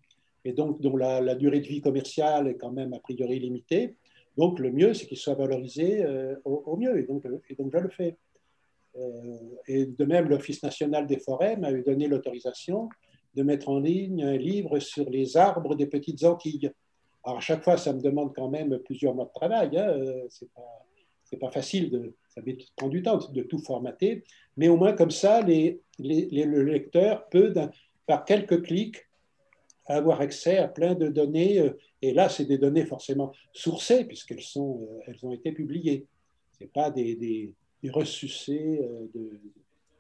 [0.47, 3.97] et donc dont la, durée de vie commerciale est quand même a priori limitée.
[4.39, 7.79] Donc le mieux, c'est qu'il soit valorisé euh, au, mieux, et donc, et donc je
[7.79, 8.17] le fais.
[8.97, 9.37] Euh,
[9.67, 12.89] et de même, l'Office national des forêts m'a donné l'autorisation
[13.35, 16.71] de mettre en ligne un livre sur les arbres des petites Antilles.
[17.25, 19.77] Alors à chaque fois, ça me demande quand même plusieurs mois de travail.
[19.77, 19.89] Hein.
[19.89, 22.41] Euh, c'est pas, facile, de, ça
[22.77, 24.23] prend du temps de tout formater,
[24.57, 27.53] mais au moins comme ça, le lecteur peut,
[28.07, 29.06] par quelques clics,
[29.87, 31.61] avoir accès à plein de données.
[31.61, 36.07] Euh, et là, c'est des données forcément sourcées, puisqu'elles sont, euh, elles ont été publiées.
[36.53, 39.07] Ce n'est pas des, des, des ressucés euh,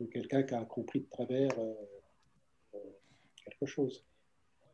[0.00, 1.50] de quelqu'un qui a compris de travers
[3.44, 4.04] quelque chose.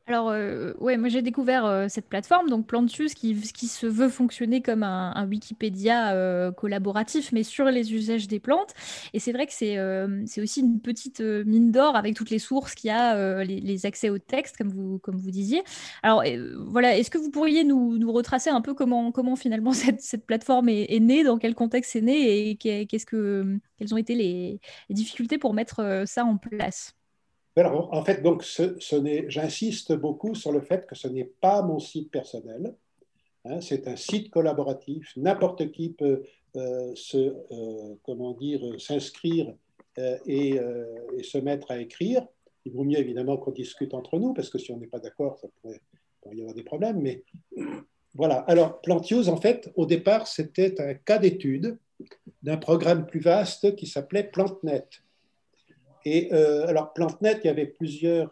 [0.09, 4.61] Alors, euh, ouais, moi j'ai découvert euh, cette plateforme, donc Plantius, qui, se veut fonctionner
[4.61, 8.75] comme un, Wikipédia euh, collaboratif, mais sur les usages des plantes.
[9.13, 9.79] Et c'est vrai que c'est
[10.27, 14.11] c'est aussi une petite mine d'or avec toutes les sources qu'il y a, les, accès
[14.11, 15.63] au texte, comme vous, disiez.
[16.03, 16.25] Alors,
[16.67, 21.23] voilà, est-ce que vous pourriez nous, retracer un peu comment, finalement cette, plateforme est, née,
[21.25, 26.05] dans quel contexte c'est né et qu'est-ce que, quelles ont été les difficultés pour mettre
[26.07, 26.95] ça en place?
[27.57, 28.45] En fait, donc,
[29.29, 32.75] j'insiste beaucoup sur le fait que ce n'est pas mon site personnel.
[33.45, 35.13] Hein, c'est un site collaboratif.
[35.17, 36.23] N'importe qui peut
[36.57, 39.55] euh, se, euh, comment dire, s'inscrire
[40.27, 40.59] et,
[41.23, 42.27] se mettre à écrire.
[42.65, 45.39] Il vaut mieux évidemment qu'on discute entre nous, parce que si on n'est pas d'accord,
[45.39, 45.81] ça pourrait,
[46.33, 47.01] y avoir des problèmes.
[47.01, 47.25] Mais
[48.15, 48.37] voilà.
[48.49, 51.79] Alors, Plantius, en fait, au départ, c'était un cas d'étude
[52.43, 55.02] d'un programme plus vaste qui s'appelait PlantNet.
[56.05, 58.31] Et alors, PlantNet, il y avait plusieurs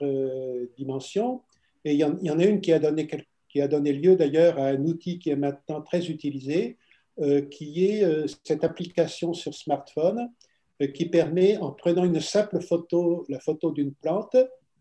[0.77, 1.43] dimensions.
[1.85, 3.09] Et il y, en, a une qui a donné,
[3.49, 6.77] qui a donné lieu d'ailleurs à un outil qui est maintenant très utilisé,
[7.21, 10.31] euh, qui est euh, cette application sur smartphone
[10.81, 14.37] euh, qui permet, en prenant une simple photo, la photo d'une plante,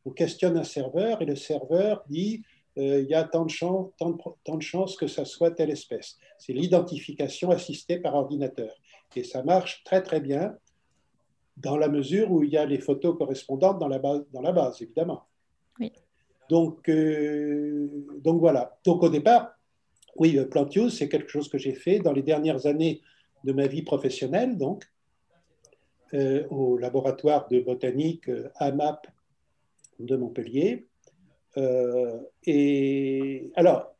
[0.06, 2.44] on questionne un serveur et le serveur dit
[2.78, 6.18] il y a tant de, chances, tant, de, chances que ça soit telle espèce.
[6.38, 8.74] C'est l'identification assistée par ordinateur.
[9.18, 10.56] Et ça marche très très bien
[11.60, 14.51] dans la mesure où il y a les photos correspondantes dans la base, dans la
[14.51, 15.24] base évidemment.
[15.80, 15.91] Oui.
[16.49, 17.88] Donc, euh,
[18.18, 18.78] donc voilà.
[18.84, 19.51] Donc au départ,
[20.16, 23.01] oui, Plantius, c'est quelque chose que j'ai fait dans les dernières années
[23.43, 24.86] de ma vie professionnelle, donc
[26.14, 29.07] euh, au laboratoire de botanique euh, AMAP
[29.99, 30.88] de Montpellier.
[32.45, 33.95] et alors,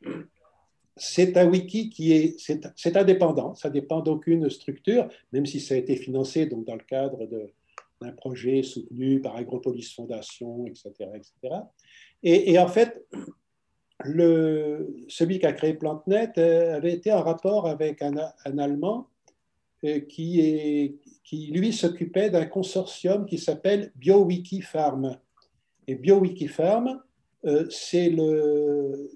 [1.00, 5.78] c'est un wiki qui est, c'est, indépendant, ça dépend d'aucune structure, même si ça a
[5.78, 7.28] été financé donc, dans le cadre
[8.02, 10.91] d'un projet soutenu par Agropolis Fondation, etc.
[11.16, 11.56] etc.
[12.24, 13.06] Et, en fait,
[15.08, 19.08] celui qui a créé PlantNet euh, avait été en rapport avec un, Allemand
[19.86, 21.00] euh, qui,
[21.52, 25.18] lui, s'occupait d'un consortium qui s'appelle BioWikiFarm.
[25.88, 27.02] Et BioWikiFarm,
[27.45, 29.10] euh, c'est le,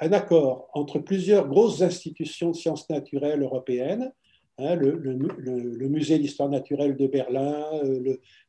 [0.00, 4.12] un accord entre plusieurs grosses institutions de sciences naturelles européennes,
[4.58, 7.64] hein, le, musée d'histoire naturelle de Berlin,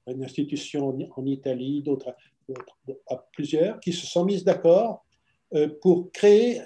[0.07, 2.15] une institution en, Italie, d'autres
[3.33, 5.05] plusieurs, qui se sont mises d'accord
[5.53, 6.61] euh, pour créer,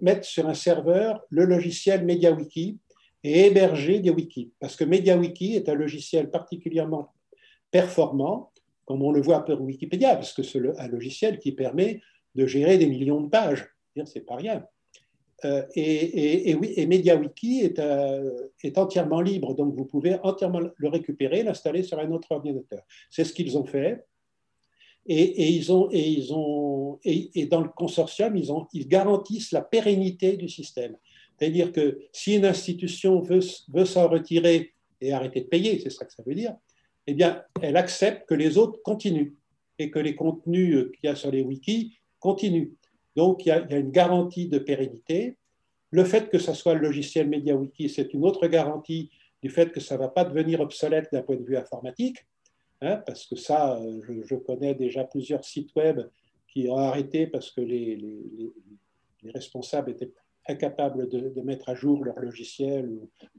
[0.00, 2.78] mettre sur un serveur le logiciel MediaWiki
[3.24, 4.52] et héberger des wikis.
[4.60, 7.12] Parce que MediaWiki est un logiciel particulièrement
[7.70, 8.52] performant,
[8.84, 12.00] comme on le voit pour Wikipédia, parce que c'est un logiciel qui permet
[12.34, 13.68] de gérer des millions de pages.
[14.04, 14.64] C'est pas rien.
[15.44, 21.42] Euh, et, oui, MediaWiki est, euh, est, entièrement libre, donc vous pouvez entièrement le récupérer,
[21.42, 22.82] l'installer sur un autre ordinateur.
[23.10, 24.04] C'est ce qu'ils ont fait.
[25.06, 30.48] Et, ils ont, et, ils ont, et, dans le consortium, ils, garantissent la pérennité du
[30.48, 30.96] système.
[31.36, 36.04] C'est-à-dire que si une institution veut, veut s'en retirer et arrêter de payer, c'est ça
[36.04, 36.54] que ça veut dire,
[37.08, 39.34] eh bien, elle accepte que les autres continuent
[39.80, 42.70] et que les contenus qu'il y a sur les wikis continuent.
[43.16, 45.36] Donc, il y, a, une garantie de pérennité.
[45.90, 49.10] Le fait que ce soit le logiciel MediaWiki, c'est une autre garantie
[49.42, 52.26] du fait que ça ne va pas devenir obsolète d'un point de vue informatique.
[52.80, 56.00] Hein, parce que ça, euh, je, connais déjà plusieurs sites web
[56.48, 60.10] qui ont arrêté parce que les, les, responsables étaient
[60.48, 62.90] incapables de, mettre à jour leur logiciel,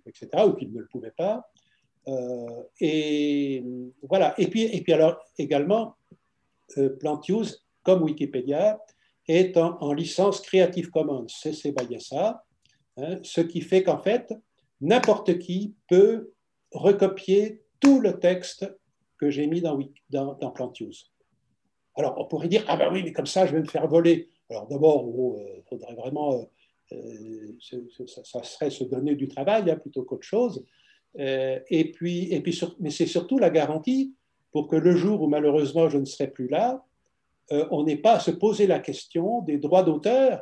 [0.05, 1.51] etc., ou qu'ils ne le pouvaient pas.
[2.07, 3.61] Euh, et
[4.03, 4.33] voilà.
[4.37, 5.95] Et puis, et puis alors également,
[6.77, 6.97] euh,
[7.83, 8.79] comme Wikipédia,
[9.27, 12.43] est en, licence Creative Commons, CC by SA,
[13.23, 14.33] ce qui fait qu'en fait,
[14.81, 16.31] n'importe qui peut
[16.71, 18.65] recopier tout le texte
[19.17, 20.45] que j'ai mis dans, dans.
[21.95, 24.29] Alors, on pourrait dire, ah ben oui, mais comme ça, je vais me faire voler.
[24.49, 26.49] Alors d'abord, il euh, faudrait vraiment,
[26.91, 30.65] euh, euh, ça, serait se donner du travail hein, plutôt qu'autre chose.
[31.15, 34.13] et puis, et puis mais c'est surtout la garantie
[34.51, 36.83] pour que le jour où malheureusement je ne serai plus là,
[37.51, 40.41] on n'ait pas à se poser la question des droits d'auteur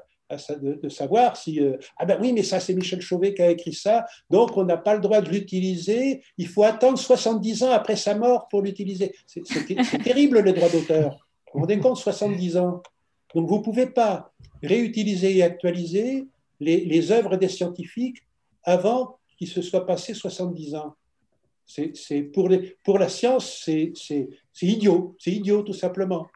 [0.49, 3.73] de, savoir si euh, ah ben oui mais ça c'est Michel Chauvet qui a écrit
[3.73, 7.95] ça donc on n'a pas le droit de l'utiliser il faut attendre 70 ans après
[7.95, 9.13] sa mort pour l'utiliser.
[9.27, 11.11] C'est terrible les droits d'auteur.
[11.53, 12.81] Vous vous rendez compte 70 ans.
[13.35, 14.31] Donc vous ne pouvez pas
[14.63, 16.27] réutiliser et actualiser
[16.59, 18.17] les, œuvres des scientifiques
[18.63, 20.95] avant qu'il se soit passé 70 ans.
[21.65, 23.93] C'est pour la science c'est
[24.61, 25.15] idiot.
[25.19, 26.27] C'est idiot tout simplement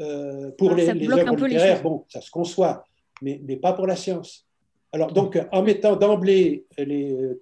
[0.00, 2.84] euh, pour les, les œuvres littéraires, bon, ça se conçoit
[3.22, 4.46] mais, mais pas pour la science.
[4.92, 6.66] Alors, donc, en mettant d'emblée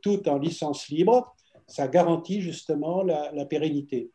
[0.02, 1.34] tout en licence libre,
[1.66, 4.10] ça garantit justement la, pérennité.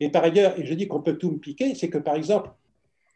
[0.00, 2.50] Et par ailleurs, et je dis qu'on peut tout me piquer, c'est que par exemple,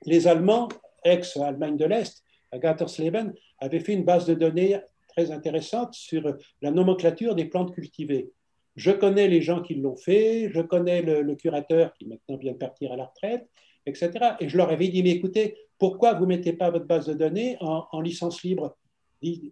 [0.06, 0.68] les Allemands,
[1.04, 2.22] ex-Allemagne de l'Est,
[2.52, 7.74] à Gattersleben, avaient fait une base de données très intéressante sur la nomenclature des plantes
[7.74, 8.30] cultivées.
[8.76, 12.52] Je connais les gens qui l'ont fait, je connais le, le, curateur qui maintenant vient
[12.52, 13.48] de partir à la retraite,
[13.88, 14.10] etc.
[14.40, 17.14] Et je leur avais dit, mais écoutez, pourquoi vous ne mettez pas votre base de
[17.14, 18.76] données en, licence libre?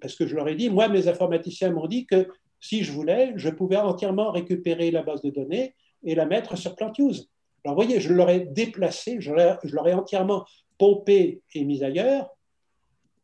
[0.01, 2.29] Parce que je leur ai dit, moi, mes informaticiens m'ont dit que
[2.61, 5.75] si je voulais, je pouvais entièrement récupérer la base de données
[6.05, 7.29] et la mettre sur Plantius.
[7.65, 9.33] Alors, vous voyez, je l'aurais déplacé, je
[9.73, 10.45] l'aurais entièrement
[10.79, 12.31] pompé et mis ailleurs,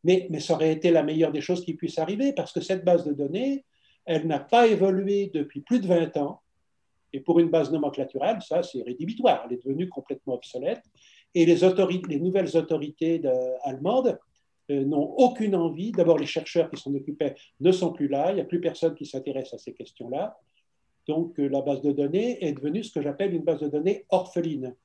[0.03, 2.83] mais, mais ça aurait été la meilleure des choses qui puisse arriver parce que cette
[2.83, 3.63] base de données,
[4.05, 6.41] elle n'a pas évolué depuis plus de 20 ans.
[7.13, 9.45] Et pour une base nomenclaturale, ça, c'est rédhibitoire.
[9.45, 10.83] Elle est devenue complètement obsolète.
[11.35, 11.57] Et les,
[12.09, 13.21] les nouvelles autorités
[13.63, 14.17] allemandes
[14.71, 15.91] euh, n'ont aucune envie.
[15.91, 18.31] D'abord, les chercheurs qui s'en occupaient ne sont plus là.
[18.31, 20.37] Il n'y a plus personne qui s'intéresse à ces questions-là.
[21.07, 24.05] Donc, euh, la base de données est devenue ce que j'appelle une base de données
[24.09, 24.75] orpheline.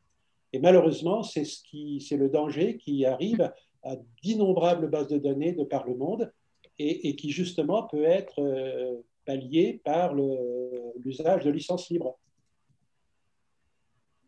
[0.53, 3.53] Et malheureusement, c'est le danger qui arrive
[3.83, 6.33] à d'innombrables bases de données de par le monde
[6.81, 8.97] et, qui justement peut être euh,
[9.29, 12.19] pallié par l'usage de licences libres.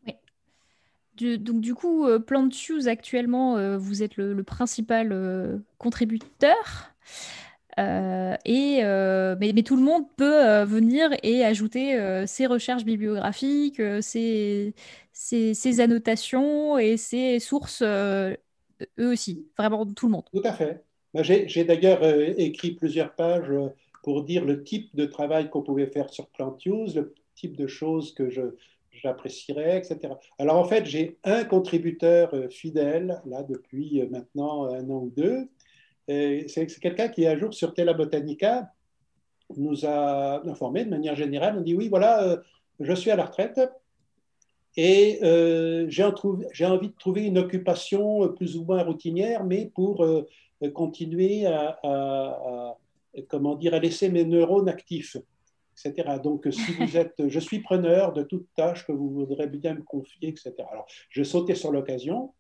[0.07, 1.38] Oui.
[1.38, 6.92] donc du coup, euh, PlantFuse, actuellement, euh, vous êtes le, principal contributeur.
[7.78, 14.74] et, mais, tout le monde peut venir et ajouter ses recherches bibliographiques, ses,
[15.14, 18.36] ses, annotations et ses sources, eux
[18.98, 20.24] aussi, vraiment tout le monde.
[20.30, 20.84] Tout à fait.
[21.14, 22.05] J'ai d'ailleurs
[22.38, 23.51] écrit plusieurs pages
[24.03, 28.12] pour dire le type de travail qu'on pouvait faire sur PlantUse, le type de choses
[28.14, 28.55] que je,
[28.90, 30.14] j'apprécierais, etc.
[30.38, 35.12] Alors en fait, j'ai un contributeur euh, fidèle, là, depuis euh, maintenant un an ou
[35.16, 35.48] deux.
[36.09, 38.72] C'est quelqu'un qui, un jour, sur Tela Botanica,
[39.57, 41.57] nous a informé de manière générale.
[41.57, 42.36] On dit Oui, voilà, euh,
[42.80, 43.61] je suis à la retraite
[44.76, 45.18] et
[45.88, 46.03] j'ai
[46.64, 50.05] envie de trouver une occupation plus ou moins routinière, mais pour
[50.72, 52.76] continuer à
[53.28, 55.16] comment dire, à laisser mes neurones actifs,
[55.72, 56.18] etc.
[56.22, 59.82] Donc, si vous êtes, je suis preneur de toute tâche que vous voudrez bien me
[59.82, 60.54] confier, etc.
[60.70, 62.32] Alors, je sautais sur l'occasion.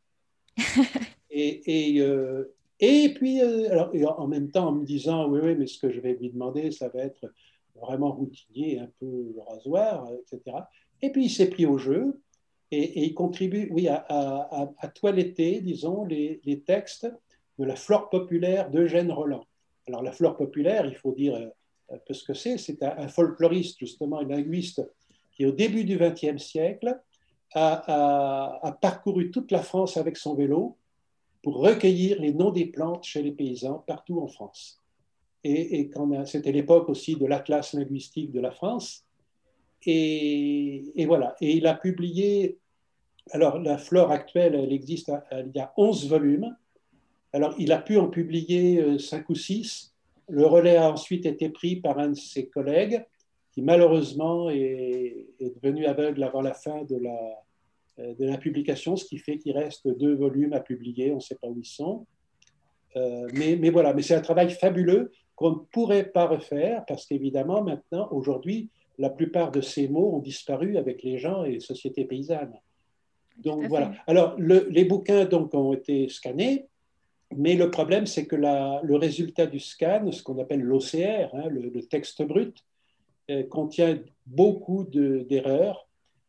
[1.30, 5.54] et, et, euh, et puis, euh, alors, en même temps, en me disant, oui, oui,
[5.54, 7.32] mais ce que je vais lui demander, ça va être
[7.74, 10.56] vraiment routinier, un peu rasoir, etc.
[11.02, 12.20] Et puis, il s'est pris au jeu
[12.70, 17.06] et, il contribue, oui, à, à, toiletter, disons, les, les, textes
[17.58, 19.44] de la flore populaire d'Eugène Roland.
[19.88, 21.48] Alors la flore populaire, il faut dire euh,
[21.94, 22.58] un peu ce que c'est.
[22.58, 24.82] C'est un, folkloriste, justement, un linguiste
[25.32, 26.98] qui, au début du XXe siècle,
[27.54, 30.76] a, parcouru toute la France avec son vélo
[31.42, 34.80] pour recueillir les noms des plantes chez les paysans partout en France.
[35.42, 35.90] Et,
[36.26, 39.04] c'était l'époque aussi de l'Atlas linguistique de la France.
[39.86, 41.34] Et, voilà.
[41.40, 42.58] Et il a publié,
[43.30, 46.56] alors la flore actuelle, elle existe, il y a 11 volumes.
[47.32, 49.94] Alors, il a pu en publier euh, cinq ou six.
[50.28, 53.04] Le relais a ensuite été pris par un de ses collègues
[53.52, 57.18] qui malheureusement est, devenu aveugle avant la fin de la,
[57.98, 61.20] euh, de la publication, ce qui fait qu'il reste deux volumes à publier, on ne
[61.20, 62.06] sait pas où ils sont.
[62.96, 67.06] Euh, mais, mais, voilà, mais c'est un travail fabuleux qu'on ne pourrait pas refaire parce
[67.06, 68.68] qu'évidemment, maintenant, aujourd'hui,
[68.98, 72.54] la plupart de ces mots ont disparu avec les gens et les sociétés paysannes.
[73.38, 73.92] Donc voilà.
[74.06, 76.66] Alors, les bouquins donc, ont été scannés
[77.36, 81.80] mais le problème, c'est que le résultat du scan, ce qu'on appelle l'OCR, hein, le,
[81.82, 82.64] texte brut,
[83.30, 85.88] euh, contient beaucoup d'erreurs.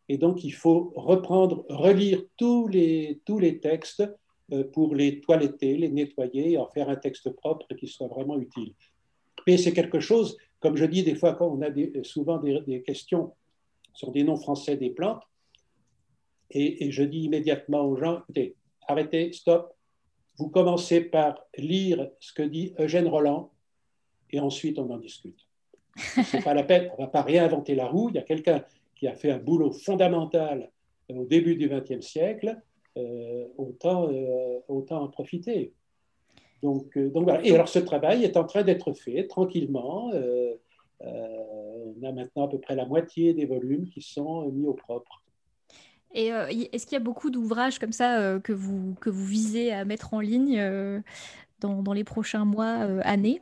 [0.09, 4.03] et donc, il faut reprendre, relire tous les, tous les textes
[4.51, 8.39] euh, pour les toiletter, les nettoyer et en faire un texte propre qui soit vraiment
[8.39, 8.73] utile.
[9.47, 13.33] Mais c'est quelque chose, comme je dis des fois, quand on a souvent des, questions
[13.93, 15.23] sur des noms français des plantes,
[16.51, 18.21] et, et je dis immédiatement aux gens,
[18.87, 19.73] arrêtez, stop,
[20.41, 23.51] vous commencez par lire ce que dit Eugène Roland
[24.31, 25.47] et ensuite on en discute.
[25.97, 28.09] Ce n'est pas la peine, on va pas réinventer la roue.
[28.09, 28.63] Il y a quelqu'un
[28.95, 30.71] qui a fait un boulot fondamental
[31.09, 32.59] au début du XXe siècle,
[32.97, 35.73] euh, autant, euh, autant en profiter.
[36.63, 37.29] Donc, euh, donc.
[37.43, 40.11] Et alors ce travail est en train d'être fait tranquillement.
[41.01, 45.21] on a maintenant à peu près la moitié des volumes qui sont mis au propre.
[46.13, 49.25] Et euh, est-ce qu'il y a beaucoup d'ouvrages comme ça euh, que, vous, que vous
[49.25, 50.99] visez à mettre en ligne euh,
[51.59, 53.41] dans, dans, les prochains mois, années?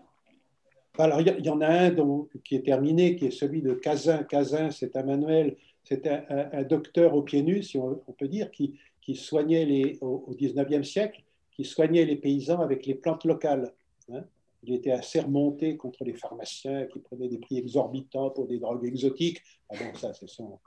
[0.97, 1.95] Alors, il y, en a un
[2.43, 4.23] qui est terminé, qui est celui de Cazin.
[4.23, 8.77] Cazin, c'est un manuel, c'est un, docteur au pieds nus, si on, peut dire, qui,
[9.01, 13.71] qui soignait les, au, 19e siècle, qui soignait les paysans avec les plantes locales.
[14.11, 14.25] Hein.
[14.63, 18.85] Il était assez remonté contre les pharmaciens qui prenaient des prix exorbitants pour des drogues
[18.85, 19.41] exotiques.
[19.69, 20.59] Ah ça, c'est son,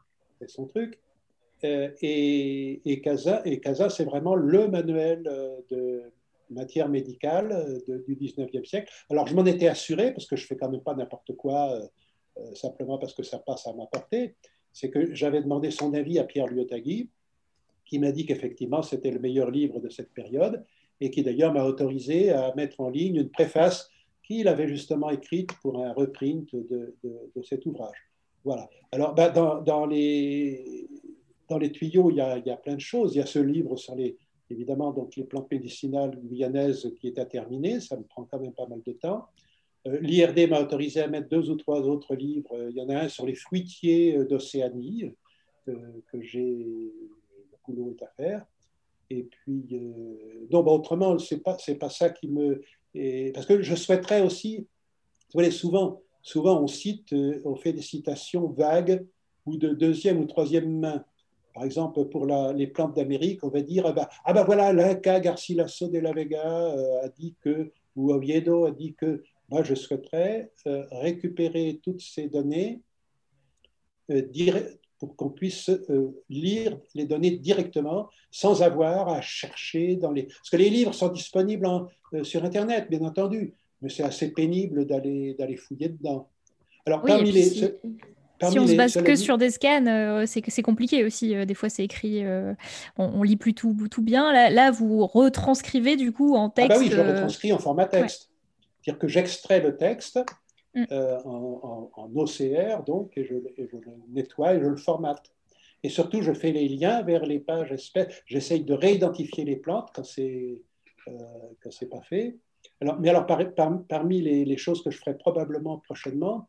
[0.47, 0.99] son truc.
[1.65, 3.61] Euh, et, et, CASA, et
[3.91, 6.03] c'est vraiment le manuel euh, de
[6.51, 7.53] matière médicale
[7.89, 8.93] euh, du 19e siècle.
[9.11, 11.79] Alors, je m'en étais assuré, parce que je ne fais quand même pas n'importe quoi,
[12.55, 14.35] simplement parce que ça passe à ma portée,
[14.73, 17.11] c'est que j'avais demandé son avis à Pierre Liotagui,
[17.85, 20.65] qui m'a dit qu'effectivement, c'était le meilleur livre de cette période,
[21.01, 23.91] et qui d'ailleurs m'a autorisé à mettre en ligne une préface
[24.23, 28.09] qu'il avait justement écrite pour un reprint de, de, cet ouvrage.
[28.45, 28.69] Voilà.
[28.93, 30.89] Alors, dans, dans, les,
[31.49, 33.14] dans les tuyaux, il y, a, plein de choses.
[33.14, 34.16] Il y a ce livre sur les,
[34.51, 37.80] évidemment, donc les plantes médicinales guyanaises qui est à terminer.
[37.80, 39.26] Ça me prend quand même pas mal de temps.
[39.84, 42.68] L'IRD m'a autorisé à mettre deux ou trois autres livres.
[42.70, 45.12] Il y en a un sur les fruitiers d'Océanie,
[45.66, 46.93] que, j'ai
[47.51, 48.47] beaucoup de à faire.
[49.11, 49.66] Et puis,
[50.51, 52.62] non, bah, autrement, ce n'est pas, pas ça qui me.
[53.32, 54.59] parce que je souhaiterais aussi.
[54.59, 57.14] Vous voyez, souvent, souvent on cite,
[57.45, 59.05] on fait des citations vagues
[59.47, 61.05] ou de deuxième ou troisième main.
[61.55, 65.21] Par exemple, pour les plantes d'Amérique, on va dire ah bah, ah bah voilà, l'Inca
[65.21, 69.75] Garcilaso de la Vega euh, a dit que, ou Oviedo a dit que, moi je
[69.75, 72.81] souhaiterais euh, récupérer toutes ces données
[74.11, 74.23] euh,
[74.99, 75.71] pour qu'on puisse
[76.31, 80.25] lire les données directement sans avoir à chercher dans les.
[80.25, 81.69] Parce que les livres sont disponibles
[82.23, 86.29] sur Internet, bien entendu, mais c'est assez pénible d'aller fouiller dedans.
[86.87, 87.65] Alors, parmi les
[88.51, 91.34] si on se base que sur des scans, euh, c'est compliqué aussi.
[91.34, 92.55] Euh, des fois, c'est écrit, euh,
[92.97, 94.32] on, lit plus tout, tout bien.
[94.51, 96.70] Là, vous retranscrivez du coup en texte.
[96.72, 98.30] Ah bah oui, je retranscris en format texte.
[98.80, 100.20] C'est-à-dire que j'extrais le texte
[100.74, 100.84] mm.
[101.24, 105.32] en, OCR, donc, et je, je, le nettoie et je le formate.
[105.84, 108.22] Et surtout, je fais les liens vers les pages espèces.
[108.26, 110.61] J'essaye de réidentifier les plantes quand c'est
[111.70, 112.36] c'est pas fait.
[112.80, 116.49] Alors, mais alors, parmi les, les, choses que je ferai probablement prochainement,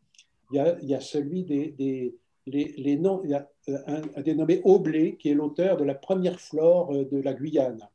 [0.52, 2.14] il y a, celui des,
[2.46, 6.40] les, noms, il y a euh, un, dénommé Aublé, qui est l'auteur de la première
[6.40, 7.88] flore euh, de la Guyane.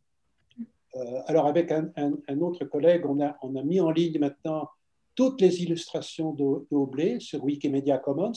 [0.95, 1.91] Euh, alors, avec un,
[2.41, 4.69] autre collègue, on a, on a mis en ligne maintenant
[5.15, 8.31] toutes les illustrations d'Aublé sur Wikimedia Commons,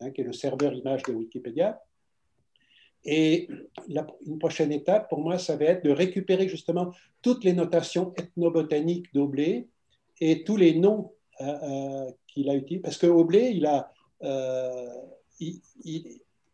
[0.00, 1.80] hein, qui est le serveur image de Wikipédia.
[3.06, 3.48] Et
[4.26, 6.92] une prochaine étape, pour moi, ça va être de récupérer justement
[7.22, 9.68] toutes les notations ethnobotaniques d'Aublé
[10.20, 11.12] et tous les noms
[12.28, 13.90] qu'il a utilisé, parce que Oblé, il a,
[14.22, 14.88] euh,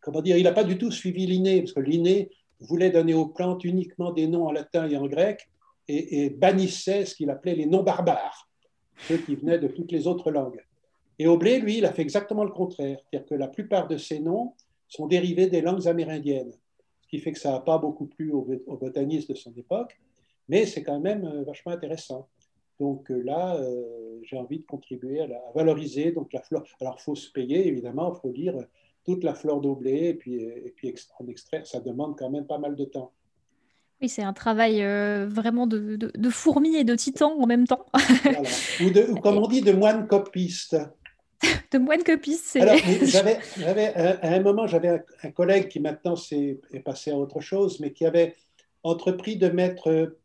[0.01, 3.27] comment dire, il n'a pas du tout suivi Linné, parce que Linné voulait donner aux
[3.27, 5.49] plantes uniquement des noms en latin et en grec,
[5.89, 8.49] et, bannissait ce qu'il appelait les noms barbares,
[9.09, 10.65] ceux qui venaient de toutes les autres langues.
[11.19, 14.21] Et Oblé, lui, il a fait exactement le contraire, c'est-à-dire que la plupart de ces
[14.21, 14.55] noms
[14.89, 16.53] sont dérivés des langues amérindiennes,
[17.03, 19.99] ce qui fait que ça n'a pas beaucoup plu aux, botanistes de son époque,
[20.49, 22.29] mais c'est quand même euh, vachement intéressant.
[22.81, 26.65] Donc euh, là, euh, j'ai envie de contribuer à, valoriser donc la flore.
[26.81, 28.57] Alors, il faut se payer, évidemment, il faut lire
[29.05, 31.67] toute la flore et puis, et puis en extraire.
[31.67, 33.13] Ça demande quand même pas mal de temps.
[34.01, 37.85] Oui, c'est un travail euh, vraiment de, de, fourmi et de titan en même temps.
[38.81, 40.77] ou, de, comme on dit, de moine copiste.
[41.73, 42.59] de moine copiste,
[43.03, 47.41] j'avais, à un moment, j'avais un, un, collègue qui maintenant est, est passé à autre
[47.41, 48.35] chose, mais qui avait
[48.83, 50.19] entrepris de mettre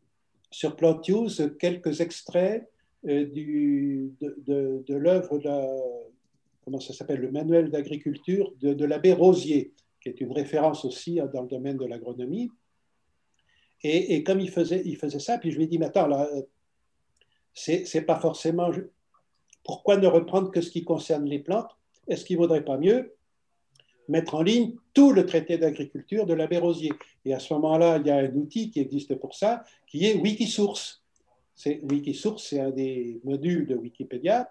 [0.50, 2.68] sur Plantius quelques extraits
[3.06, 5.38] euh, de, de, l'œuvre,
[6.64, 11.20] comment ça s'appelle, le manuel d'agriculture de, de l'abbé Rosier, qui est une référence aussi
[11.20, 12.50] hein, dans le domaine de l'agronomie.
[13.82, 16.06] Et, et, comme il faisait, il faisait ça, puis je lui ai dit, mais attends,
[16.06, 16.28] là,
[17.52, 18.70] c'est pas forcément...
[19.64, 21.76] Pourquoi ne reprendre que ce qui concerne les plantes?
[22.06, 23.16] Est-ce qu'il ne vaudrait pas mieux
[24.08, 26.92] mettre en ligne tout le traité d'agriculture de l'abbé Rosier.
[27.24, 30.14] Et à ce moment-là, il y a un outil qui existe pour ça, qui est
[30.14, 31.02] Wikisource.
[31.54, 34.50] C'est, Wikisource, c'est un des modules de Wikipédia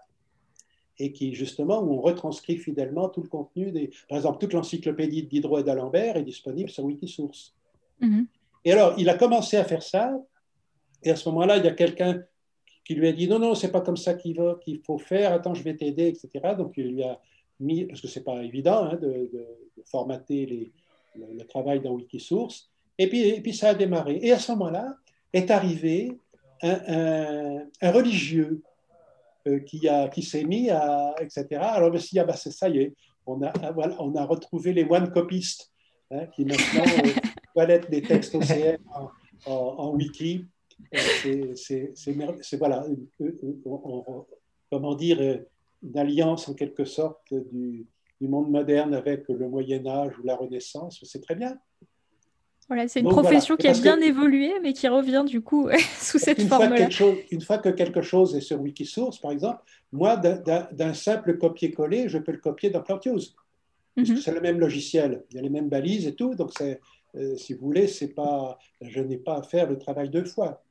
[0.97, 3.71] et qui, justement, où on retranscrit fidèlement tout le contenu.
[3.71, 3.91] Des...
[4.07, 7.53] Par exemple, toute l'encyclopédie de Diderot et d'Alembert est disponible sur Wikisource.
[8.01, 8.25] Mm-hmm.
[8.65, 10.17] Et alors, il a commencé à faire ça,
[11.03, 12.23] et à ce moment-là, il y a quelqu'un
[12.83, 15.53] qui lui a dit non, non, c'est pas comme ça qu'il, qu'il faut faire, attends,
[15.53, 16.55] je vais t'aider, etc.
[16.57, 17.19] Donc, il lui a
[17.87, 19.29] parce que ce n'est pas évident hein, de,
[19.85, 20.71] formater les,
[21.15, 22.69] le, travail dans Wikisource.
[22.97, 24.19] Et puis, et puis ça a démarré.
[24.21, 24.95] Et à ce moment-là
[25.33, 26.17] est arrivé
[26.61, 28.61] un, un, religieux
[29.47, 31.45] euh, qui, a, qui s'est mis à, etc.
[31.61, 32.93] Alors me ah bah, c'est ça y est,
[33.27, 35.71] on a, ah, voilà, on a retrouvé les one copistes
[36.11, 37.09] hein, qui maintenant euh,
[37.53, 38.77] toilettent des textes OCR
[39.45, 40.45] en, en, wiki.
[41.25, 42.85] Euh, c'est voilà,
[44.71, 45.41] comment dire,
[45.85, 47.87] d'alliance en quelque sorte du,
[48.21, 51.57] monde moderne avec le Moyen Âge ou la Renaissance, c'est très bien.
[52.67, 55.69] Voilà, c'est une profession qui a bien évolué, mais qui revient du coup
[55.99, 56.89] sous cette forme-là.
[57.29, 59.61] Une fois que quelque chose est sur Wikisource, par exemple,
[59.91, 63.35] moi, d'un simple copier-coller, je peux le copier dans Plantius.
[63.97, 64.17] Mhm.
[64.17, 67.53] C'est le même logiciel, il y a les mêmes balises et tout, donc euh, si
[67.53, 70.64] vous voulez, pas, je n'ai pas à faire le travail deux fois.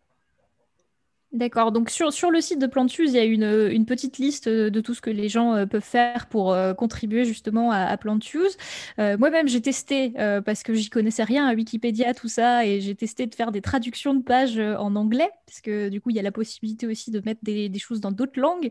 [1.35, 1.73] D'accord.
[1.73, 4.81] Donc sur, sur le site de Plantus, il y a une, une, petite liste de
[4.81, 7.99] tout ce que les gens euh, peuvent faire pour euh, contribuer justement à, à.
[9.01, 10.13] Euh, moi-même, j'ai testé
[10.45, 13.63] parce que j'y connaissais rien à Wikipédia, tout ça, et j'ai testé de faire des
[13.63, 17.11] traductions de pages en anglais, parce que du coup, il y a la possibilité aussi
[17.11, 18.71] de mettre des, des choses dans d'autres langues.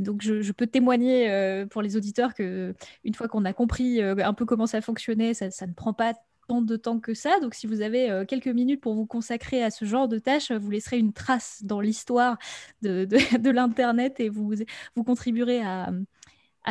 [0.00, 2.74] donc je, peux témoigner pour les auditeurs que
[3.04, 6.14] une fois qu'on a compris un peu comment ça fonctionnait, ça ne prend pas
[6.48, 7.38] de temps que ça.
[7.40, 10.70] Donc, si vous avez quelques minutes pour vous consacrer à ce genre de tâches, vous
[10.70, 12.38] laisserez une trace dans l'histoire
[12.82, 13.06] de,
[13.50, 14.54] l'Internet et vous,
[14.94, 15.90] vous contribuerez à,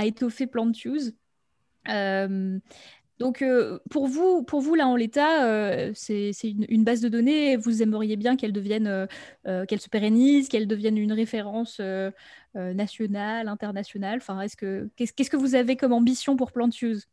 [0.04, 1.16] étoffer PlantUse.
[1.90, 2.60] Euh,
[3.20, 7.58] donc, euh, pour, vous, pour vous, là, en l'état, euh, c'est une, base de données.
[7.58, 9.08] Vous aimeriez bien qu'elle devienne,
[9.48, 11.82] euh, qu'elle se pérennise, qu'elle devienne une référence
[12.54, 14.20] nationale, internationale.
[14.22, 17.08] Enfin, est-ce que qu'est-ce que vous avez comme ambition pour PlantUse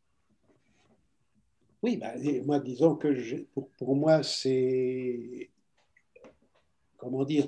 [1.85, 2.13] Oui, bah,
[2.45, 5.51] moi, disons que pour, pour, moi, c'est
[6.97, 7.47] comment dire.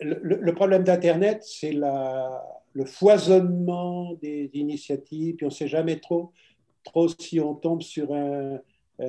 [0.00, 6.32] Le, le problème d'Internet, c'est le foisonnement des initiatives, puis on ne sait jamais trop
[6.84, 8.62] trop si on tombe sur un,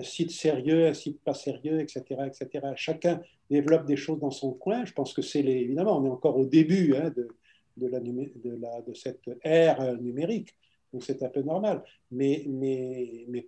[0.03, 2.67] site sérieux, un site pas sérieux, etc., etc.
[2.75, 4.83] Chacun développe des choses dans son coin.
[4.83, 7.29] Je pense que c'est les, évidemment, on est encore au début hein, de,
[7.77, 10.53] de, la, de, la, de, cette ère numérique,
[10.91, 11.85] donc c'est un peu normal.
[12.11, 13.47] Mais, mais, mais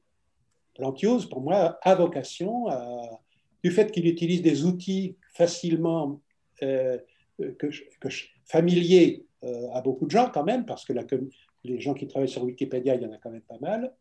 [0.79, 3.19] Plantiose, pour moi, a vocation à,
[3.63, 6.21] du fait qu'il utilise des outils facilement
[6.63, 6.97] euh,
[7.37, 7.67] que,
[7.99, 8.07] que,
[8.45, 11.03] familiers euh, à beaucoup de gens quand même, parce que la,
[11.65, 13.91] les gens qui travaillent sur Wikipédia, il y en a quand même pas mal.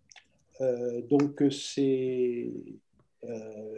[0.61, 2.51] Euh, donc, c'est,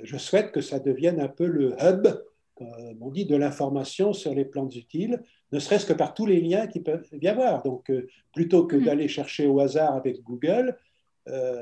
[0.02, 2.06] je souhaite que ça devienne un peu le hub,
[2.54, 2.68] comme
[3.00, 5.22] on dit, de l'information sur les plantes utiles,
[5.52, 7.62] ne serait-ce que par tous les liens qui peuvent y avoir.
[7.62, 7.90] Donc,
[8.34, 8.84] plutôt que mm.
[8.84, 10.76] d'aller chercher au hasard avec Google,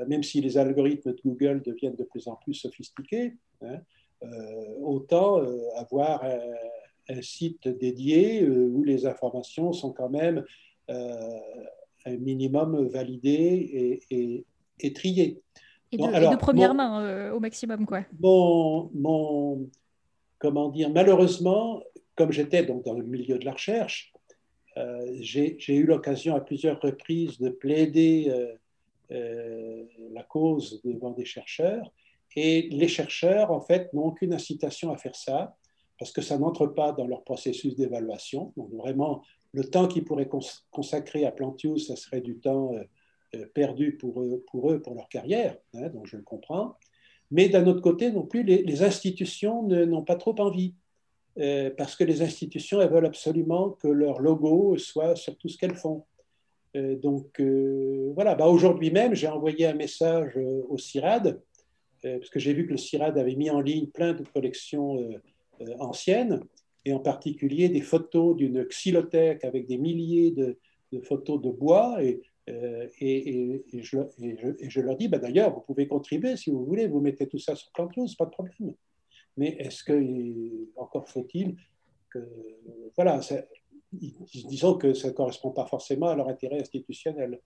[0.07, 3.79] même si les algorithmes de Google deviennent de plus en plus sophistiqués, hein,
[4.81, 5.41] autant
[5.75, 10.43] avoir un, site dédié où les informations sont quand même
[10.87, 14.45] un minimum validées et,
[14.79, 15.41] et trié.
[15.91, 18.05] Et de, première main euh, au maximum, quoi.
[18.19, 19.69] Mon, mon,
[20.37, 21.81] comment dire, malheureusement,
[22.15, 24.13] comme j'étais donc dans le milieu de la recherche,
[24.77, 28.53] euh, j'ai eu l'occasion à plusieurs reprises de plaider euh,
[29.09, 31.91] la cause devant des chercheurs.
[32.35, 35.55] Et les chercheurs, en fait, n'ont aucune incitation à faire ça
[35.97, 38.53] parce que ça n'entre pas dans leur processus d'évaluation.
[38.55, 40.29] Donc, vraiment, le temps qu'ils pourraient
[40.71, 42.73] consacrer à Plantius, ça serait du temps
[43.35, 46.75] euh, perdu pour eux, pour, eux, pour leur carrière, hein, donc je le comprends.
[47.31, 50.73] Mais d'un autre côté, non plus, les, institutions n'ont pas trop envie,
[51.37, 55.57] euh, parce que les institutions, elles veulent absolument que leur logo soit sur tout ce
[55.57, 56.05] qu'elles font.
[56.75, 57.41] Euh, donc
[58.13, 61.41] voilà, bah, aujourd'hui même, j'ai envoyé un message au CIRAD,
[62.01, 64.97] parce que j'ai vu que le CIRAD avait mis en ligne plein de collections
[65.79, 66.41] anciennes,
[66.85, 70.57] et en particulier des photos d'une xylothèque avec des milliers de,
[71.03, 72.01] photos de bois.
[72.01, 72.87] Et euh,
[73.73, 77.55] je, leur dis, bah, d'ailleurs, vous pouvez contribuer si vous voulez, vous mettez tout ça
[77.55, 78.73] sur Plantiose, pas de problème.
[79.37, 79.93] Mais est-ce que,
[80.75, 81.55] encore faut-il
[82.09, 82.19] que,
[82.95, 83.19] voilà,
[83.91, 87.39] disons que ça ne correspond pas forcément à leur intérêt institutionnel.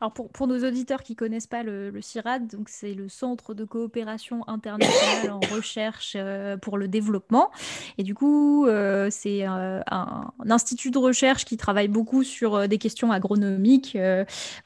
[0.00, 3.64] Alors pour, pour, nos auditeurs qui ne connaissent pas le, CIRAD, c'est le Centre de
[3.64, 7.50] coopération internationale en recherche euh, pour le développement.
[7.98, 12.78] Et du coup, euh, c'est euh, un, institut de recherche qui travaille beaucoup sur des
[12.78, 13.98] questions agronomiques.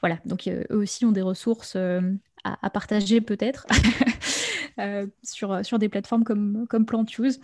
[0.01, 2.01] voilà, donc eux aussi ont des ressources à,
[2.43, 3.65] à, partager peut-être
[5.23, 7.39] sur, sur des plateformes comme, comme PlantUse.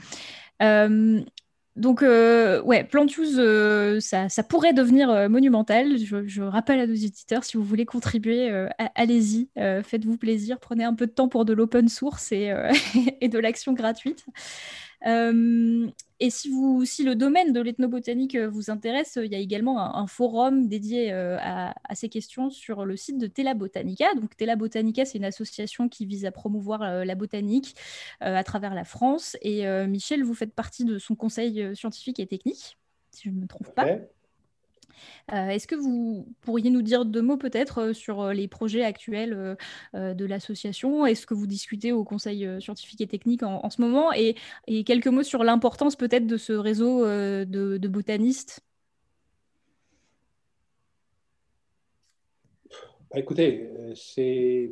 [1.79, 5.97] Donc, euh, ouais, Plantius, euh, ça, pourrait devenir euh, monumental.
[5.97, 8.51] Je, rappelle à nos éditeurs, si vous voulez contribuer,
[8.95, 12.49] allez-y, faites-vous plaisir, prenez un peu de temps pour de l'open source et
[13.29, 14.25] de l'action gratuite.
[16.21, 19.95] Et si, vous, si le domaine de l'ethnobotanique euh, vous intéresse, il y a également
[19.95, 24.13] un, forum dédié euh, à, ces questions sur le site de Tela Botanica.
[24.15, 27.75] Donc Tela Botanica, c'est une association qui vise à promouvoir euh, la botanique
[28.19, 29.37] à travers la France.
[29.41, 32.77] Et Michel, vous faites partie de son conseil scientifique et technique,
[33.11, 33.87] si je ne me trompe pas.
[33.87, 33.97] Euh,
[35.31, 39.57] est-ce que vous pourriez nous dire deux mots peut-être euh, sur euh, les projets actuels
[39.93, 41.05] de l'association?
[41.05, 44.11] Est-ce que vous discutez au Conseil scientifique et technique en, ce moment?
[44.13, 44.35] Et,
[44.83, 48.61] quelques mots sur l'importance peut-être de ce réseau de, botanistes?
[53.11, 54.71] Bah, Écoutez, c'est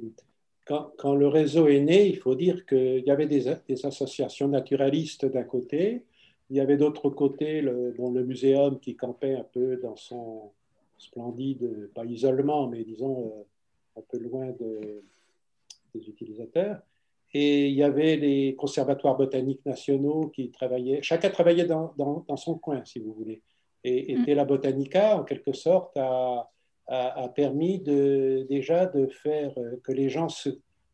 [0.65, 3.47] quand, le réseau est né, il faut dire qu'il y avait des
[3.85, 6.03] associations naturalistes d'un côté,
[6.49, 10.51] il y avait d'autre côté le, le muséum qui campait un peu dans son
[10.97, 15.03] splendide, pas isolement, mais disons euh, un peu loin de,
[15.93, 16.79] des utilisateurs.
[17.33, 22.57] Et il y avait les conservatoires botaniques nationaux qui travaillaient, chacun travaillait dans, dans, son
[22.57, 23.41] coin, si vous voulez.
[23.83, 24.45] Et, et mm.
[24.45, 26.49] Botanica, en quelque sorte, a,
[26.87, 30.49] a, permis de, déjà de faire euh, que les gens se,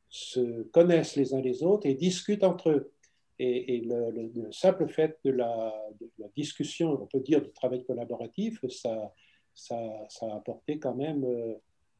[0.09, 2.91] se connaissent les uns les autres et discutent entre eux.
[3.45, 5.73] Et, le, simple fait de la,
[6.35, 9.13] discussion, on peut dire du travail collaboratif, ça,
[9.53, 9.75] ça,
[10.21, 11.53] a apporté quand même euh,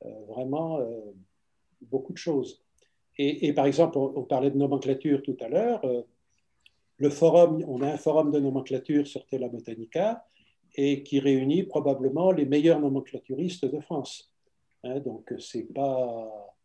[0.05, 1.01] euh, vraiment euh,
[1.81, 2.63] beaucoup de choses.
[3.17, 5.83] Et, par exemple, on, parlait de nomenclature tout à l'heure.
[6.97, 10.25] le forum, on a un forum de nomenclature sur Tela Botanica
[10.73, 14.33] et qui réunit probablement les meilleurs nomenclaturistes de France.
[14.83, 16.57] Hein, donc, c'est pas.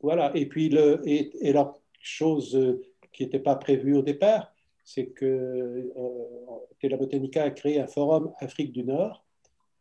[0.00, 0.36] voilà.
[0.36, 2.78] Et puis, le, et, la chose
[3.12, 4.52] qui n'était pas prévue au départ,
[4.84, 9.24] c'est que euh, Botanica a créé un forum Afrique du Nord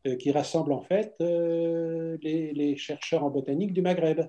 [0.06, 4.22] euh, qui rassemble en fait euh, les, chercheurs en botanique du Maghreb,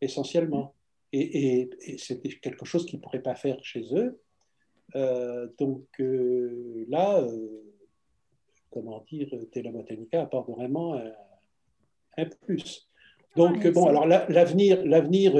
[0.00, 0.74] essentiellement.
[1.12, 4.20] Et, c'était quelque chose qu'ils ne pourraient pas faire chez eux.
[5.58, 7.26] donc là,
[8.70, 9.28] comment dire,
[9.72, 11.00] Botanica apporte vraiment
[12.16, 12.90] un, plus.
[13.36, 15.32] Donc, bon, alors l'avenir, l'avenir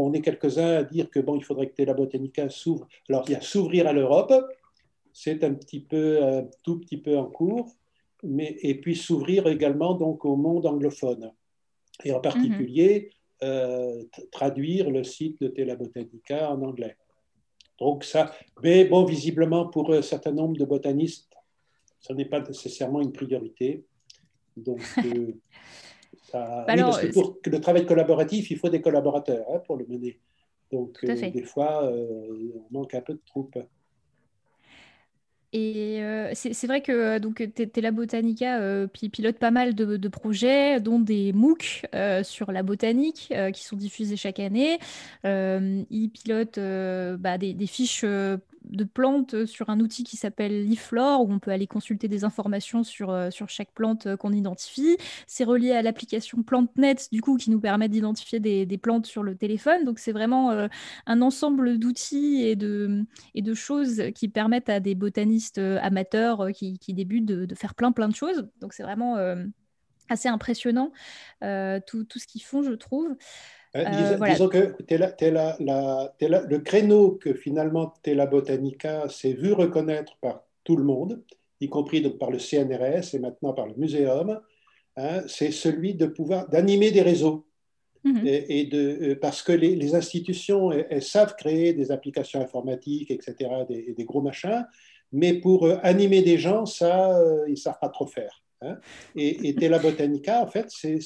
[0.00, 2.86] on est quelques-uns à dire que bon, il faudrait que Tela Botanica s'ouvre.
[3.08, 4.32] Alors, il y a s'ouvrir à l'Europe,
[5.12, 7.72] c'est un petit peu, un tout petit peu en cours,
[8.22, 11.32] mais, et puis s'ouvrir également donc au monde anglophone,
[12.04, 13.10] et en particulier
[13.42, 14.02] euh,
[14.32, 16.96] traduire le site de Tela Botanica en anglais.
[17.78, 21.34] Donc ça, mais bon, visiblement pour un certain nombre de botanistes,
[22.00, 23.84] ce n'est pas nécessairement une priorité.
[24.56, 25.32] Donc, euh,
[26.34, 30.18] bah parce que pour le travail collaboratif, il faut des collaborateurs hein, pour le mener.
[30.72, 33.58] Donc, euh, des fois, euh, on manque un peu de troupes.
[35.52, 41.32] Et euh, c'est vrai que donc Tela Botanica pilote pas mal de, projets, dont des
[41.32, 41.86] MOOC
[42.24, 44.80] sur la botanique qui sont diffusés chaque année.
[45.22, 48.04] il pilote bah, des, des, fiches
[48.64, 52.82] de plantes sur un outil qui s'appelle Liflore, où on peut aller consulter des informations
[52.82, 54.96] sur, euh, sur chaque plante euh, qu'on identifie.
[55.26, 59.36] C'est relié à l'application PlanteNet, du coup, qui nous permet d'identifier des, plantes sur le
[59.36, 59.84] téléphone.
[59.84, 60.68] Donc, c'est vraiment euh,
[61.06, 63.04] un ensemble d'outils et de,
[63.34, 68.08] et de choses qui permettent à des botanistes amateurs qui, débutent de, faire plein, plein
[68.08, 68.48] de choses.
[68.60, 69.16] Donc, c'est vraiment
[70.08, 70.92] assez impressionnant
[71.40, 73.16] tout, tout, ce qu'ils font, je trouve.
[73.74, 74.76] Hein, euh, disons que
[76.20, 81.22] le créneau que finalement Tela Botanica s'est vu reconnaître par tout le monde,
[81.60, 84.40] y compris donc par le CNRS et maintenant par le muséum,
[84.96, 87.46] hein, c'est celui de pouvoir d'animer des réseaux.
[88.04, 88.20] Mhm.
[88.26, 93.94] Et, de, euh, parce que les, institutions, elles, savent créer des applications informatiques, etc., des,
[93.94, 94.66] des gros machins,
[95.10, 98.43] mais pour euh, animer des gens, ça, ils ne savent pas trop faire.
[98.64, 98.78] Hein.
[99.16, 101.00] Et, et, Tela Botanica, en fait, c'est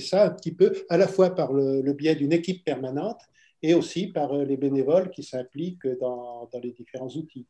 [0.00, 3.20] ça un petit peu, à la fois par le, biais d'une équipe permanente
[3.62, 7.46] et aussi par euh, les bénévoles qui s'impliquent dans, dans, les différents outils.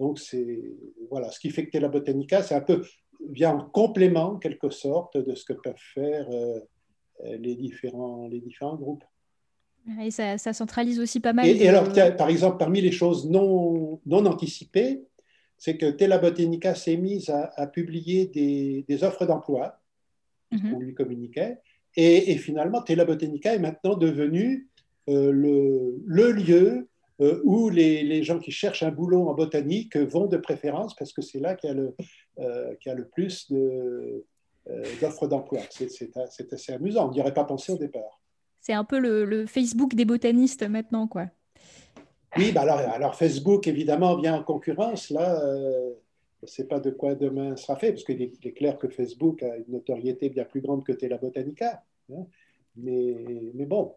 [0.00, 0.60] Donc, c'est
[1.10, 2.82] voilà, ce qui fait que Tela Botanica, c'est un peu
[3.30, 6.60] vient en complément, en quelque sorte, de ce que peuvent faire euh,
[7.38, 9.04] les, différents, les différents groupes.
[10.02, 11.46] Et ça, centralise aussi pas mal.
[11.46, 15.04] Et, alors, par exemple, parmi les choses non, non anticipées,
[15.58, 19.80] c'est que Tela Botanica s'est mise à, publier des, offres d'emploi
[20.52, 20.72] mhm.
[20.72, 21.58] qu'on lui communiquait.
[21.96, 24.68] Et, finalement, Tela Botanica est maintenant devenu
[25.08, 26.88] euh, le, lieu
[27.22, 31.22] euh, où les, gens qui cherchent un boulot en botanique vont de préférence parce que
[31.22, 31.94] c'est là qu'il y, a le,
[32.40, 33.50] euh, a le plus
[35.00, 35.60] d'offres d'emploi.
[35.70, 37.08] C'est assez amusant.
[37.08, 38.20] On n'y aurait pas pensé au départ.
[38.60, 41.28] C'est un peu le, le, Facebook des botanistes maintenant, quoi.
[42.38, 45.10] Oui, bah alors, alors, Facebook, évidemment, vient en concurrence.
[45.10, 45.90] Là, euh,
[46.40, 49.42] je ne sais pas de quoi demain sera fait, parce qu'il est, clair que Facebook
[49.42, 51.82] a une notoriété bien plus grande que Tela Botanica.
[52.12, 52.26] Hein.
[52.76, 53.16] Mais,
[53.54, 53.92] mais bon.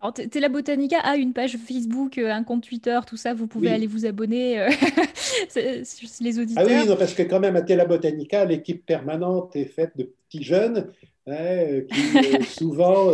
[0.00, 3.34] Alors, Tela Botanica a une page Facebook, euh, un compte Twitter, tout ça.
[3.34, 4.68] Vous pouvez aller vous abonner, euh,
[5.56, 6.66] les auditeurs.
[6.68, 10.12] Ah oui, non, parce que quand même, à Tela Botanica, l'équipe permanente est faite de
[10.28, 10.92] petits jeunes
[11.28, 13.12] hein, qui souvent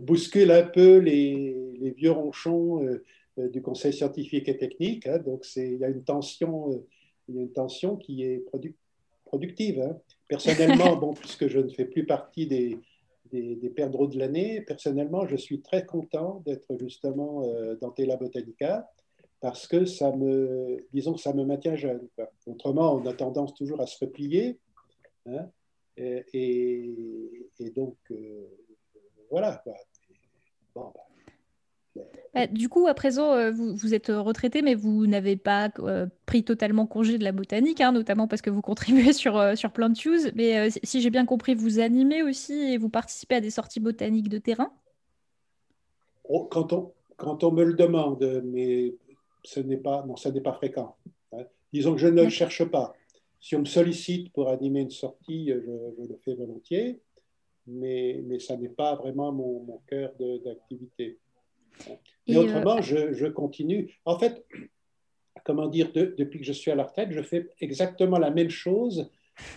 [0.00, 3.04] bousculent un peu les, les vieux ronchons euh,
[3.46, 5.06] du conseil scientifique et technique.
[5.06, 5.18] Hein.
[5.18, 6.86] donc, il y, a une tension, euh,
[7.28, 8.44] il y a une tension qui est
[9.24, 9.80] productive.
[9.80, 9.98] Hein.
[10.28, 12.78] Personnellement, bon, puisque je ne fais plus partie des,
[13.30, 18.16] des, des perdreaux de l'année, personnellement, je suis très content d'être justement euh, dans Tela
[18.16, 18.88] Botanica
[19.40, 22.08] parce que ça me, disons que ça me maintient jeune.
[22.46, 24.58] Autrement, on a tendance toujours à se replier.
[25.26, 25.48] Hein.
[25.96, 27.96] et, et, donc,
[29.30, 29.62] voilà.
[32.34, 36.44] Bah, du coup, à présent, euh, vous, êtes retraité, mais vous n'avez pas euh, pris
[36.44, 39.92] totalement congé de la botanique, hein, notamment parce que vous contribuez sur, euh, sur Plant
[39.92, 40.32] Use.
[40.34, 44.28] Mais si j'ai bien compris, vous animez aussi et vous participez à des sorties botaniques
[44.28, 44.72] de terrain?
[46.24, 48.94] Oh, quand, on, quand on me le demande, mais
[49.42, 50.96] ce n'est pas, non, ce n'est pas fréquent.
[51.32, 51.44] Hein.
[51.72, 52.94] Disons que je ne le cherche pas.
[53.40, 57.00] Si on me sollicite pour animer une sortie, je, le fais volontiers,
[57.66, 60.12] mais, mais ça n'est pas vraiment mon, mon cœur
[60.44, 61.18] d'activité.
[62.26, 63.94] Mais euh, autrement, je, continue.
[64.04, 64.44] En fait,
[65.44, 69.10] comment dire, depuis que je suis à la retraite, je fais exactement la même chose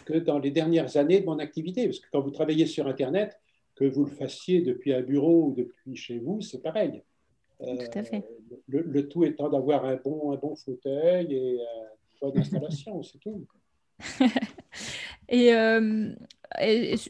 [0.05, 1.85] que dans les dernières années de mon activité.
[1.85, 3.39] Parce que quand vous travaillez sur Internet,
[3.75, 7.01] que vous le fassiez depuis un bureau ou depuis chez vous, c'est pareil.
[7.59, 7.65] tout
[7.95, 8.23] à fait.
[8.67, 11.59] Le, tout étant d'avoir un bon, un bon fauteuil et une
[12.21, 13.45] bonne installation, c'est tout.
[15.29, 15.51] et,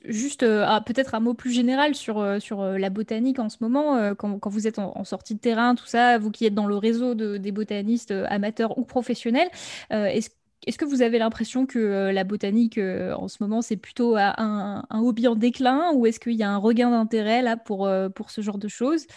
[0.06, 4.40] juste ah, peut-être un mot plus général sur, sur la botanique en ce moment, quand,
[4.40, 7.16] quand, vous êtes en, sortie de terrain, tout ça, vous qui êtes dans le réseau
[7.16, 9.50] de, des botanistes amateurs ou professionnels,
[9.90, 10.30] est-ce
[10.68, 14.16] est-ce que vous avez l'impression que euh, la botanique euh, en ce moment c'est plutôt
[14.16, 18.10] un, hobby en déclin ou est-ce qu'il y a un regain d'intérêt là pour, euh,
[18.10, 19.08] pour ce genre de choses?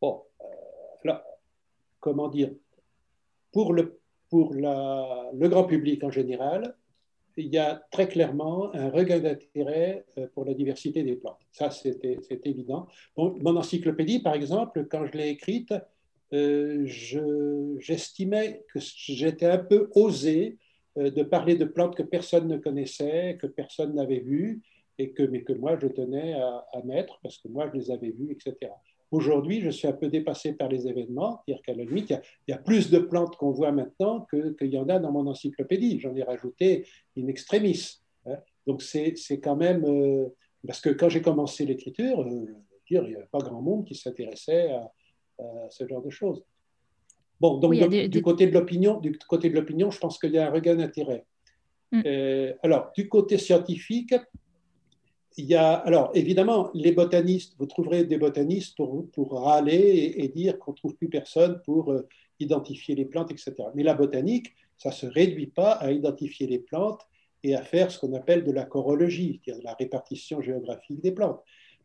[0.00, 0.22] Bon,
[1.04, 1.22] alors,
[2.00, 2.52] comment dire?
[3.52, 3.98] Pour, le,
[4.28, 6.76] pour la, le grand public en général,
[7.36, 10.04] il y a très clairement un regain d'intérêt
[10.34, 11.40] pour la diversité des plantes.
[11.52, 12.00] Ça, c'est
[12.44, 12.86] évident.
[13.16, 15.74] mon encyclopédie, par exemple, quand je l'ai écrite,
[16.32, 16.86] euh,
[17.78, 20.58] j'estimais que j'étais un peu osé
[20.98, 24.62] euh, de parler de plantes que personne ne connaissait, que personne n'avait vues,
[24.98, 28.10] et que, mais que moi je tenais à, mettre parce que moi je les avais
[28.10, 28.72] vues, etc.
[29.12, 32.52] Aujourd'hui, je suis un peu dépassé par les événements, c'est-à-dire qu'à la limite, il y,
[32.52, 36.00] a, plus de plantes qu'on voit maintenant qu'il y en a dans mon encyclopédie.
[36.00, 38.00] J'en ai rajouté in extremis.
[38.26, 38.36] Hein.
[38.66, 39.84] Donc c'est quand même...
[39.84, 40.28] Euh,
[40.66, 44.90] parce que quand j'ai commencé l'écriture, il n'y avait pas grand monde qui s'intéressait à,
[45.40, 46.42] euh, ce genre de choses.
[47.40, 50.48] Bon, donc du, côté de l'opinion, du côté de l'opinion, je pense qu'il y a
[50.48, 51.26] un regain d'intérêt.
[51.92, 52.02] Mm.
[52.06, 54.14] Euh, alors, du côté scientifique,
[55.52, 60.94] alors évidemment, les botanistes, vous trouverez des botanistes pour, râler et, dire qu'on ne trouve
[60.94, 62.08] plus personne pour euh,
[62.40, 63.54] identifier les plantes, etc.
[63.74, 67.02] Mais la botanique, ça ne se réduit pas à identifier les plantes
[67.42, 71.42] et à faire ce qu'on appelle de la chorologie, c'est-à-dire la répartition géographique des plantes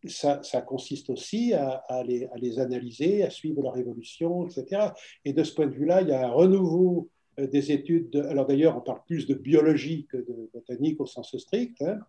[0.07, 4.89] ça, consiste aussi à, les, analyser, à suivre leur évolution, etc.
[5.25, 7.09] Et de ce point de vue-là, il y a un renouveau
[7.39, 8.15] euh, des études.
[8.29, 11.99] alors d'ailleurs, on parle plus de biologie que de botanique au sens strict, hein.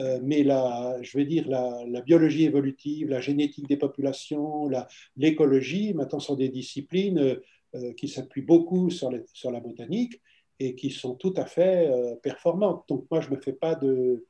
[0.00, 4.68] Euh, mais la, je vais dire la, biologie évolutive, la génétique des populations,
[5.16, 7.38] l'écologie, maintenant sont des disciplines
[7.74, 10.20] euh, qui s'appuient beaucoup sur, sur, la botanique
[10.60, 11.88] et qui sont tout à fait
[12.22, 12.84] performantes.
[12.88, 14.24] Donc moi, je ne me fais pas de,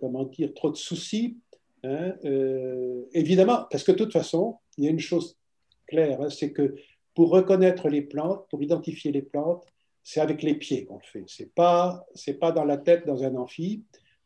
[0.00, 1.36] comment dire, trop de soucis
[1.82, 5.38] Hein, euh, évidemment, parce que de toute façon, il y a une chose
[5.86, 6.74] claire, hein, c'est que
[7.14, 9.64] pour reconnaître les plantes, pour identifier les plantes,
[10.02, 11.24] c'est avec les pieds qu'on le fait.
[11.26, 12.06] C'est pas,
[12.38, 13.82] pas dans la tête dans un amphi.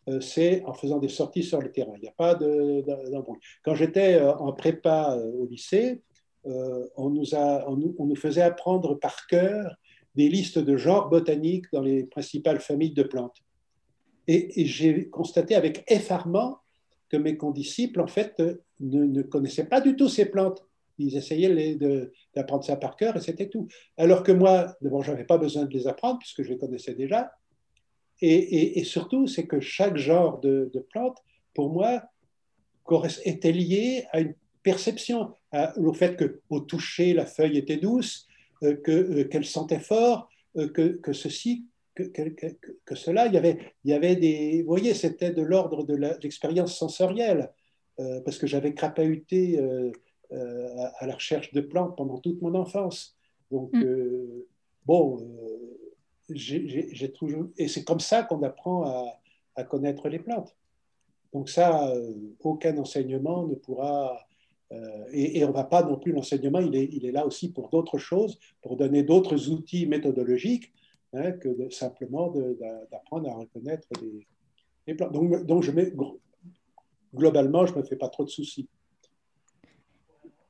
[0.09, 1.93] Euh, c'est en faisant des sorties sur le terrain.
[1.97, 3.39] Il n'y a pas d'embrouille.
[3.65, 6.03] Quand j'étais euh, en prépa au lycée,
[6.45, 9.77] on nous, a, on nous, faisait apprendre par cœur
[10.15, 13.43] des listes de genres botaniques dans les principales familles de plantes.
[14.27, 16.59] Et, j'ai constaté avec effarement
[17.09, 20.65] que mes condisciples, en fait, euh, ne, connaissaient pas du tout ces plantes.
[20.99, 21.77] Ils essayaient
[22.35, 23.67] d'apprendre ça par cœur et c'était tout.
[23.97, 26.95] Alors que moi, d'abord, je n'avais pas besoin de les apprendre puisque je les connaissais
[26.95, 27.33] déjà.
[28.27, 31.19] Et, surtout, c'est que chaque genre de, plante,
[31.55, 32.03] pour moi,
[33.25, 35.33] était lié à une perception,
[35.77, 38.27] au fait qu'au toucher, la feuille était douce,
[38.63, 43.27] euh, euh, qu'elle sentait fort, que, que ceci que, cela.
[43.27, 44.63] Il y, avait, il y avait des.
[44.63, 47.51] Vous voyez, c'était de l'ordre de l'expérience sensorielle,
[48.01, 49.93] euh, parce que j'avais crapahuté euh,
[50.33, 50.69] euh,
[50.99, 53.17] à, la recherche de plantes pendant toute mon enfance.
[53.51, 54.43] Donc, mm.
[54.87, 55.19] bon,
[56.31, 57.49] j'ai toujours.
[57.57, 59.11] Et c'est comme ça qu'on apprend
[59.57, 60.57] à, connaître les plantes.
[61.33, 61.93] Donc, ça,
[62.41, 64.27] aucun enseignement ne pourra.
[65.13, 66.75] et, et, on ne va pas non plus, l'enseignement, il
[67.07, 70.73] est, là aussi pour d'autres choses, pour donner d'autres outils méthodologiques
[71.17, 72.35] Hein, que simplement
[72.91, 73.87] d'apprendre à reconnaître
[74.87, 75.13] les, plantes.
[75.13, 75.65] Donc,
[77.15, 78.69] globalement, je ne me fais pas trop de soucis.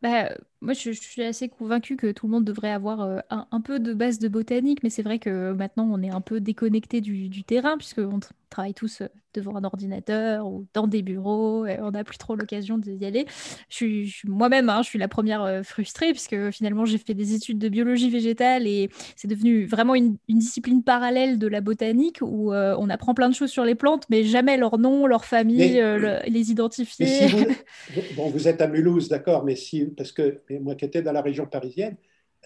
[0.01, 0.35] Bah,
[0.65, 3.93] moi, je, suis assez convaincue que tout le monde devrait avoir euh, un, peu de
[3.93, 7.45] base de botanique, mais c'est vrai que maintenant, on est un peu déconnecté du, du
[7.45, 8.19] terrain, puisqu'on
[8.49, 12.35] travaille tous euh, devant un ordinateur ou dans des bureaux, et on n'a plus trop
[12.35, 13.27] l'occasion d'y aller.
[13.69, 17.35] Je suis, moi-même, hein, je suis la première euh, frustrée, puisque finalement, j'ai fait des
[17.35, 22.53] études de biologie végétale et c'est devenu vraiment une, discipline parallèle de la botanique où
[22.53, 25.81] on apprend plein de choses sur les plantes, mais jamais leur nom, leur famille,
[26.27, 27.27] les identifier.
[27.29, 27.47] vous,
[28.17, 31.23] bon, vous êtes à Mulhouse, d'accord, mais si, parce que moi qui étais dans la
[31.23, 31.97] région parisienne,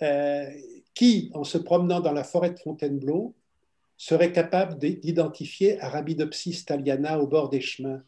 [0.02, 0.47] euh,
[0.94, 3.35] qui, en se promenant dans la forêt de Fontainebleau,
[3.97, 8.02] serait capable d'identifier Arabidopsis thaliana au bord des chemins?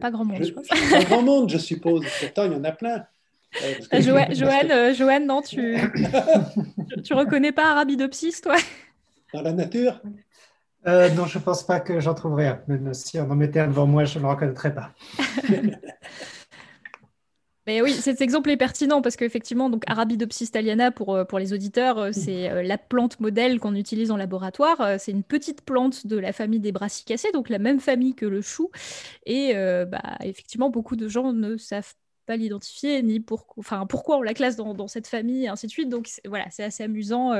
[0.00, 0.68] Pas grand monde, je, pense.
[0.90, 2.04] Pas grand monde, je suppose.
[2.20, 3.04] Pourtant, il y en a plein.
[3.92, 5.76] Euh, Joanne, non, tu
[7.04, 8.56] tu reconnais pas Arabidopsis, toi?
[9.34, 10.00] Dans la nature?
[10.86, 12.92] Euh, Non, je ne pense pas que j'en trouverais un.
[12.92, 14.92] si on en mettait un devant moi, je ne le reconnaîtrais pas.
[17.82, 21.98] Oui, cet exemple est pertinent parce qu'effectivement, donc Arabidopsis thaliana pour, euh, pour les auditeurs,
[21.98, 24.98] euh, c'est euh, la plante modèle qu'on utilise en laboratoire.
[24.98, 28.40] C'est une petite plante de la famille des brassicacées, donc la même famille que le
[28.40, 28.70] chou.
[29.26, 31.94] Et bah, effectivement, beaucoup de gens ne savent
[32.26, 35.70] pas l'identifier ni pour, enfin, pourquoi on la classe dans, cette famille et ainsi de
[35.70, 35.88] suite.
[35.88, 37.32] Donc voilà, c'est assez amusant.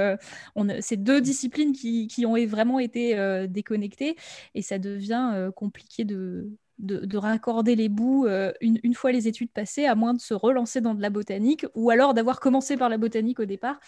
[0.56, 3.16] on c'est deux disciplines qui, qui, ont vraiment été
[3.48, 4.16] déconnectées
[4.54, 6.50] et ça devient compliqué de
[6.80, 10.80] de, raccorder les bouts euh, une, fois les études passées, à moins de se relancer
[10.80, 13.78] dans de la botanique, ou alors d'avoir commencé par la botanique au départ.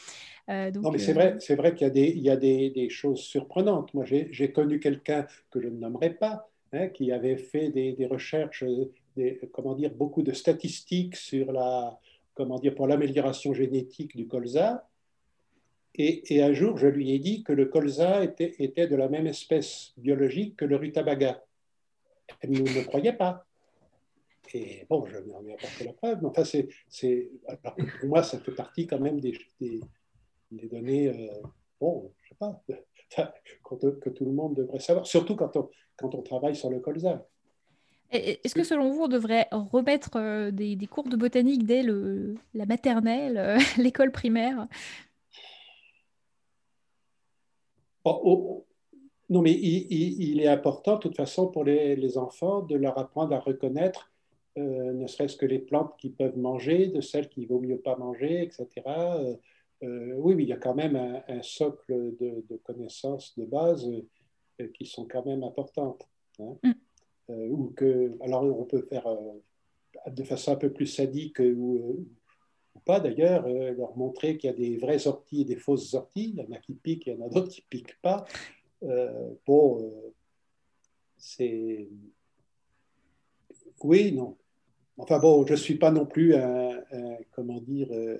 [0.49, 2.89] Euh, non, mais c'est vrai, c'est vrai qu'il y a des, il y a des,
[2.91, 3.93] choses surprenantes.
[3.95, 8.65] Moi, j'ai connu quelqu'un que je ne nommerai pas, hein, qui avait fait des, recherches,
[9.17, 11.99] des, comment dire, beaucoup de statistiques sur la,
[12.35, 14.89] comment dire, pour l'amélioration génétique du colza.
[15.95, 19.09] Et, et, un jour, je lui ai dit que le colza était, était de la
[19.09, 21.43] même espèce biologique que le rutabaga
[22.41, 23.47] elle ne me croyait pas.
[24.55, 26.69] Et bon, je n'en ai apporté la preuve, mais enfin, c'est,
[28.01, 31.43] pour moi, ça fait partie quand même des, des, données, euh,
[31.81, 32.63] bon, je sais pas,
[34.01, 37.27] que tout le monde devrait savoir, surtout quand on, quand on travaille sur le colza.
[38.11, 42.35] Est-ce que selon vous, on devrait remettre euh, des, des cours de botanique dès le,
[42.53, 44.67] la maternelle, euh, l'école primaire?
[49.33, 53.41] Non, mais il, est important, de toute façon, pour les, enfants, de leur apprendre à
[53.41, 54.13] reconnaître
[54.59, 57.97] euh, ne serait-ce que les plantes qu'ils peuvent manger, de celles qu'il vaut mieux pas
[57.97, 58.69] manger, etc.
[58.87, 59.37] Euh,
[59.85, 63.91] euh, oui, oui, il y a quand même un, socle de, connaissances de base
[64.75, 66.07] qui sont quand même importantes.
[66.39, 66.59] Hein.
[66.63, 67.51] Mm.
[67.51, 69.07] ou que, alors, on peut faire
[70.07, 72.07] de façon un peu plus sadique ou,
[72.75, 76.35] ou pas d'ailleurs, leur montrer qu'il y a des vraies orties et des fausses orties.
[76.37, 78.27] Il y en a qui piquent, il y en a d'autres qui piquent pas.
[78.85, 80.13] Euh, bon, euh,
[81.17, 81.89] c'est.
[83.83, 84.37] Oui, non.
[84.99, 86.83] Enfin bon, je ne suis pas non plus un,
[87.33, 88.19] comment dire, euh.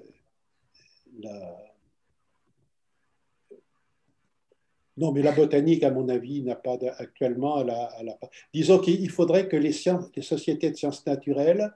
[4.97, 7.63] Non, mais la botanique, à mon avis, n'a pas actuellement.
[7.63, 7.91] La,
[8.53, 11.73] Disons qu'il faudrait que les sociétés de sciences naturelles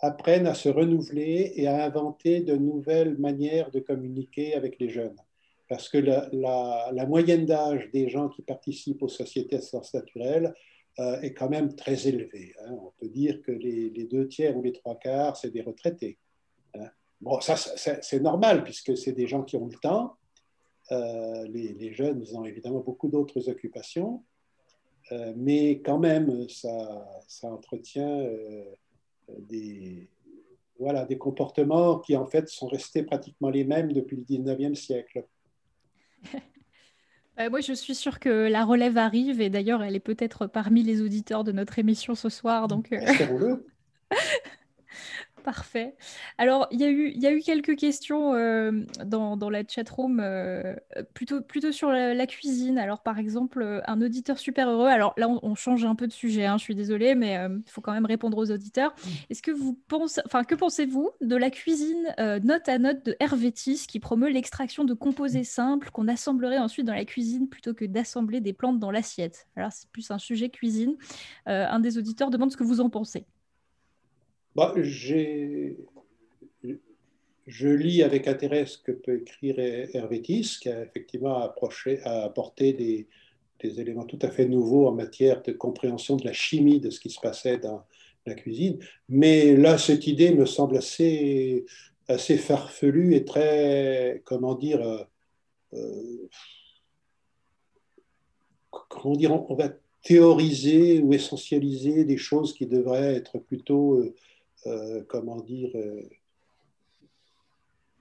[0.00, 5.16] apprennent à se renouveler et à inventer de nouvelles manières de communiquer avec les jeunes
[5.70, 10.52] parce que la, moyenne d'âge des gens qui participent aux sociétés de sciences naturelles
[10.98, 12.52] euh, est quand même très élevée.
[12.58, 12.72] Hein.
[12.72, 16.18] On peut dire que les, deux tiers ou les trois quarts, c'est des retraités.
[16.74, 16.88] Hein.
[17.20, 20.16] Bon, ça, c'est normal, puisque c'est des gens qui ont le temps.
[20.90, 24.24] Euh, les, jeunes ont évidemment beaucoup d'autres occupations,
[25.12, 27.06] euh, mais quand même, ça,
[27.44, 28.26] entretient
[29.38, 30.08] des
[31.16, 35.24] comportements qui, en fait, sont restés pratiquement les mêmes depuis le 19e siècle.
[37.38, 40.82] Euh, moi, je suis sûre que la relève arrive et d'ailleurs, elle est peut-être parmi
[40.82, 42.68] les auditeurs de notre émission ce soir.
[42.68, 43.56] Donc, euh,
[45.44, 45.94] Parfait.
[46.38, 49.62] Alors, il y, a eu, il y a eu quelques questions euh, dans, dans, la
[49.66, 50.74] chatroom, euh,
[51.14, 52.78] plutôt, plutôt sur la, cuisine.
[52.78, 54.88] Alors, par exemple, euh, un auditeur super heureux.
[54.88, 57.80] Alors là, on, change un peu de sujet, hein, je suis désolée, mais il faut
[57.80, 58.90] quand même répondre aux auditeurs.
[58.90, 59.08] Mm.
[59.30, 63.86] Est-ce que vous pensez, enfin, que pensez-vous de la cuisine note à note de Hervétis
[63.86, 68.40] qui promeut l'extraction de composés simples qu'on assemblerait ensuite dans la cuisine plutôt que d'assembler
[68.40, 69.46] des plantes dans l'assiette?
[69.56, 70.96] Alors, c'est plus un sujet cuisine.
[71.46, 73.26] un des auditeurs demande ce que vous en pensez.
[74.56, 74.74] Bah,
[77.46, 81.38] je lis avec intérêt ce que peut écrire Hervétis, qui a effectivement
[82.04, 83.06] apporté des,
[83.62, 87.10] éléments tout à fait nouveaux en matière de compréhension de la chimie de ce qui
[87.10, 87.84] se passait dans
[88.26, 88.78] la cuisine.
[89.08, 91.66] Mais là, cette idée me semble assez,
[92.08, 95.04] assez farfelue et très, comment dire, euh,
[95.74, 96.28] euh,
[98.70, 99.70] comment dire, on, va
[100.02, 104.14] théoriser ou essentialiser des choses qui devraient être plutôt euh,
[104.66, 106.02] euh, comment dire, euh,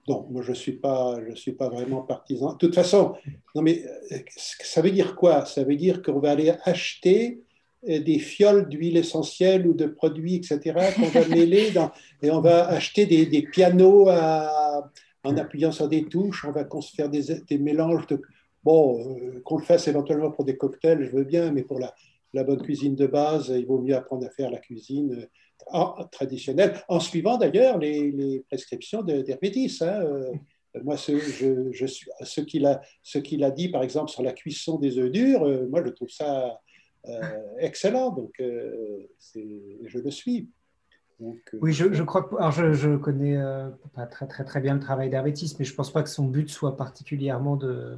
[0.07, 2.53] non, moi je ne suis, pas, suis pas vraiment partisan.
[2.53, 3.15] De toute façon,
[3.55, 5.45] non mais euh, ça veut dire quoi?
[5.45, 7.41] Ça veut dire qu'on va aller acheter
[7.81, 10.59] des fioles d'huile essentielle ou de produits, etc.,
[10.97, 11.71] qu'on va mêler
[12.21, 17.39] et on va acheter des, pianos en appuyant sur des touches, on va faire des,
[17.47, 18.21] des mélanges de...
[18.65, 21.95] Bon, qu'on le fasse éventuellement pour des cocktails, je veux bien, mais pour la,
[22.33, 25.27] la bonne cuisine de base, il vaut mieux apprendre à faire la cuisine
[26.11, 29.77] traditionnelle, en suivant d'ailleurs les, prescriptions d'Hermétis.
[29.81, 30.03] Hein.
[30.03, 30.31] Euh,
[30.83, 35.67] moi, ce, je, qu'il a, dit, par exemple, sur la cuisson des œufs durs, euh,
[35.69, 36.59] moi, je trouve ça
[37.07, 37.21] euh,
[37.57, 38.11] excellent.
[38.11, 40.49] Donc, je le suis.
[41.19, 42.35] oui, je, crois que.
[42.35, 43.37] Alors, je, je connais
[43.95, 46.25] pas très, très, très bien le travail d'Hermétis, mais je ne pense pas que son
[46.25, 47.97] but soit particulièrement de,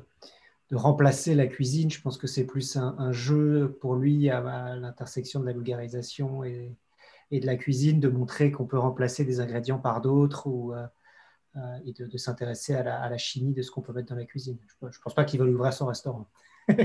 [0.72, 1.92] de remplacer la cuisine.
[1.92, 6.76] Je pense que c'est plus un, jeu pour lui à, l'intersection de la vulgarisation et,
[7.32, 10.74] de la cuisine, de montrer qu'on peut remplacer des ingrédients par d'autres ou,
[11.86, 14.58] et de, s'intéresser à la, chimie de ce qu'on peut mettre dans la cuisine.
[14.82, 16.28] Je ne pense pas qu'il va ouvrir son restaurant.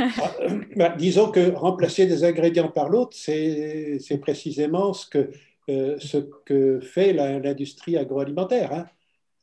[0.00, 0.32] Ah,
[0.76, 5.30] bah, disons que remplacer des ingrédients par l'autre, c'est précisément ce que,
[5.68, 8.72] ce que fait l'industrie agroalimentaire.
[8.72, 8.86] Hein.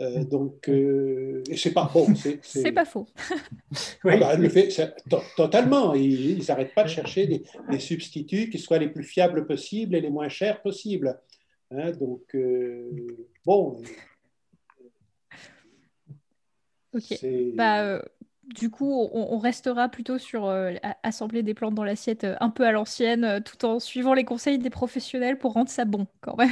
[0.01, 2.07] Euh, donc, euh, c'est pas bon.
[2.15, 3.07] C'est pas faux.
[4.03, 4.69] Ah bah, le fait
[5.35, 5.93] totalement.
[5.93, 10.09] Ils n'arrêtent pas de chercher des, substituts qui soient les plus fiables possibles et les
[10.09, 11.19] moins chers possibles.
[11.72, 12.91] Hein, donc, euh,
[13.45, 13.81] bon.
[16.93, 17.17] Ok.
[17.55, 18.01] Bah,
[18.55, 20.47] du coup, on, restera plutôt sur
[21.03, 24.69] assembler des plantes dans l'assiette un peu à l'ancienne, tout en suivant les conseils des
[24.69, 26.51] professionnels pour rendre ça bon, quand même.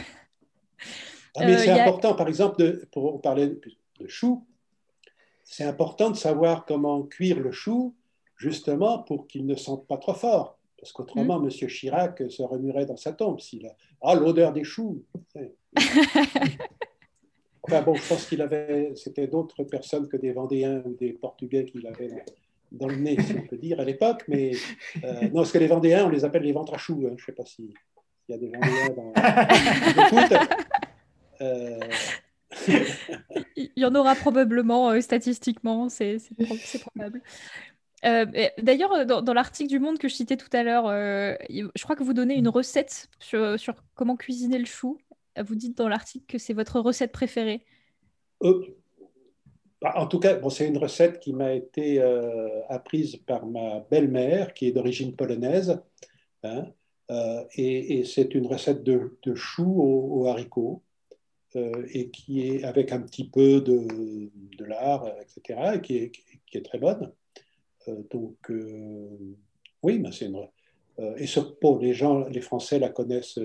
[1.35, 3.61] Ah, mais c'est important, par exemple, de, pour parler de,
[3.99, 4.45] de chou,
[5.43, 7.95] c'est important de savoir comment cuire le chou,
[8.37, 10.57] justement pour qu'il ne sente pas trop fort.
[10.79, 11.45] Parce qu'autrement, M.
[11.45, 11.67] Mm.
[11.67, 15.03] Chirac se remuerait dans sa tombe s'il a Ah, l'odeur des choux
[17.65, 21.63] Enfin bon, je pense qu'il avait, c'était d'autres personnes que des Vendéens ou des Portugais
[21.63, 22.11] qu'il avait
[22.73, 24.25] dans le nez, si on peut dire, à l'époque.
[24.27, 24.51] Mais
[25.05, 27.03] euh, non, parce que les Vendéens, on les appelle les ventres à choux.
[27.05, 27.15] Hein.
[27.15, 27.73] Je ne sais pas s'il
[28.27, 30.33] y a des Vendéens dans le foot.
[31.43, 31.79] Euh,
[33.55, 36.19] Il y en aura probablement euh, statistiquement, c'est
[36.81, 37.21] probable.
[38.05, 38.25] Euh,
[38.61, 42.13] d'ailleurs, dans, l'article du Monde que je citais tout à l'heure, je crois que vous
[42.13, 43.57] donnez une recette sur,
[43.95, 44.97] comment cuisiner le chou.
[45.41, 47.65] Vous dites dans l'article que c'est votre recette préférée.
[48.41, 52.01] Bah, en tout cas, bon, c'est une recette qui m'a été
[52.69, 55.81] apprise par ma belle-mère, qui est d'origine polonaise.
[56.43, 56.67] Hein,
[57.55, 60.83] et, c'est une recette de, de choux aux haricots.
[61.55, 63.85] Euh, et qui est avec un petit peu de,
[64.57, 66.11] de l'art, etc., et qui est,
[66.47, 67.11] qui est, très bonne.
[67.87, 69.35] Euh, donc, euh,
[69.83, 70.47] oui, ben c'est une.
[71.17, 73.39] et ce, bon, les gens, les Français la connaissent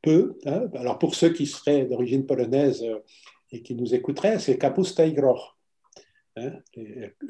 [0.00, 0.38] peu.
[0.46, 0.70] Hein.
[0.74, 2.82] Alors, pour ceux qui seraient d'origine polonaise
[3.50, 5.58] et qui nous écouteraient, c'est kapusta i groch,
[6.36, 6.52] hein,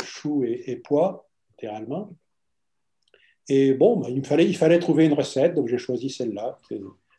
[0.05, 2.14] choux et, et, pois, littéralement.
[3.48, 6.60] Et bon, ben, il, me fallait, il fallait trouver une recette, donc j'ai choisi celle-là.
[6.70, 6.78] Mais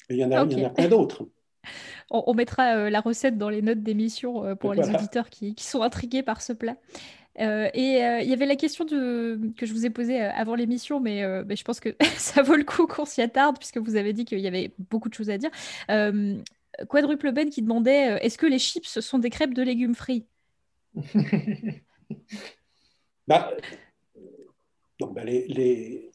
[0.10, 1.28] il y en a, il y en a plein d'autres
[2.10, 5.81] on, mettra euh, la recette dans les notes d'émission euh, pour les auditeurs qui, sont
[5.81, 6.76] intrigués par ce plat.
[7.40, 11.22] Euh, et il y avait la question que je vous ai posée avant l'émission, mais,
[11.22, 14.40] je pense que ça vaut le coup qu'on s'y attarde, puisque vous avez dit qu'il
[14.40, 15.52] y avait beaucoup de choses à dire.
[16.90, 20.26] Quadruple Ben qui demandait est-ce que les chips sont des crêpes de légumes frits?
[23.26, 23.53] Bah,
[24.99, 26.11] bah, les,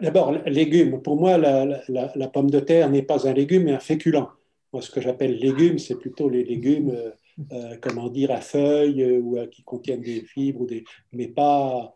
[0.00, 1.02] D'abord, légumes.
[1.02, 4.28] Pour moi, la, pomme de terre n'est pas un légume, mais un féculent.
[4.72, 7.10] Moi, ce que j'appelle légumes, c'est plutôt les légumes, euh,
[7.52, 10.66] euh, comment dire, à feuilles euh, ou qui contiennent des fibres,
[11.12, 11.94] mais pas.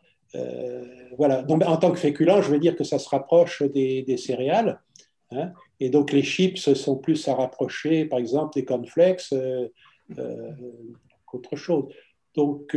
[1.16, 1.42] voilà.
[1.42, 4.80] Donc, en tant que féculent, je veux dire que ça se rapproche des, céréales.
[5.30, 5.52] Hein.
[5.78, 9.34] et donc, les chips sont plus à rapprocher, par exemple, des cornflakes
[11.26, 11.86] qu'autre chose.
[12.34, 12.74] Donc,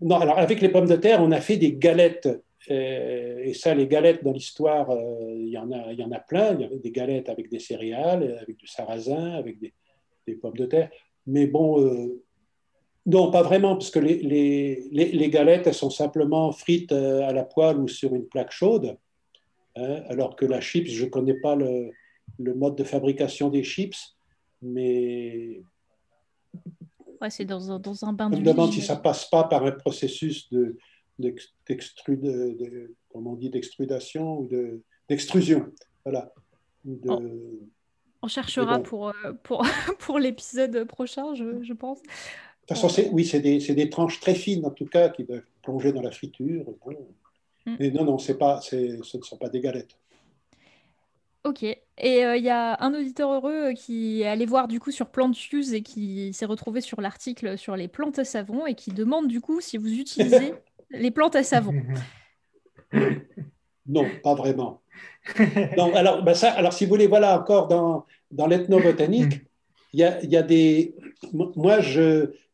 [0.00, 2.28] non, alors avec les pommes de terre, on a fait des galettes
[2.70, 6.18] euh, et ça, les galettes dans l'histoire, euh, il y, en a, y en a
[6.18, 6.54] plein.
[6.54, 10.66] Il y avait des galettes avec des céréales, avec du sarrasin, avec des, pommes de
[10.66, 10.90] terre.
[11.26, 12.22] Mais bon, euh,
[13.06, 17.44] non, pas vraiment, parce que les, les, les, galettes, elles sont simplement frites à la
[17.44, 18.96] poêle ou sur une plaque chaude.
[19.76, 21.90] Hein, alors que la chips, je ne connais pas le,
[22.38, 24.16] le, mode de fabrication des chips,
[24.62, 25.60] mais.
[27.20, 28.44] Ouais, c'est dans, dans, un bain d'huile.
[28.44, 30.76] Je me demande si ça passe pas par un processus de,
[31.18, 34.48] de, comment on dit, d'extrudation ou
[35.08, 35.66] d'extrusion.
[36.04, 36.32] voilà.
[38.22, 39.64] On, cherchera pour, euh, pour,
[39.98, 42.02] pour l'épisode prochain, je, je, pense.
[42.02, 42.08] De
[42.68, 45.92] toute façon, oui, c'est des, des, tranches très fines, en tout cas, qui doivent plonger
[45.92, 46.64] dans la friture.
[47.66, 47.76] Mm.
[47.78, 49.96] Mais non, non, pas, ce ne sont pas des galettes.
[51.44, 51.62] Ok.
[51.62, 54.90] Et euh, il y a un auditeur heureux euh, qui est allé voir du coup
[54.90, 58.74] sur Plant Use et qui s'est retrouvé sur l'article sur les plantes à savon et
[58.74, 60.54] qui demande du coup si vous utilisez
[60.90, 61.74] les plantes à savon.
[63.86, 64.80] Non, pas vraiment.
[65.94, 69.42] alors, ben alors, si vous voulez, voilà encore dans, dans l'ethnobotanique,
[69.92, 70.94] il y a, des.
[71.32, 71.80] Moi,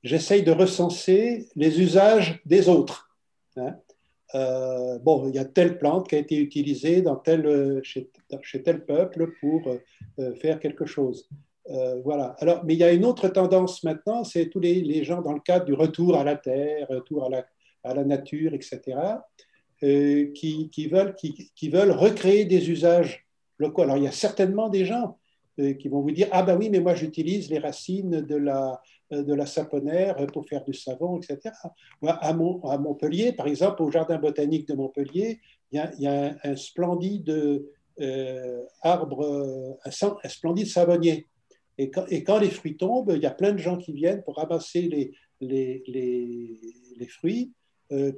[0.03, 3.17] j'essaye de recenser les usages des autres.
[3.57, 3.77] Hein.
[4.35, 8.11] Euh, bon, il y a telle plante qui a été utilisée dans tel, chez,
[8.63, 9.63] tel peuple pour
[10.19, 11.29] euh, faire quelque chose.
[11.71, 12.37] Euh, voilà.
[12.41, 15.41] Alors, mais il y a une autre tendance maintenant, c'est tous les, gens dans le
[15.41, 17.47] cadre du retour à la terre, retour à la
[17.83, 18.97] à la nature, etc.,
[19.83, 23.25] euh, qui, veulent, qui, veulent recréer des usages
[23.59, 23.81] locaux.
[23.81, 25.17] Alors, il y a certainement des gens
[25.59, 28.83] euh, qui vont vous dire Ah, ben oui, mais moi, j'utilise les racines de la,
[29.15, 29.47] euh, de la
[30.35, 31.55] pour faire du savon, etc.
[32.03, 35.41] Moi, à, Montpellier, par exemple, au Jardin botanique de Montpellier,
[35.73, 37.65] il y a, un, splendide
[38.83, 41.27] arbre, un, splendide savonnier.
[41.79, 44.83] Et quand, les fruits tombent, il y a plein de gens qui viennent pour ramasser
[44.83, 45.83] les, les,
[46.99, 47.55] les fruits,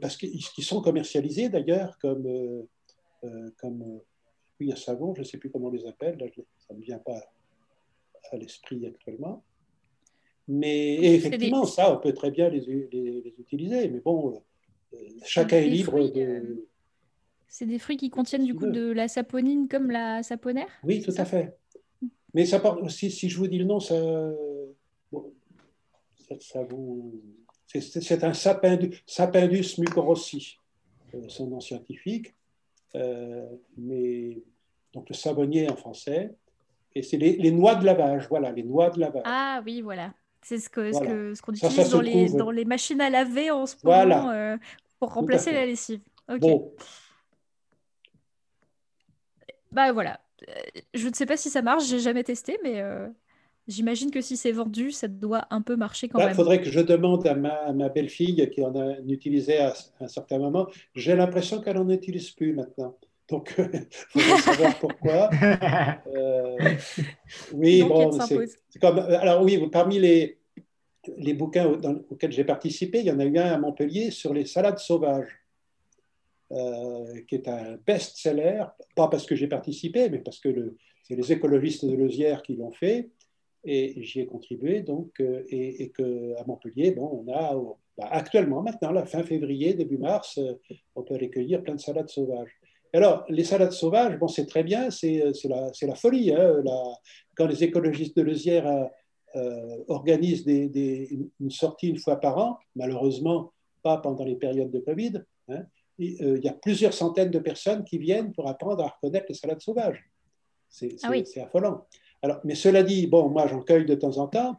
[0.01, 2.28] parce qu'ils sont commercialisés d'ailleurs comme,
[3.57, 4.01] comme
[4.55, 6.19] fruits à savon, je ne sais plus comment on les appelle,
[6.59, 7.20] ça ne me vient pas
[8.31, 9.44] à l'esprit actuellement.
[10.49, 13.89] Mais effectivement, ça, on peut très bien les, les, utiliser.
[13.89, 14.43] Mais bon,
[14.93, 16.20] euh, chacun est libre de.
[16.20, 16.69] Euh,
[17.49, 21.15] c'est des fruits qui contiennent du coup de la saponine comme la saponaire Oui, tout
[21.16, 21.57] à fait.
[22.35, 23.94] Mais ça part si je vous dis le nom, ça,
[26.40, 27.20] ça, vous.
[27.81, 30.59] C'est un sapindus, sapindus mucorossi,
[31.15, 32.35] euh, son nom scientifique.
[33.77, 34.43] mais
[34.93, 36.35] donc le savonnier en français.
[36.94, 39.23] Et c'est les, les, noix de lavage, voilà, les noix de lavage.
[39.24, 40.12] Ah oui, voilà.
[40.43, 43.77] C'est ce qu'on ce ce utilise dans, les, dans, les, machines à laver en ce
[43.82, 44.57] moment euh,
[44.99, 46.01] pour remplacer la lessive.
[46.28, 46.74] Bon.
[49.70, 50.20] Bah voilà.
[50.49, 50.53] Euh,
[50.94, 53.09] je ne sais pas si ça marche, j'ai jamais testé, mais euh,
[53.68, 56.30] j'imagine que si c'est vendu, ça doit un peu marcher quand même.
[56.30, 60.09] Il faudrait que je demande à ma, ma belle-fille qui en a utilisé à, un
[60.09, 60.66] certain moment.
[60.94, 62.97] J'ai l'impression qu'elle n'en utilise plus maintenant.
[63.28, 63.64] Donc, il
[64.10, 65.30] faudrait savoir pourquoi.
[67.55, 68.98] oui, bon, c'est comme.
[68.98, 70.39] Alors, oui, parmi les,
[71.16, 71.66] les bouquins
[72.10, 75.40] auxquels j'ai participé, il y en a eu un à Montpellier sur les salades sauvages,
[76.52, 78.64] euh, qui est un best-seller,
[78.94, 82.70] pas parce que j'ai participé, mais parce que c'est les écologistes de Lezière qui l'ont
[82.70, 83.10] fait,
[83.64, 87.55] et j'y ai contribué, donc, euh, et, et qu'à Montpellier, bon, on a
[87.97, 90.55] bah, actuellement, maintenant, la fin février, début mars, euh,
[90.94, 92.51] on peut recueillir plein de salades sauvages.
[92.94, 96.32] Alors, les salades sauvages, bon, c'est très bien, c'est la, la, folie.
[96.32, 96.62] Hein,
[97.34, 98.90] quand les écologistes de Lezière
[99.34, 103.52] euh, organisent des, une sortie une fois par an, malheureusement
[103.82, 105.22] pas pendant les périodes de Covid.
[105.48, 105.64] Hein,
[106.01, 109.34] euh, il y a plusieurs centaines de personnes qui viennent pour apprendre à reconnaître les
[109.34, 110.05] salades sauvages.
[110.68, 111.12] C'est ah
[111.43, 111.86] affolant.
[112.23, 114.57] Alors, mais cela dit, bon, moi j'en cueille de temps en temps,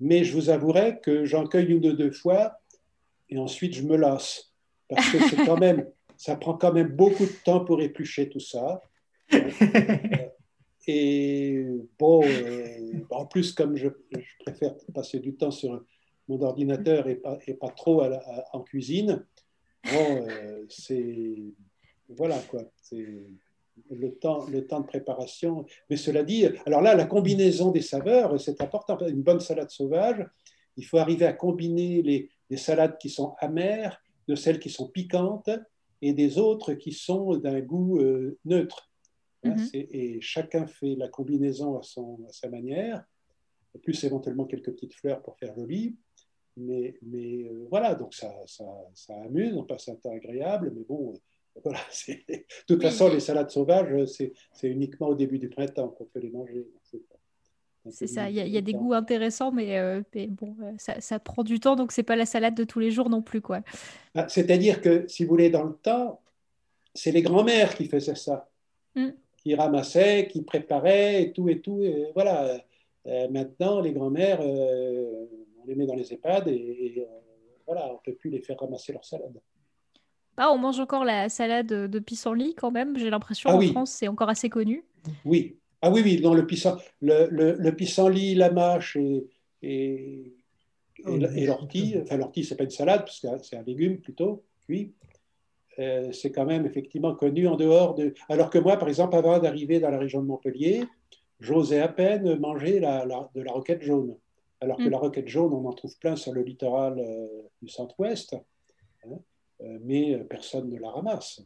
[0.00, 2.58] mais je vous avouerai que j'en cueille une ou deux fois
[3.28, 4.52] et ensuite je me lasse.
[4.88, 5.86] Parce que c'est quand même,
[6.16, 8.82] ça prend quand même beaucoup de temps pour éplucher tout ça.
[10.86, 11.64] Et
[11.98, 13.88] bon, euh, en plus, comme je,
[14.40, 15.82] préfère passer du temps sur
[16.28, 18.02] mon ordinateur et pas, et pas trop
[18.52, 19.24] en cuisine,
[19.84, 21.36] bon, euh, c'est.
[22.10, 22.60] Voilà quoi.
[22.82, 23.24] C'est
[23.90, 25.66] le temps, le temps de préparation.
[25.90, 28.98] Mais cela dit, alors là, la combinaison des saveurs, c'est important.
[29.06, 30.24] Une bonne salade sauvage,
[30.76, 34.88] il faut arriver à combiner les, les salades qui sont amères de celles qui sont
[34.88, 35.50] piquantes
[36.02, 38.90] et des autres qui sont d'un goût euh, neutre.
[39.44, 39.68] Mhm.
[39.74, 43.04] Et chacun fait la combinaison à, son, à sa manière,
[43.82, 45.96] plus éventuellement quelques petites fleurs pour faire joli.
[46.56, 48.64] Mais, mais euh, voilà, donc ça, ça,
[48.94, 51.14] ça, amuse, on passe un temps agréable, mais bon,
[51.62, 51.78] voilà.
[52.08, 54.32] De toute façon, les salades sauvages, c'est
[54.62, 56.66] uniquement au début du printemps qu'on peut les manger.
[57.90, 61.60] C'est ça, il y, a des goûts intéressants, mais, euh, bon, ça, ça, prend du
[61.60, 63.42] temps, donc c'est pas la salade de tous les jours non plus.
[63.42, 63.60] quoi.
[64.14, 66.22] Ah, c'est-à-dire que, si vous voulez, dans le temps,
[66.94, 68.48] c'est les grands-mères qui faisaient ça.
[68.94, 69.10] Mm
[69.44, 71.82] qui ramassaient, qui préparaient et tout et tout.
[71.82, 72.58] Et voilà.
[73.06, 75.26] Euh, maintenant, les grands-mères, euh,
[75.62, 77.20] on les met dans les EHPAD et, euh,
[77.66, 79.38] voilà, on ne peut plus les faire ramasser leur salade.
[80.36, 82.98] Ah, on mange encore la salade de pissenlit quand même.
[82.98, 84.84] J'ai l'impression ah en France, c'est encore assez connu.
[85.24, 85.56] Oui.
[85.82, 89.26] Ah oui, oui, non, le, pissenlit, le, le, pissenlit, la mâche et,
[89.62, 90.34] et,
[91.06, 91.96] et, l'ortie.
[92.02, 94.94] Enfin, l'ortie, ce n'est pas une salade, parce que c'est un légume plutôt, oui.
[95.78, 98.14] Euh, c'est quand même effectivement connu en dehors de...
[98.28, 100.84] Alors que moi, par exemple, avant d'arriver dans la région de Montpellier,
[101.40, 103.04] j'osais à peine manger la,
[103.34, 104.16] de la roquette jaune.
[104.60, 104.90] Alors que mm.
[104.90, 107.26] la roquette jaune, on en trouve plein sur le littoral euh,
[107.60, 108.34] du centre-ouest,
[109.04, 109.18] hein,
[109.82, 111.42] mais personne ne la ramasse.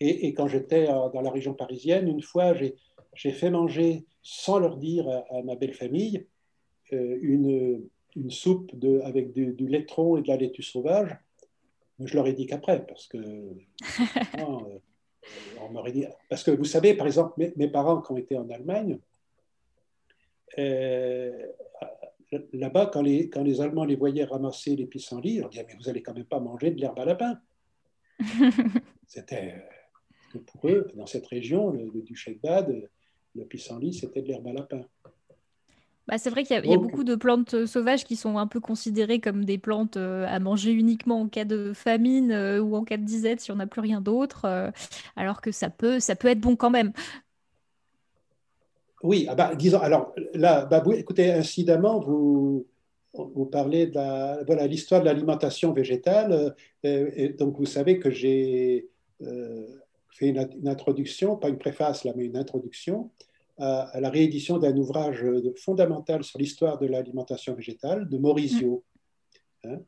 [0.00, 4.76] Et, et, quand j'étais dans la région parisienne, une fois, j'ai fait manger, sans leur
[4.76, 6.26] dire à, ma belle famille,
[6.90, 11.16] une, une soupe de, avec du, du laitron et de la laitue sauvage
[12.06, 13.18] je leur ai dit qu'après, parce que.
[14.38, 14.78] Euh,
[15.60, 18.98] on dit, parce que vous savez, par exemple, mes, parents qui ont été en Allemagne,
[20.58, 21.46] euh,
[22.52, 25.76] là-bas, quand les, quand les Allemands les voyaient ramasser les pissenlits, ils leur disaient Mais
[25.76, 27.38] vous allez quand même pas manger de l'herbe à lapin.
[29.06, 29.62] C'était.
[30.46, 32.88] Pour eux, dans cette région, le, le duché de Bade,
[33.34, 34.82] le pissenlit, c'était de l'herbe à lapin.
[36.08, 38.58] Bah, c'est vrai qu'il y, a beaucoup de plantes euh, sauvages qui sont un peu
[38.58, 42.82] considérées comme des plantes euh, à manger uniquement en cas de famine euh, ou en
[42.82, 44.72] cas de disette si on n'a plus rien d'autre,
[45.14, 46.92] alors que ça peut, ça peut être bon quand même.
[49.02, 52.66] Oui, ah bah, disons, alors là, bah, écoutez, incidemment, vous,
[53.14, 56.54] vous parlez de voilà, l'histoire de l'alimentation végétale.
[56.84, 58.88] et donc, vous savez que j'ai
[60.12, 63.10] fait une, introduction, pas une préface là, mais une introduction
[63.58, 65.24] à, la réédition d'un ouvrage
[65.56, 68.84] fondamental sur l'histoire de l'alimentation végétale de Maurizio.
[69.64, 69.78] Hein.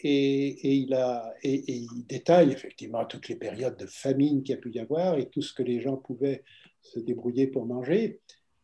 [0.00, 4.60] et, il a, et, il détaille effectivement toutes les périodes de famine qu'il y a
[4.60, 6.42] pu y avoir et tout ce que les gens pouvaient
[6.82, 8.20] se débrouiller pour manger.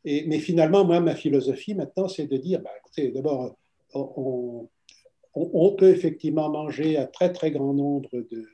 [0.06, 3.56] Et, mais finalement, moi, ma philosophie maintenant, c'est de dire, bah, écoutez, d'abord,
[3.92, 4.68] on,
[5.34, 8.46] on, peut effectivement manger un très très grand nombre de,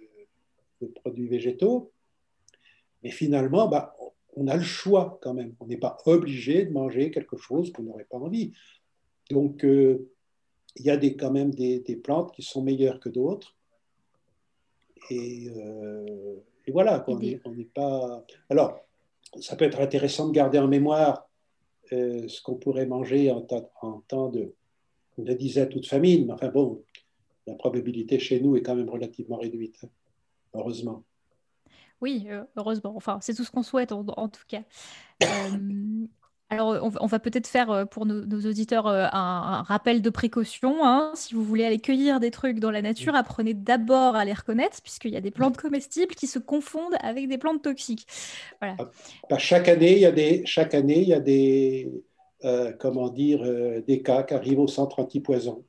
[0.96, 1.92] produits végétaux,
[3.04, 3.94] mais finalement, bah,
[4.34, 5.54] on a le choix quand même.
[5.60, 8.52] On n'est pas obligé de manger quelque chose qu'on n'aurait pas envie.
[9.30, 10.08] Donc, euh,
[10.76, 13.54] il y a des, quand même des, plantes qui sont meilleures que d'autres.
[15.10, 16.36] Et, euh,
[16.68, 17.40] voilà, on n'est
[17.74, 18.24] pas.
[18.48, 18.80] Alors,
[19.38, 21.28] ça peut être intéressant de garder en mémoire
[21.92, 24.54] euh, ce qu'on pourrait manger en, temps de,
[25.18, 26.26] disette ou de famine.
[26.26, 26.82] Mais enfin bon,
[27.46, 29.88] la probabilité chez nous est quand même relativement réduite, hein,
[30.54, 31.04] heureusement.
[32.00, 32.94] Oui, euh, heureusement.
[32.96, 34.62] Enfin, c'est tout ce qu'on souhaite en, tout cas.
[35.22, 36.06] Euh,
[36.52, 40.84] alors, on, va peut-être faire euh, pour nos, auditeurs un, rappel de précaution.
[40.84, 41.12] Hein.
[41.14, 44.82] Si vous voulez aller cueillir des trucs dans la nature, apprenez d'abord à les reconnaître,
[44.82, 48.06] puisqu'il y a des plantes comestibles qui se confondent avec des plantes toxiques.
[48.60, 48.76] Voilà.
[48.78, 48.90] Ah,
[49.30, 51.90] bah, chaque année, il y a des, chaque année, il y a des,
[52.78, 53.42] comment dire,
[53.86, 55.64] des cas qui arrivent au centre antipoison.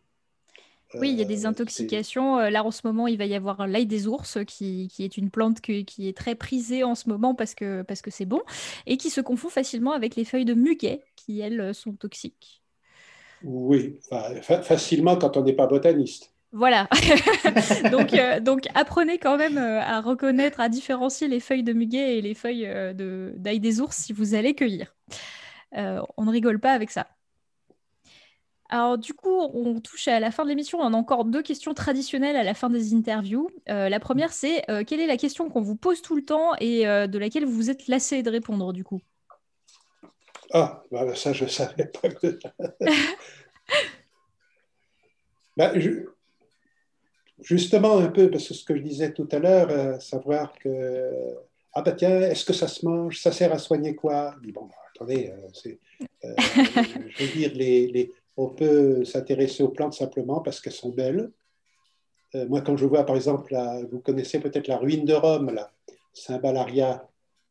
[0.95, 2.39] Oui, il y a des euh, intoxications.
[2.39, 5.29] Euh, là, en ce moment, il va y avoir l'ail des ours, qui, est une
[5.29, 8.41] plante qui est très prisée en ce moment parce que c'est parce que bon,
[8.85, 12.61] et qui se confond facilement avec les feuilles de muguet, qui, elles, sont toxiques.
[13.43, 13.97] Oui,
[14.61, 16.31] facilement quand on n'est pas botaniste.
[16.51, 16.87] Voilà.
[17.91, 22.21] donc, euh, donc, apprenez quand même à reconnaître, à différencier les feuilles de muguet et
[22.21, 24.95] les feuilles d'ail des ours si vous allez cueillir.
[25.73, 27.07] on ne rigole pas avec ça.
[28.69, 30.80] Alors du coup, on touche à la fin de l'émission.
[30.80, 33.49] On a encore deux questions traditionnelles à la fin des interviews.
[33.69, 36.52] Euh, la première, c'est euh, quelle est la question qu'on vous pose tout le temps
[36.60, 39.02] et euh, de laquelle vous êtes lassé de répondre du coup?
[40.53, 42.10] Ah, bah, ça je ne savais pas.
[45.57, 45.73] bah,
[47.41, 51.11] Justement un peu, parce que ce que je disais tout à l'heure, savoir que...
[51.73, 53.19] Ah bah tiens, est-ce que ça se mange?
[53.19, 54.35] Ça sert à soigner quoi?
[54.53, 55.34] Bon, bah, attendez,
[56.23, 61.31] je veux dire, les on peut s'intéresser aux plantes simplement parce qu'elles sont belles.
[62.35, 63.55] Euh, moi, quand je vois, par exemple,
[63.91, 65.72] vous connaissez peut-être la ruine de Rome, la
[66.14, 67.07] Symballaria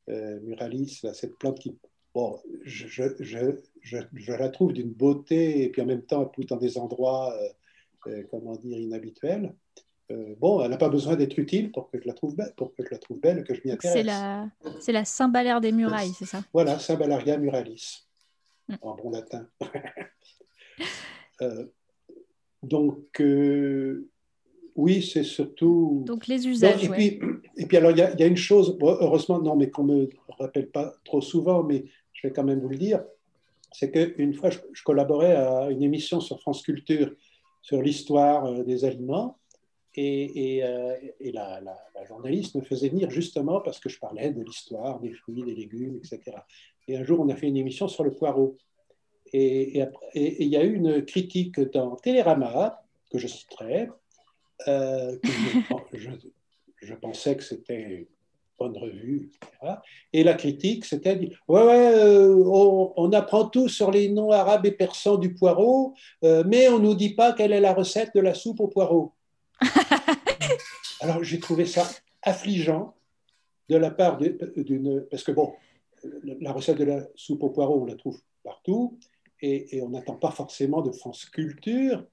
[0.09, 1.77] euh, muralis, cette plante qui,
[2.15, 6.79] bon, je, la trouve d'une beauté et puis en même temps, elle pousse dans des
[6.79, 7.35] endroits,
[8.07, 9.55] euh, comment dire, inhabituels.
[10.41, 12.85] bon, elle n'a pas besoin d'être utile pour que je la trouve belle, pour que
[12.85, 13.97] je la trouve belle, que je m'y intéresse.
[13.97, 14.49] C'est la,
[14.81, 16.43] c'est la Cymballaire des murailles, c'est ça?
[16.53, 18.05] Voilà, Symballaria muralis,
[18.69, 18.75] mm.
[18.83, 19.47] en bon latin.
[21.41, 21.67] Euh,
[22.63, 24.09] donc, euh,
[24.77, 26.05] oui, c'est surtout.
[26.07, 26.85] Donc, les usages.
[26.85, 27.21] et, puis,
[27.57, 30.71] et puis, alors, il y, a une chose, heureusement, non, mais qu'on ne me rappelle
[30.71, 33.03] pas trop souvent, mais je vais quand même vous le dire
[33.73, 37.11] c'est qu'une fois, je, collaborais à une émission sur France Culture
[37.63, 39.39] sur l'histoire euh, des aliments.
[39.95, 40.57] Et,
[41.21, 45.13] et, la, la, journaliste me faisait venir justement parce que je parlais de l'histoire des
[45.13, 46.39] fruits, des légumes, etc.
[46.89, 48.57] Et un jour, on a fait une émission sur le poireau.
[49.33, 49.83] Et
[50.15, 53.89] il y a eu une critique dans Télérama, que je citerai,
[54.69, 55.17] euh,
[56.83, 58.07] je, pensais que c'était une
[58.59, 59.75] bonne revue, etc.
[60.13, 62.35] Et la critique, c'était dit Ouais, ouais, euh,
[62.97, 65.95] on, apprend tout sur les noms arabes et persans du poireau,
[66.25, 68.69] euh, mais on ne nous dit pas quelle est la recette de la soupe au
[68.69, 69.13] poireau.
[71.01, 71.89] Alors j'ai trouvé ça
[72.23, 72.95] affligeant
[73.69, 75.07] de la part d'une.
[75.11, 75.53] Parce que, bon,
[76.41, 78.99] la recette de la soupe au poireau, on la trouve partout
[79.43, 82.05] et, on n'attend pas forcément de France Culture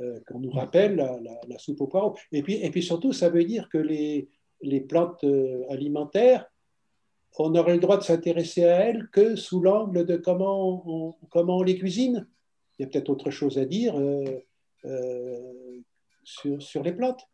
[0.00, 2.16] euh, qu'on nous rappelle la, soupe au poireau.
[2.32, 4.28] Et puis, et puis surtout, ça veut dire que les,
[4.60, 6.46] les plantes euh, alimentaires,
[7.38, 11.58] on aurait le droit de s'intéresser à elles que sous l'angle de comment on, comment
[11.58, 12.26] on les cuisine.
[12.78, 15.80] Il y a peut-être autre chose à dire euh,
[16.24, 17.26] sur, sur, les plantes.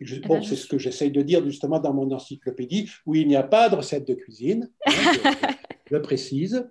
[0.00, 3.28] Eh bon, ben, c'est ce que j'essaye de dire justement dans mon encyclopédie, où il
[3.28, 4.92] n'y a pas de recette de cuisine, hein,
[5.90, 6.68] je, précise.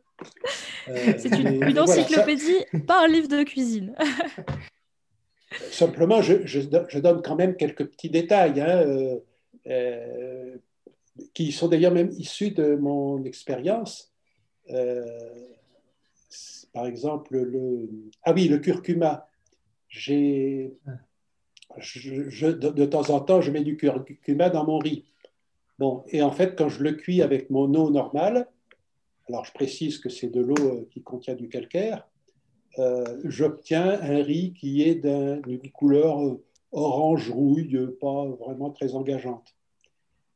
[0.88, 3.96] Euh, c'est une, encyclopédie, pas un livre de cuisine.
[5.72, 9.20] Simplement, je, donne quand même quelques petits détails hein, euh,
[9.68, 10.56] euh,
[11.34, 14.12] qui sont d'ailleurs même issus de mon expérience.
[16.74, 17.90] par exemple, le,
[18.24, 19.30] ah oui, le curcuma.
[19.88, 20.74] J'ai,
[21.78, 25.06] je, de, temps en temps, je mets du curcuma dans mon riz.
[25.80, 28.48] Bon, et en fait, quand je le cuis avec mon eau normale,
[29.28, 32.08] alors je précise que c'est de l'eau euh, qui contient du calcaire,
[32.78, 39.56] euh, j'obtiens un riz qui est d'une couleur euh, orange-rouille, pas vraiment très engageante.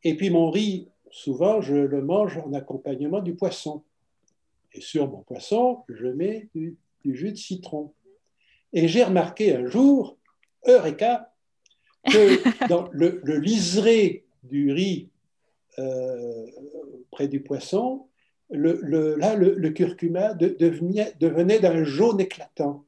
[0.03, 3.83] Et puis mon riz, souvent, je le mange en accompagnement du poisson.
[4.73, 7.93] Et sur mon poisson, je mets du, jus de citron.
[8.71, 10.17] Et j'ai remarqué un jour,
[10.65, 11.33] Eureka,
[12.05, 15.09] que dans le, liseré du riz
[15.79, 16.45] euh,
[17.11, 18.07] près du poisson,
[18.49, 22.85] le, là, le, curcuma devenait, d'un jaune éclatant.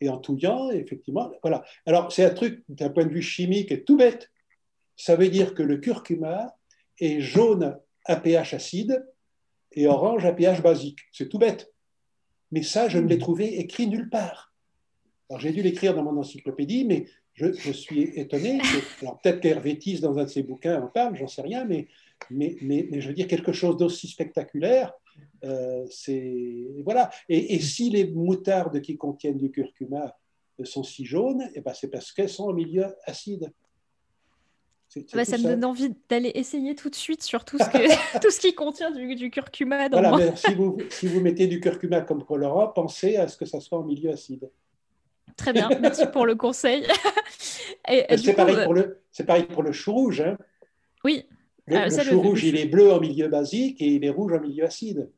[0.00, 1.64] Et en touillant, effectivement, voilà.
[1.86, 4.30] Alors, c'est un truc d'un point de vue chimique tout bête.
[4.96, 6.56] Ça veut dire que le curcuma
[6.98, 9.06] est jaune à pH acide
[9.72, 11.00] et orange à pH basique.
[11.12, 11.72] C'est tout bête.
[12.52, 14.54] Mais ça, je ne l'ai trouvé écrit nulle part.
[15.28, 18.60] Alors, j'ai dû l'écrire dans mon encyclopédie, mais je, suis étonné.
[19.02, 21.88] alors, peut-être qu'Hervétis, dans un de ses bouquins, en parle, j'en sais rien, mais,
[22.30, 24.92] mais, mais, je veux dire quelque chose d'aussi spectaculaire.
[25.44, 27.10] Euh, c'est voilà.
[27.28, 30.16] Et, si les moutardes qui contiennent du curcuma
[30.64, 33.52] sont si jaunes, et eh ben c'est parce qu'elles sont au milieu acide.
[35.12, 38.30] Bah, ça me donne envie d'aller essayer tout de suite sur tout ce, que, tout
[38.30, 39.88] ce qui contient du, curcuma.
[39.88, 43.36] Dans voilà, mais si, vous, si vous mettez du curcuma comme colorant, pensez à ce
[43.36, 44.50] que ça soit en milieu acide.
[45.36, 46.86] Très bien, merci pour le conseil.
[47.86, 50.20] c'est pareil, pour le, pareil pour le chou rouge.
[50.20, 50.38] Hein.
[51.04, 51.26] Oui.
[51.66, 54.40] Le, ah, chou rouge, il est bleu en milieu basique et il est rouge en
[54.40, 55.10] milieu acide.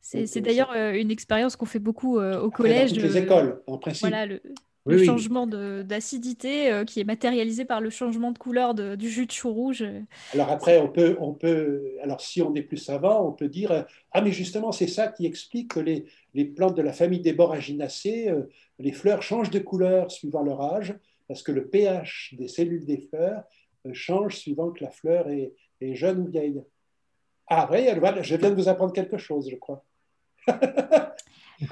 [0.00, 2.92] C'est d'ailleurs euh, une expérience qu'on fait beaucoup euh, au collège.
[2.92, 4.02] Dans toutes les écoles, en principe.
[4.02, 4.40] Voilà, le,
[4.86, 9.32] le changement d'acidité euh, qui est matérialisé par le changement de couleur du jus de
[9.32, 9.84] chou rouge.
[10.34, 13.86] Alors après, on peut, on peut, alors si on est plus savant, on peut dire
[14.12, 16.04] ah mais justement c'est ça qui explique que les,
[16.34, 18.42] les, plantes de la famille des Borraginacées, euh,
[18.78, 20.94] les fleurs changent de couleur suivant leur âge
[21.28, 23.42] parce que le pH des cellules des fleurs
[23.86, 25.54] euh, change suivant que la fleur est,
[25.84, 26.62] est jeune ou vieille.
[27.46, 27.86] Ah oui,
[28.22, 29.84] je viens de vous apprendre quelque chose, je crois.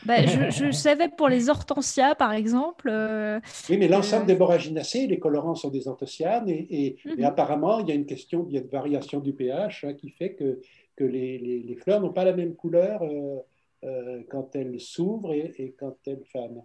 [0.07, 2.89] Bah, je, savais pour les hortensias, par exemple.
[2.91, 7.25] Euh, oui, mais l'ensemble des borraginacées, les colorants sont des anthocyanes, et, mhm.
[7.25, 10.11] apparemment, il y a une question, il y a une variation du pH hein, qui
[10.11, 10.61] fait que,
[10.97, 13.39] que les, les, fleurs n'ont pas la même couleur euh,
[13.85, 16.63] euh, quand elles s'ouvrent et, et, quand elles fanent.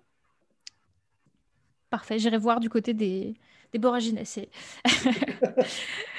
[1.90, 3.34] Parfait, j'irai voir du côté des,
[3.74, 4.50] des borraginacées.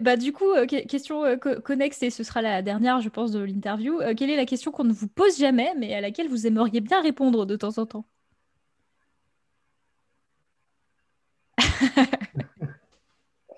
[0.00, 3.40] Bah, du coup, euh, question euh, connexe, et ce sera la dernière, je pense, de
[3.40, 4.00] l'interview.
[4.00, 6.80] Euh, quelle est la question qu'on ne vous pose jamais, mais à laquelle vous aimeriez
[6.80, 8.04] bien répondre de temps en temps?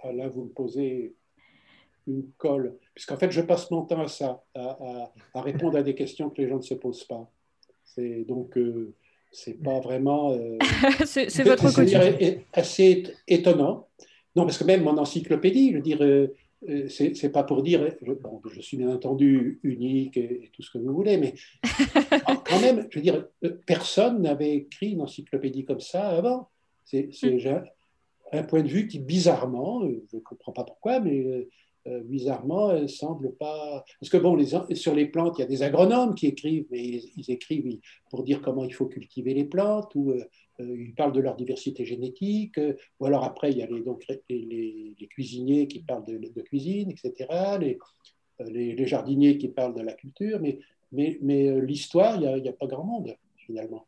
[0.05, 1.15] Ah, Là, vous me posez
[2.09, 6.29] une colle, puisqu'en fait, je passe mon temps à ça, à, répondre à des questions
[6.29, 7.31] que les gens ne se posent pas.
[7.85, 8.59] C'est donc
[9.33, 10.39] c'est pas vraiment.
[11.05, 12.15] c'est votre quotidien.
[12.53, 13.89] assez étonnant.
[14.35, 16.35] Non, parce que même mon encyclopédie, je veux dire, euh,
[16.69, 20.71] euh, c'est pas pour dire, je, bon, je suis bien entendu unique et, tout ce
[20.71, 21.35] que vous voulez, mais
[22.47, 26.49] quand même, je veux dire, euh, personne n'avait écrit une encyclopédie comme ça avant.
[26.85, 27.63] C'est mm.
[28.33, 31.49] un point de vue qui, bizarrement, je ne comprends pas pourquoi, mais
[32.05, 33.85] bizarrement, semble pas.
[34.01, 36.83] Parce que bon, les, sur les plantes, il y a des agronomes qui écrivent, mais
[37.17, 37.79] ils, écrivent
[38.11, 40.15] pour dire comment il faut cultiver les plantes ou
[40.61, 43.81] euh, ils parlent de leur diversité génétique, euh, ou alors après, il y a les,
[43.81, 49.93] donc, les, cuisiniers qui parlent de, cuisine, etc., euh, les, jardiniers qui parlent de la
[49.93, 50.59] culture, mais,
[50.93, 53.87] l'histoire, il n'y a, a, pas grand monde, finalement.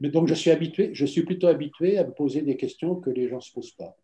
[0.00, 3.10] Mais donc, je suis, habitué, je suis plutôt habitué à me poser des questions que
[3.10, 3.96] les gens ne se posent pas.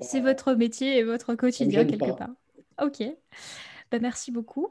[0.00, 2.30] C'est votre métier et votre quotidien, quelque part.
[2.82, 3.02] Ok.
[3.90, 4.68] Ben, merci beaucoup.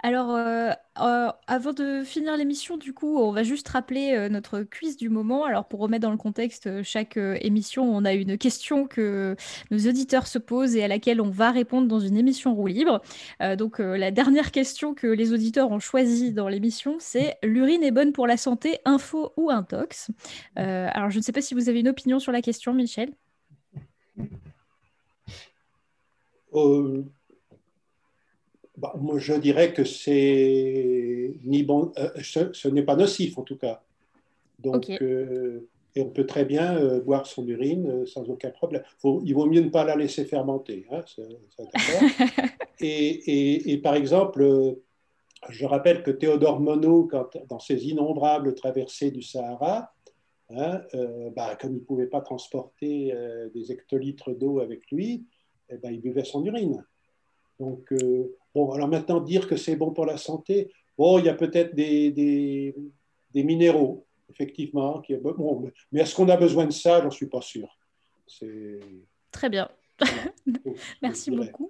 [0.00, 4.60] Alors, euh, euh, avant de finir l'émission, du coup, on va juste rappeler euh, notre
[4.60, 5.44] quiz du moment.
[5.44, 9.34] Alors, pour remettre dans le contexte, chaque émission, on a une question que
[9.72, 13.02] nos auditeurs se posent et à laquelle on va répondre dans une émission roue libre.
[13.56, 18.12] donc, la dernière question que les auditeurs ont choisie dans l'émission, c'est l'urine est bonne
[18.12, 20.10] pour la santé, info ou intox?
[20.54, 23.10] Alors, je ne sais pas si vous avez une opinion sur la question, Michel.
[28.78, 33.56] Bah, moi, je dirais que c'est ni bon, euh, ce, n'est pas nocif en tout
[33.56, 33.82] cas.
[34.60, 38.82] Donc, euh, et on peut très bien euh, boire son urine sans aucun problème.
[39.24, 40.86] il vaut mieux ne pas la laisser fermenter.
[40.92, 41.00] Hein,
[42.80, 44.76] et, et, par exemple,
[45.48, 49.92] je rappelle que Théodore Monod, quand, dans ses innombrables traversées du Sahara,
[50.50, 50.82] hein,
[51.34, 53.14] bah, comme il ne pouvait pas transporter
[53.54, 55.24] des hectolitres d'eau avec lui,
[55.70, 56.84] eh ben, il buvait son urine.
[57.60, 57.92] Donc,
[58.58, 61.76] Bon, alors maintenant, dire que c'est bon pour la santé, bon, il y a peut-être
[61.76, 65.00] des, des, minéraux, effectivement.
[65.00, 67.00] Qui, bon, mais est-ce qu'on a besoin de ça?
[67.00, 67.68] J'en suis pas sûr.
[69.30, 69.68] Très bien.
[71.02, 71.67] Merci beaucoup.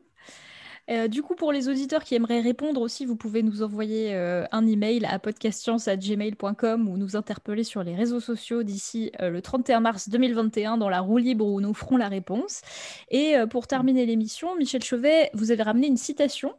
[0.90, 4.44] Euh, du coup, pour les auditeurs qui aimeraient répondre aussi, vous pouvez nous envoyer euh,
[4.52, 9.80] un email à podcastscience.gmail.com ou nous interpeller sur les réseaux sociaux d'ici euh, le 31
[9.80, 12.62] mars 2021 dans la roue libre où nous ferons la réponse.
[13.10, 16.54] Et pour terminer l'émission, Michel Chevet, vous avez ramené une citation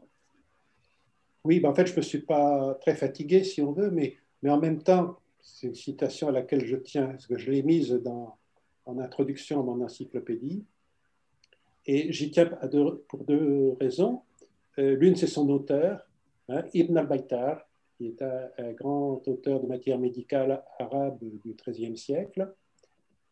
[1.43, 4.17] Oui, ben en fait, je ne me suis pas très fatigué, si on veut, mais,
[4.43, 7.63] mais en même temps, c'est une citation à laquelle je tiens, parce que je l'ai
[7.63, 8.37] mise dans,
[8.85, 10.65] en introduction à mon encyclopédie.
[11.85, 12.45] Et j'y tiens
[13.07, 14.21] pour deux raisons.
[14.77, 16.07] Euh, l'une, c'est son auteur,
[16.47, 22.53] hein, Ibn al-Baytar, qui est un, grand auteur de matière médicale arabe du XIIIe siècle.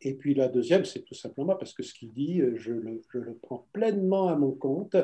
[0.01, 3.01] Et puis la deuxième, c'est tout simplement parce que ce qu'il dit, euh, je le,
[3.41, 4.95] prends pleinement à mon compte.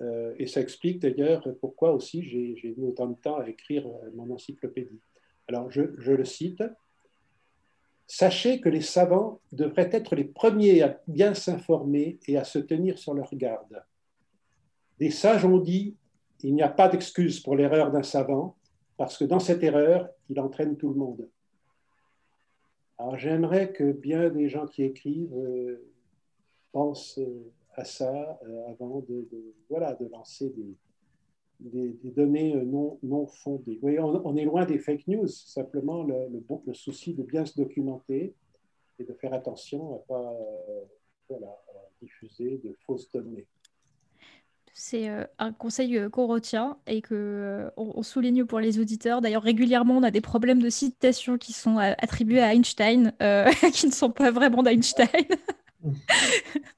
[0.00, 3.84] Euh, et ça explique d'ailleurs pourquoi aussi j'ai mis autant de temps à écrire
[4.14, 5.00] mon encyclopédie.
[5.48, 6.62] Alors je le cite.
[8.10, 12.98] Sachez que les savants devraient être les premiers à bien s'informer et à se tenir
[12.98, 13.84] sur leur garde.
[14.98, 15.94] Des sages ont dit
[16.42, 18.56] il n'y a pas d'excuse pour l'erreur d'un savant,
[18.96, 21.28] parce que dans cette erreur, il entraîne tout le monde.
[22.96, 25.86] Alors j'aimerais que bien des gens qui écrivent euh,
[26.72, 27.20] pensent
[27.74, 29.28] à ça euh, avant de,
[29.68, 30.76] voilà, de lancer des,
[31.60, 33.78] des, données euh, non, non fondées.
[33.82, 36.14] Oui, on, est loin des fake news, simplement le,
[36.66, 38.34] le, souci de bien se documenter
[38.98, 40.84] et de faire attention à ne pas euh,
[41.28, 41.56] voilà,
[42.00, 43.46] diffuser de fausses données.
[44.72, 49.20] C'est euh, un conseil qu'on retient et que on, souligne pour les auditeurs.
[49.20, 53.12] D'ailleurs, régulièrement, on a des problèmes de citation qui sont attribués à Einstein,
[53.72, 55.08] qui ne sont pas vraiment d'Einstein.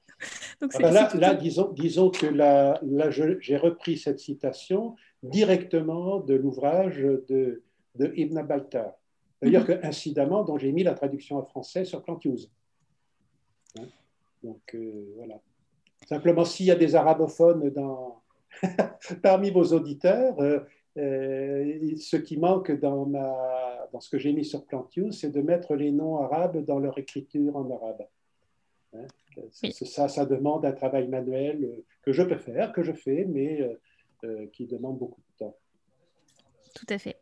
[0.60, 6.34] Donc, ah bah là, disons, disons, que là, là j'ai repris cette citation directement de
[6.34, 7.62] l'ouvrage de,
[7.96, 8.92] de, Ibn Baltar.
[9.42, 12.50] D'ailleurs, mm incidemment, dont j'ai mis la traduction en français sur Plantius.
[13.78, 13.86] Hein?
[14.42, 15.40] Donc, euh, voilà.
[16.06, 18.20] Simplement, s'il y a des arabophones dans,
[19.22, 20.60] parmi vos auditeurs, euh,
[20.98, 25.40] euh, ce qui manque dans, ma, dans ce que j'ai mis sur Plantius, c'est de
[25.40, 28.06] mettre les noms arabes dans leur écriture en arabe.
[28.94, 29.06] Hein?
[29.52, 33.60] Ça, ça demande un travail manuel euh, que je peux faire, que je fais, mais
[33.60, 33.74] euh,
[34.24, 35.56] euh, qui demande beaucoup de temps.
[36.74, 37.20] Tout à fait.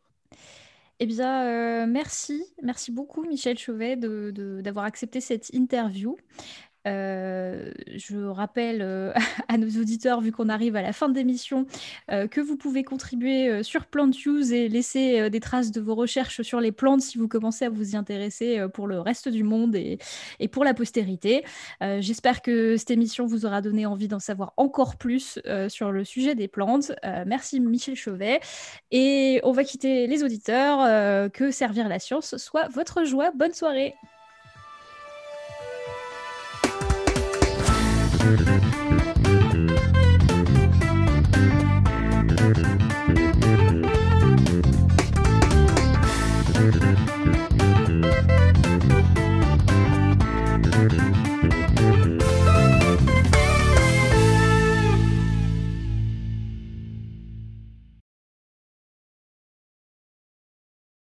[1.00, 2.44] Eh bien, merci.
[2.62, 6.16] Merci beaucoup, Michel Chauvet, d'avoir accepté cette interview.
[6.88, 9.12] Euh, je rappelle euh,
[9.48, 11.66] à nos auditeurs, vu qu'on arrive à la fin de l'émission,
[12.10, 16.60] euh, que vous pouvez contribuer sur PlantUse et laisser des traces de vos recherches sur
[16.60, 19.98] les plantes si vous commencez à vous y intéresser pour le reste du monde et
[20.50, 21.44] pour la postérité.
[21.80, 25.38] J'espère que cette émission vous aura donné envie d'en savoir encore plus
[25.68, 26.92] sur le sujet des plantes.
[27.26, 28.40] merci Michel Chauvet.
[28.90, 31.30] Et on va quitter les auditeurs.
[31.32, 33.30] que servir la science soit votre joie.
[33.34, 33.94] Bonne soirée.